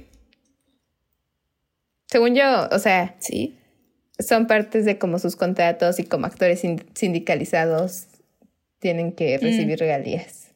Según 2.07 2.35
yo, 2.35 2.67
o 2.71 2.79
sea, 2.79 3.15
Sí. 3.19 3.57
Son 4.19 4.47
partes 4.47 4.85
de 4.85 4.97
como 4.97 5.19
sus 5.19 5.35
contratos 5.35 5.99
y 5.99 6.03
como 6.03 6.25
actores 6.25 6.59
sin- 6.61 6.83
sindicalizados 6.93 8.05
tienen 8.79 9.11
que 9.13 9.37
recibir 9.37 9.79
regalías. 9.79 10.49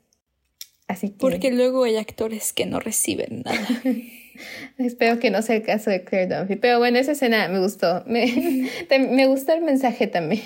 Así 0.87 1.09
que 1.09 1.17
Porque 1.17 1.51
luego 1.51 1.83
hay 1.83 1.97
actores 1.97 2.53
que 2.53 2.65
no 2.65 2.79
reciben 2.79 3.43
nada. 3.43 3.67
espero 4.77 5.19
que 5.19 5.31
no 5.31 5.41
sea 5.41 5.55
el 5.57 5.63
caso 5.63 5.89
de 5.89 6.03
Claire 6.03 6.33
Dunphy. 6.35 6.55
Pero 6.55 6.79
bueno, 6.79 6.97
esa 6.99 7.11
escena 7.13 7.47
me 7.49 7.59
gustó. 7.59 8.03
Me, 8.05 8.77
me 9.09 9.27
gustó 9.27 9.53
el 9.53 9.61
mensaje 9.61 10.07
también. 10.07 10.41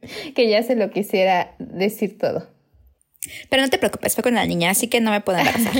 que 0.34 0.48
ya 0.48 0.62
se 0.62 0.76
lo 0.76 0.90
quisiera 0.90 1.54
decir 1.58 2.16
todo. 2.16 2.48
Pero 3.50 3.62
no 3.62 3.68
te 3.68 3.76
preocupes, 3.78 4.14
fue 4.14 4.22
con 4.24 4.34
la 4.34 4.46
niña, 4.46 4.70
así 4.70 4.88
que 4.88 5.00
no 5.00 5.10
me 5.10 5.20
puedo 5.20 5.38
embarazar. 5.38 5.76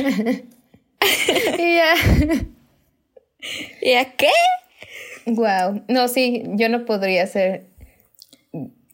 Y 1.58 1.74
ya. 1.74 1.94
¿Y 3.80 3.92
a 3.94 4.12
qué? 4.16 4.28
Wow. 5.26 5.82
No, 5.88 6.08
sí, 6.08 6.42
yo 6.54 6.68
no 6.68 6.84
podría 6.84 7.24
hacer 7.24 7.66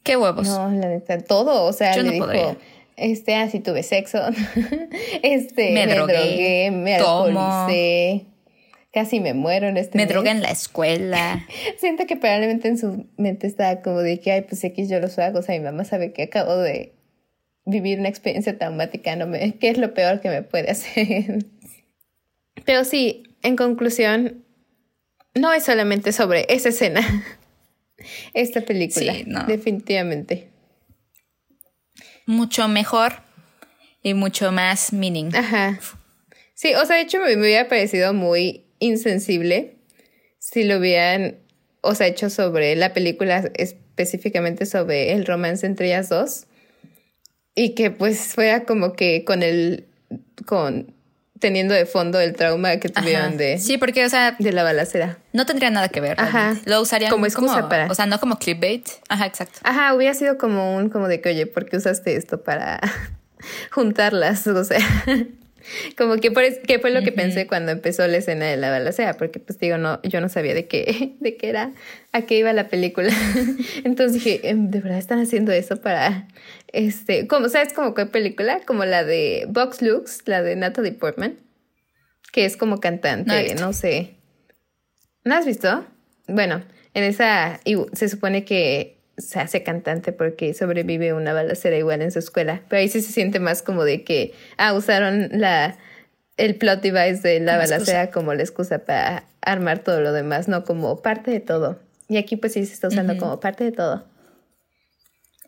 ¿Qué 0.02 0.16
huevos? 0.16 0.46
No, 0.46 0.70
la 0.70 0.88
neta, 0.88 1.18
todo, 1.18 1.64
o 1.64 1.72
sea, 1.72 1.96
Yo 1.96 2.02
le 2.02 2.08
no 2.08 2.12
dijo, 2.12 2.26
podría. 2.26 2.56
este, 2.96 3.34
así 3.34 3.58
tuve 3.58 3.82
sexo, 3.82 4.20
este, 5.22 5.72
Me 5.72 5.84
me, 5.86 5.94
drogué, 5.94 6.12
drogué, 6.14 6.70
me 6.70 6.94
alcoholicé, 6.94 8.26
casi 8.92 9.18
me 9.18 9.34
muero 9.34 9.66
en 9.66 9.76
este 9.76 9.98
Me 9.98 10.04
mes. 10.04 10.12
drogué 10.12 10.30
en 10.30 10.42
la 10.42 10.50
escuela. 10.50 11.44
Siento 11.78 12.06
que 12.06 12.14
probablemente 12.16 12.68
en 12.68 12.78
su 12.78 13.06
mente 13.16 13.48
estaba 13.48 13.82
como 13.82 13.98
de 13.98 14.20
que, 14.20 14.30
ay, 14.30 14.42
pues 14.42 14.62
X 14.62 14.88
yo 14.88 15.00
lo 15.00 15.08
hago, 15.20 15.40
o 15.40 15.42
sea, 15.42 15.58
mi 15.58 15.64
mamá 15.64 15.84
sabe 15.84 16.12
que 16.12 16.22
acabo 16.22 16.56
de 16.56 16.92
vivir 17.64 17.98
una 17.98 18.08
experiencia 18.08 18.56
traumática, 18.56 19.16
no 19.16 19.26
me, 19.26 19.54
¿qué 19.54 19.70
es 19.70 19.78
lo 19.78 19.92
peor 19.92 20.20
que 20.20 20.28
me 20.28 20.42
puede 20.42 20.70
hacer? 20.70 21.46
Pero 22.64 22.84
sí, 22.84 23.24
en 23.42 23.56
conclusión, 23.56 24.44
no 25.36 25.52
es 25.52 25.64
solamente 25.64 26.12
sobre 26.12 26.46
esa 26.48 26.70
escena, 26.70 27.00
esta 28.34 28.62
película, 28.62 29.14
Sí, 29.14 29.24
no. 29.26 29.44
definitivamente. 29.44 30.48
Mucho 32.26 32.66
mejor 32.68 33.12
y 34.02 34.14
mucho 34.14 34.50
más 34.52 34.92
meaning. 34.92 35.34
Ajá. 35.34 35.78
Sí, 36.54 36.74
o 36.74 36.84
sea, 36.84 36.96
de 36.96 37.02
hecho 37.02 37.20
me, 37.20 37.36
me 37.36 37.42
hubiera 37.42 37.68
parecido 37.68 38.12
muy 38.14 38.64
insensible 38.78 39.76
si 40.38 40.64
lo 40.64 40.78
hubieran, 40.78 41.38
o 41.82 41.94
sea, 41.94 42.06
hecho 42.06 42.30
sobre 42.30 42.74
la 42.76 42.92
película 42.92 43.50
específicamente 43.54 44.66
sobre 44.66 45.12
el 45.12 45.26
romance 45.26 45.66
entre 45.66 45.86
ellas 45.88 46.08
dos 46.08 46.46
y 47.54 47.74
que 47.74 47.90
pues 47.90 48.18
fuera 48.34 48.64
como 48.64 48.94
que 48.94 49.24
con 49.24 49.42
el, 49.42 49.86
con 50.46 50.94
teniendo 51.40 51.74
de 51.74 51.84
fondo 51.86 52.18
el 52.20 52.34
trauma 52.34 52.76
que 52.78 52.88
tuvieron 52.88 53.26
Ajá. 53.26 53.36
de, 53.36 53.58
Sí, 53.58 53.76
porque, 53.78 54.04
o 54.04 54.08
sea, 54.08 54.36
de 54.38 54.52
la 54.52 54.62
balacera. 54.62 55.18
no 55.32 55.44
tendría 55.46 55.70
nada 55.70 55.88
que 55.88 56.00
ver. 56.00 56.18
Ajá. 56.20 56.38
realmente. 56.38 56.70
Lo 56.70 56.80
usarían 56.80 57.10
Como 57.10 57.26
excusa 57.26 57.68
para- 57.68 57.86
O 57.90 57.94
sea, 57.94 58.06
no 58.06 58.18
como 58.20 58.38
clickbait. 58.38 58.86
Ajá, 59.08 59.26
exacto. 59.26 59.58
Ajá, 59.62 59.94
hubiera 59.94 60.14
sido 60.14 60.38
como 60.38 60.76
un, 60.76 60.88
como 60.88 61.08
de 61.08 61.20
que, 61.20 61.28
oye, 61.30 61.46
¿por 61.46 61.66
qué 61.66 61.76
usaste 61.76 62.16
esto 62.16 62.42
para 62.42 62.80
juntarlas? 63.70 64.46
O 64.46 64.64
sea, 64.64 64.78
como 65.98 66.16
que, 66.16 66.30
por 66.30 66.42
que 66.62 66.78
fue 66.78 66.90
lo 66.90 67.02
que 67.02 67.12
pensé 67.12 67.46
cuando 67.46 67.72
empezó 67.72 68.06
la 68.06 68.16
escena 68.18 68.46
de 68.46 68.56
la 68.56 68.70
balacera, 68.70 69.14
porque 69.14 69.38
pues 69.40 69.58
digo, 69.58 69.78
no, 69.78 70.00
yo 70.02 70.20
no 70.20 70.28
sabía 70.28 70.54
de 70.54 70.66
qué, 70.66 71.14
de 71.20 71.36
qué 71.36 71.48
era, 71.48 71.72
a 72.12 72.22
qué 72.22 72.38
iba 72.38 72.52
la 72.52 72.68
película. 72.68 73.12
Entonces 73.84 74.14
dije, 74.24 74.48
"Em, 74.48 74.70
¿de 74.70 74.80
verdad 74.80 74.98
están 74.98 75.20
haciendo 75.20 75.52
eso 75.52 75.76
para, 75.80 76.28
este, 76.68 77.26
como, 77.26 77.48
sabes 77.48 77.72
como 77.72 77.94
qué 77.94 78.06
película? 78.06 78.60
Como 78.66 78.84
la 78.84 79.04
de 79.04 79.46
Box 79.48 79.82
Looks, 79.82 80.22
la 80.26 80.42
de 80.42 80.56
Natalie 80.56 80.92
Portman, 80.92 81.38
que 82.32 82.44
es 82.44 82.56
como 82.56 82.80
cantante, 82.80 83.54
no 83.54 83.72
sé. 83.72 84.16
¿No 85.24 85.34
has 85.34 85.46
visto? 85.46 85.84
Bueno, 86.28 86.62
en 86.94 87.04
esa 87.04 87.60
y 87.64 87.76
se 87.92 88.08
supone 88.08 88.44
que 88.44 88.96
se 89.18 89.40
hace 89.40 89.62
cantante 89.62 90.12
porque 90.12 90.52
sobrevive 90.54 91.12
una 91.14 91.32
balacera 91.32 91.76
igual 91.76 92.02
en 92.02 92.12
su 92.12 92.18
escuela, 92.18 92.62
pero 92.68 92.80
ahí 92.80 92.88
sí 92.88 93.00
se 93.00 93.12
siente 93.12 93.40
más 93.40 93.62
como 93.62 93.84
de 93.84 94.04
que 94.04 94.34
ah 94.58 94.74
usaron 94.74 95.28
la 95.32 95.78
el 96.36 96.56
plot 96.56 96.82
device 96.82 97.26
de 97.26 97.40
la 97.40 97.52
Como 97.52 97.62
balacera 97.64 98.02
excusa. 98.02 98.10
como 98.10 98.34
la 98.34 98.42
excusa 98.42 98.78
para 98.80 99.24
armar 99.40 99.78
todo 99.78 100.00
lo 100.00 100.12
demás, 100.12 100.48
no 100.48 100.64
como 100.64 101.00
parte 101.00 101.30
de 101.30 101.40
todo. 101.40 101.80
Y 102.08 102.18
aquí 102.18 102.36
pues 102.36 102.52
sí 102.52 102.66
se 102.66 102.74
está 102.74 102.88
usando 102.88 103.16
como 103.16 103.40
parte 103.40 103.64
de 103.64 103.72
todo. 103.72 104.04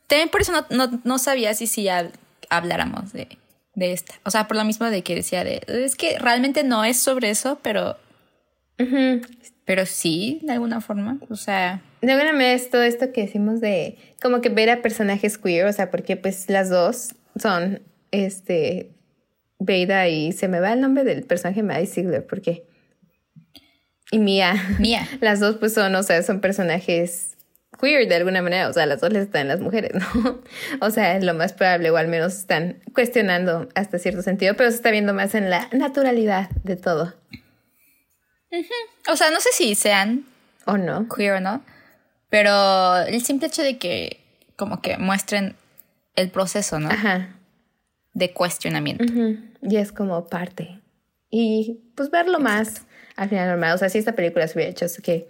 También 0.08 0.28
por 0.30 0.40
eso 0.40 0.52
no, 0.52 0.66
no, 0.70 1.00
no 1.04 1.18
sabía 1.18 1.54
si 1.54 1.66
hab- 1.84 2.10
habláramos 2.50 3.12
de, 3.12 3.28
de 3.74 3.92
esta. 3.92 4.14
O 4.24 4.30
sea, 4.30 4.48
por 4.48 4.56
lo 4.56 4.64
mismo 4.64 4.86
de 4.90 5.02
que 5.02 5.14
decía 5.14 5.44
de. 5.44 5.62
Es 5.68 5.94
que 5.94 6.18
realmente 6.18 6.64
no 6.64 6.84
es 6.84 6.98
sobre 6.98 7.30
eso, 7.30 7.60
pero. 7.62 7.96
Pero 9.64 9.86
sí, 9.86 10.40
de 10.42 10.52
alguna 10.52 10.80
forma. 10.80 11.18
O 11.28 11.36
sea. 11.36 11.82
De 12.00 12.12
alguna 12.12 12.32
manera 12.32 12.52
es 12.54 12.70
todo 12.70 12.82
esto 12.82 13.12
que 13.12 13.22
decimos 13.22 13.60
de 13.60 13.98
como 14.22 14.40
que 14.40 14.48
ver 14.50 14.70
a 14.70 14.82
personajes 14.82 15.36
queer, 15.36 15.66
o 15.66 15.72
sea, 15.72 15.90
porque 15.90 16.16
pues 16.16 16.48
las 16.48 16.70
dos 16.70 17.14
son 17.40 17.82
este 18.12 18.90
Veida 19.58 20.06
y 20.08 20.30
se 20.32 20.46
me 20.46 20.60
va 20.60 20.72
el 20.72 20.80
nombre 20.80 21.02
del 21.02 21.24
personaje 21.24 21.64
Maddie 21.64 21.86
Ziegler, 21.88 22.24
¿por 22.24 22.40
qué? 22.40 22.64
Y 24.12 24.20
Mia. 24.20 24.54
Mía. 24.78 25.06
Las 25.20 25.40
dos 25.40 25.56
pues 25.56 25.74
son, 25.74 25.94
o 25.96 26.02
sea, 26.04 26.22
son 26.22 26.40
personajes 26.40 27.27
queer 27.80 28.08
de 28.08 28.16
alguna 28.16 28.42
manera, 28.42 28.68
o 28.68 28.72
sea, 28.72 28.86
las 28.86 29.00
dos 29.00 29.12
les 29.12 29.24
están 29.24 29.48
las 29.48 29.60
mujeres, 29.60 29.92
¿no? 30.14 30.40
O 30.80 30.90
sea, 30.90 31.16
es 31.16 31.24
lo 31.24 31.34
más 31.34 31.52
probable, 31.52 31.90
o 31.90 31.96
al 31.96 32.08
menos 32.08 32.34
están 32.34 32.82
cuestionando 32.94 33.68
hasta 33.74 33.98
cierto 33.98 34.22
sentido, 34.22 34.54
pero 34.56 34.70
se 34.70 34.76
está 34.76 34.90
viendo 34.90 35.14
más 35.14 35.34
en 35.34 35.50
la 35.50 35.68
naturalidad 35.72 36.50
de 36.64 36.76
todo, 36.76 37.14
O 39.10 39.16
sea, 39.16 39.30
no 39.30 39.40
sé 39.40 39.50
si 39.52 39.74
sean 39.74 40.24
¿o 40.68 40.76
no? 40.76 41.08
queer 41.08 41.34
o 41.34 41.40
no. 41.40 41.62
Pero 42.30 42.98
el 42.98 43.24
simple 43.24 43.48
hecho 43.48 43.62
de 43.62 43.78
que. 43.78 44.24
Como 44.56 44.82
que 44.82 44.98
muestren 44.98 45.54
el 46.16 46.30
proceso, 46.30 46.80
¿no? 46.80 46.90
Ajá. 46.90 47.36
De 48.12 48.32
cuestionamiento. 48.32 49.04
Y 49.62 49.76
es 49.76 49.92
como 49.92 50.26
parte. 50.26 50.80
Y 51.30 51.80
pues 51.94 52.10
verlo 52.10 52.40
más 52.40 52.82
al 53.14 53.28
final 53.28 53.48
normal. 53.48 53.74
O 53.74 53.78
sea, 53.78 53.88
si 53.88 53.98
esta 53.98 54.12
película 54.12 54.48
se 54.48 54.58
hubiera 54.58 54.70
hecho 54.70 54.86
hace 54.86 55.00
que 55.00 55.28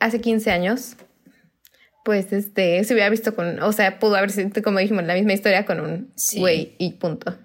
hace 0.00 0.20
15 0.20 0.50
años, 0.50 0.96
pues 2.04 2.32
este, 2.32 2.84
se 2.84 2.94
hubiera 2.94 3.10
visto 3.10 3.34
con, 3.34 3.60
o 3.62 3.72
sea, 3.72 3.98
pudo 3.98 4.16
haber 4.16 4.30
sido, 4.30 4.62
como 4.62 4.78
dijimos, 4.78 5.04
la 5.04 5.14
misma 5.14 5.32
historia 5.32 5.66
con 5.66 5.80
un 5.80 6.12
Sí. 6.14 6.38
güey 6.38 6.74
y 6.78 6.92
punto. 6.92 7.36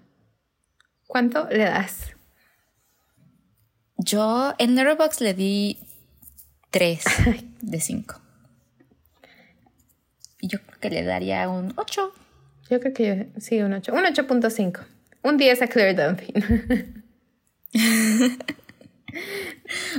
¿Cuánto 1.08 1.48
le 1.50 1.64
das? 1.64 2.12
Yo 3.98 4.54
en 4.60 4.76
Letterboxd 4.76 5.22
le 5.22 5.34
di 5.34 5.80
3 6.70 7.04
de 7.62 7.80
5. 7.80 8.22
Y 10.42 10.48
yo 10.48 10.60
creo 10.62 10.80
que 10.80 10.90
le 10.90 11.04
daría 11.04 11.50
un 11.50 11.74
8. 11.76 12.14
Yo 12.70 12.80
creo 12.80 12.94
que 12.94 13.30
sí, 13.40 13.60
un 13.62 13.74
8. 13.74 13.92
Un 13.94 14.04
8.5. 14.04 14.80
Un 15.24 15.38
10 15.38 15.62
a 15.64 15.68
Claire 15.68 15.96
Dunphy. 16.06 16.34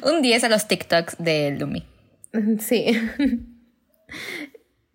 Un 0.02 0.22
10 0.22 0.44
a 0.44 0.48
los 0.48 0.68
TikToks 0.68 1.16
de 1.18 1.56
Lumi. 1.58 1.84
sí. 2.61 2.86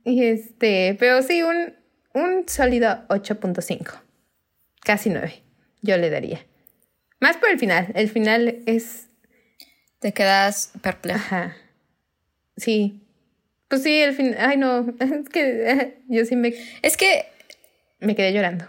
Y 0.06 0.24
este, 0.24 0.96
pero 1.00 1.22
sí, 1.22 1.42
un, 1.44 1.76
un 2.14 2.48
sólido 2.48 3.06
8.5. 3.10 4.00
Casi 4.82 5.10
9. 5.10 5.42
Yo 5.82 5.98
le 5.98 6.10
daría. 6.10 6.46
Más 7.20 7.38
por 7.38 7.50
el 7.50 7.60
final. 7.60 7.92
El 7.96 8.10
final 8.10 8.60
es. 8.66 9.08
Te 10.00 10.14
quedas 10.14 10.72
perplejo. 10.82 11.20
Ajá. 11.20 11.58
Sí. 12.56 13.02
Pues 13.68 13.84
sí, 13.84 14.00
el 14.00 14.14
final. 14.16 14.38
Ay, 14.40 14.58
no. 14.58 14.86
Es 15.00 15.30
que 15.30 15.98
yo 16.08 16.24
sí 16.26 16.36
me, 16.36 16.54
Es 16.82 16.98
que 16.98 17.26
me 18.00 18.16
quedé 18.16 18.32
llorando. 18.34 18.66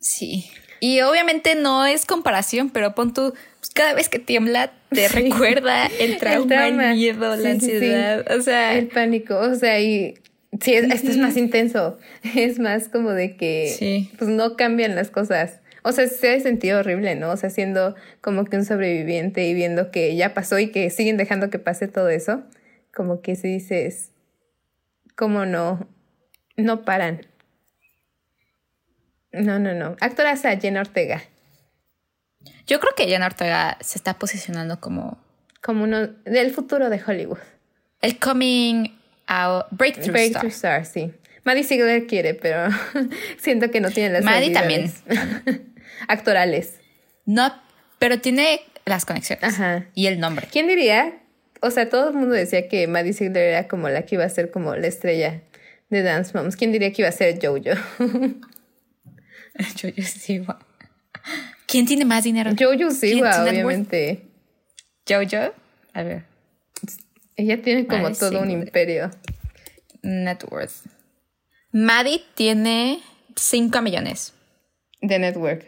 sí. 0.00 0.50
Y 0.80 1.00
obviamente 1.00 1.56
no 1.56 1.86
es 1.86 2.06
comparación, 2.06 2.70
pero 2.70 2.94
pon 2.94 3.12
tú, 3.12 3.34
cada 3.74 3.94
vez 3.94 4.08
que 4.08 4.18
tiembla 4.18 4.72
te 4.90 5.08
Sí. 5.08 5.22
recuerda 5.30 5.86
el 6.00 6.18
trauma, 6.18 6.66
el, 6.90 6.96
miedo, 6.96 7.36
la 7.36 7.42
sí, 7.42 7.46
ansiedad. 7.48 8.24
O 8.36 8.40
sea, 8.42 8.76
El 8.76 8.88
pánico. 8.88 9.36
O 9.38 9.54
sea, 9.54 9.80
y. 9.80 10.14
Sí, 10.60 10.74
es- 10.74 10.90
esto 10.90 11.10
es 11.10 11.18
más 11.18 11.36
intenso. 11.36 11.98
Es 12.34 12.58
más 12.58 12.88
como 12.88 13.10
de 13.12 13.36
que. 13.36 14.08
Pues 14.18 14.30
no 14.30 14.56
cambian 14.56 14.94
las 14.94 15.10
cosas. 15.10 15.60
O 15.84 15.92
sea, 15.92 16.06
se 16.08 16.30
ha 16.32 16.40
sentido 16.40 16.80
horrible, 16.80 17.14
¿no? 17.14 17.30
O 17.30 17.36
sea, 17.36 17.50
siendo 17.50 17.94
como 18.20 18.44
que 18.44 18.56
un 18.56 18.64
sobreviviente 18.64 19.46
y 19.46 19.54
viendo 19.54 19.90
que 19.90 20.16
ya 20.16 20.34
pasó 20.34 20.58
y 20.58 20.70
que 20.70 20.90
siguen 20.90 21.16
dejando 21.16 21.50
que 21.50 21.58
pase 21.58 21.86
todo 21.88 22.08
eso. 22.08 22.42
Como 22.92 23.20
que 23.22 23.36
si 23.36 23.48
dices. 23.48 24.10
¿Cómo 25.16 25.46
no? 25.46 25.88
No 26.56 26.84
paran. 26.84 27.26
No, 29.32 29.58
no, 29.58 29.74
no. 29.74 29.96
Actoraza 30.00 30.56
Jenna 30.58 30.80
Ortega. 30.80 31.22
Yo 32.68 32.78
creo 32.78 32.92
que 32.96 33.06
Jenna 33.08 33.26
Ortega 33.26 33.76
se 33.80 33.98
está 33.98 34.14
posicionando 34.18 34.78
como 34.78 35.18
Como 35.60 35.82
uno 35.84 36.06
del 36.24 36.52
futuro 36.52 36.88
de 36.90 37.02
Hollywood. 37.04 37.38
el 38.00 38.18
coming 38.20 38.90
out 39.26 39.66
breakthrough, 39.72 40.12
Breakthrough 40.12 40.50
star. 40.50 40.82
Star, 40.82 40.86
sí. 40.86 41.12
Maddie 41.44 41.64
Ziegler 41.64 42.06
quiere, 42.06 42.34
pero 42.34 42.68
siento 43.38 43.70
que 43.70 43.80
no 43.80 43.90
tiene 43.90 44.10
las 44.10 44.24
Maddie 44.24 44.56
habilidades 44.56 45.02
actorales. 46.08 46.74
No, 47.26 47.52
pero 47.98 48.20
tiene 48.20 48.60
las 48.84 49.04
conexiones 49.04 49.44
Ajá. 49.44 49.86
y 49.94 50.06
el 50.06 50.20
nombre. 50.20 50.48
¿Quién 50.50 50.68
diría? 50.68 51.18
O 51.60 51.70
sea, 51.70 51.88
todo 51.88 52.10
el 52.10 52.14
mundo 52.14 52.34
decía 52.34 52.68
que 52.68 52.86
Maddie 52.86 53.12
Ziegler 53.12 53.48
era 53.48 53.68
como 53.68 53.88
la 53.88 54.02
que 54.02 54.14
iba 54.14 54.24
a 54.24 54.28
ser 54.28 54.50
como 54.50 54.74
la 54.76 54.86
estrella 54.86 55.42
de 55.90 56.02
Dance 56.02 56.36
Moms. 56.36 56.56
¿Quién 56.56 56.72
diría 56.72 56.92
que 56.92 57.02
iba 57.02 57.08
a 57.08 57.12
ser 57.12 57.38
Jojo? 57.42 57.56
Yo 57.58 57.74
sí, 60.04 60.38
wow. 60.38 60.56
¿Quién 61.68 61.84
tiene 61.84 62.06
más 62.06 62.24
dinero? 62.24 62.50
Jojo 62.58 62.90
Siwa, 62.90 63.44
obviamente. 63.44 64.22
Jojo. 65.06 65.52
A 65.92 66.02
ver. 66.02 66.24
Ella 67.36 67.60
tiene 67.62 67.86
como 67.86 68.10
todo 68.12 68.40
un 68.40 68.50
imperio. 68.50 69.10
Net 70.02 70.44
worth. 70.50 70.86
Maddie 71.70 72.24
tiene 72.34 73.00
5 73.36 73.82
millones. 73.82 74.32
De 75.02 75.18
network. 75.18 75.66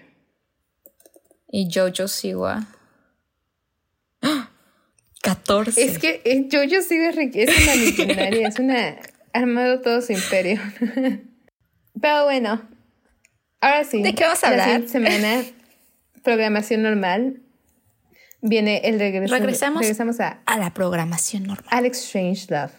Y 1.53 1.69
Jojo 1.73 2.09
Siwa. 2.09 2.67
¡Ah! 4.23 4.51
14. 5.23 5.85
Es 5.85 5.99
que 5.99 6.23
eh, 6.25 6.49
Jojo 6.51 6.81
Siwa 6.83 7.11
es 7.11 7.63
una 7.63 7.77
millonaria, 7.77 8.49
es 8.49 8.59
una... 8.59 8.97
Ha 9.33 9.39
armado 9.39 9.83
todo 9.83 10.01
su 10.01 10.13
imperio. 10.13 10.61
Pero 12.01 12.25
bueno, 12.25 12.63
ahora 13.61 13.85
sí. 13.85 14.03
¿De 14.03 14.15
qué 14.15 14.25
vamos 14.25 14.43
a 14.43 14.51
La 14.51 14.65
hablar? 14.65 14.89
siguiente 14.89 15.21
semana, 15.21 15.45
programación 16.23 16.83
normal. 16.83 17.41
Viene 18.43 18.83
el 18.85 18.99
regreso. 18.99 19.35
Regresamos. 19.35 19.81
Regresamos 19.81 20.21
a 20.21 20.41
a 20.47 20.59
la 20.59 20.73
programación 20.73 21.45
normal. 21.45 21.67
Alex 21.71 21.99
Strange 22.05 22.47
Love. 22.49 22.73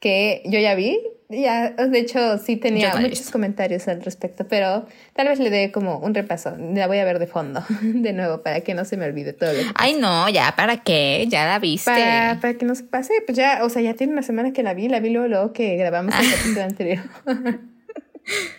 Que 0.00 0.42
yo 0.46 0.60
ya 0.60 0.74
vi. 0.74 1.00
Ya, 1.30 1.70
de 1.72 1.98
hecho, 1.98 2.38
sí 2.38 2.56
tenía 2.56 2.94
no 2.94 3.02
muchos 3.02 3.30
comentarios 3.30 3.86
al 3.86 4.02
respecto, 4.02 4.48
pero 4.48 4.86
tal 5.12 5.28
vez 5.28 5.38
le 5.38 5.50
dé 5.50 5.70
como 5.70 5.98
un 5.98 6.14
repaso. 6.14 6.56
La 6.56 6.86
voy 6.86 6.98
a 6.98 7.04
ver 7.04 7.18
de 7.18 7.26
fondo, 7.26 7.62
de 7.82 8.14
nuevo, 8.14 8.42
para 8.42 8.62
que 8.62 8.72
no 8.72 8.86
se 8.86 8.96
me 8.96 9.04
olvide 9.04 9.34
todo 9.34 9.52
lo 9.52 9.58
que 9.58 9.66
Ay, 9.74 9.96
no, 10.00 10.26
ya, 10.30 10.54
¿para 10.56 10.78
qué? 10.78 11.26
Ya 11.28 11.46
la 11.46 11.58
viste. 11.58 11.90
para, 11.90 12.38
para 12.40 12.54
que 12.54 12.64
no 12.64 12.74
se 12.74 12.84
pase, 12.84 13.12
pues 13.26 13.36
ya, 13.36 13.62
o 13.62 13.68
sea, 13.68 13.82
ya 13.82 13.92
tiene 13.92 14.14
una 14.14 14.22
semana 14.22 14.54
que 14.54 14.62
la 14.62 14.72
vi, 14.72 14.88
la 14.88 15.00
vi 15.00 15.10
luego, 15.10 15.28
luego 15.28 15.52
que 15.52 15.76
grabamos 15.76 16.14
el 16.18 16.30
capítulo 16.34 16.62
anterior. 16.62 17.04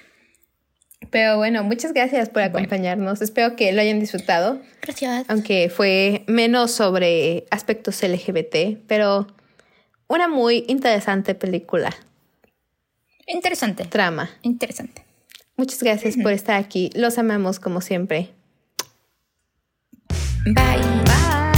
Pero 1.09 1.37
bueno, 1.37 1.63
muchas 1.63 1.93
gracias 1.93 2.29
por 2.29 2.43
acompañarnos. 2.43 3.21
Espero 3.21 3.55
que 3.55 3.71
lo 3.71 3.81
hayan 3.81 3.99
disfrutado. 3.99 4.61
Gracias. 4.81 5.25
Aunque 5.27 5.69
fue 5.69 6.23
menos 6.27 6.71
sobre 6.71 7.45
aspectos 7.49 8.01
LGBT, 8.03 8.77
pero 8.87 9.27
una 10.07 10.27
muy 10.27 10.65
interesante 10.67 11.35
película. 11.35 11.95
Interesante. 13.25 13.85
Trama. 13.85 14.29
Interesante. 14.41 15.05
Muchas 15.55 15.83
gracias 15.83 16.15
por 16.17 16.31
estar 16.31 16.55
aquí. 16.55 16.89
Los 16.95 17.17
amamos 17.17 17.59
como 17.59 17.81
siempre. 17.81 18.29
Bye. 20.45 20.55
Bye. 21.05 21.48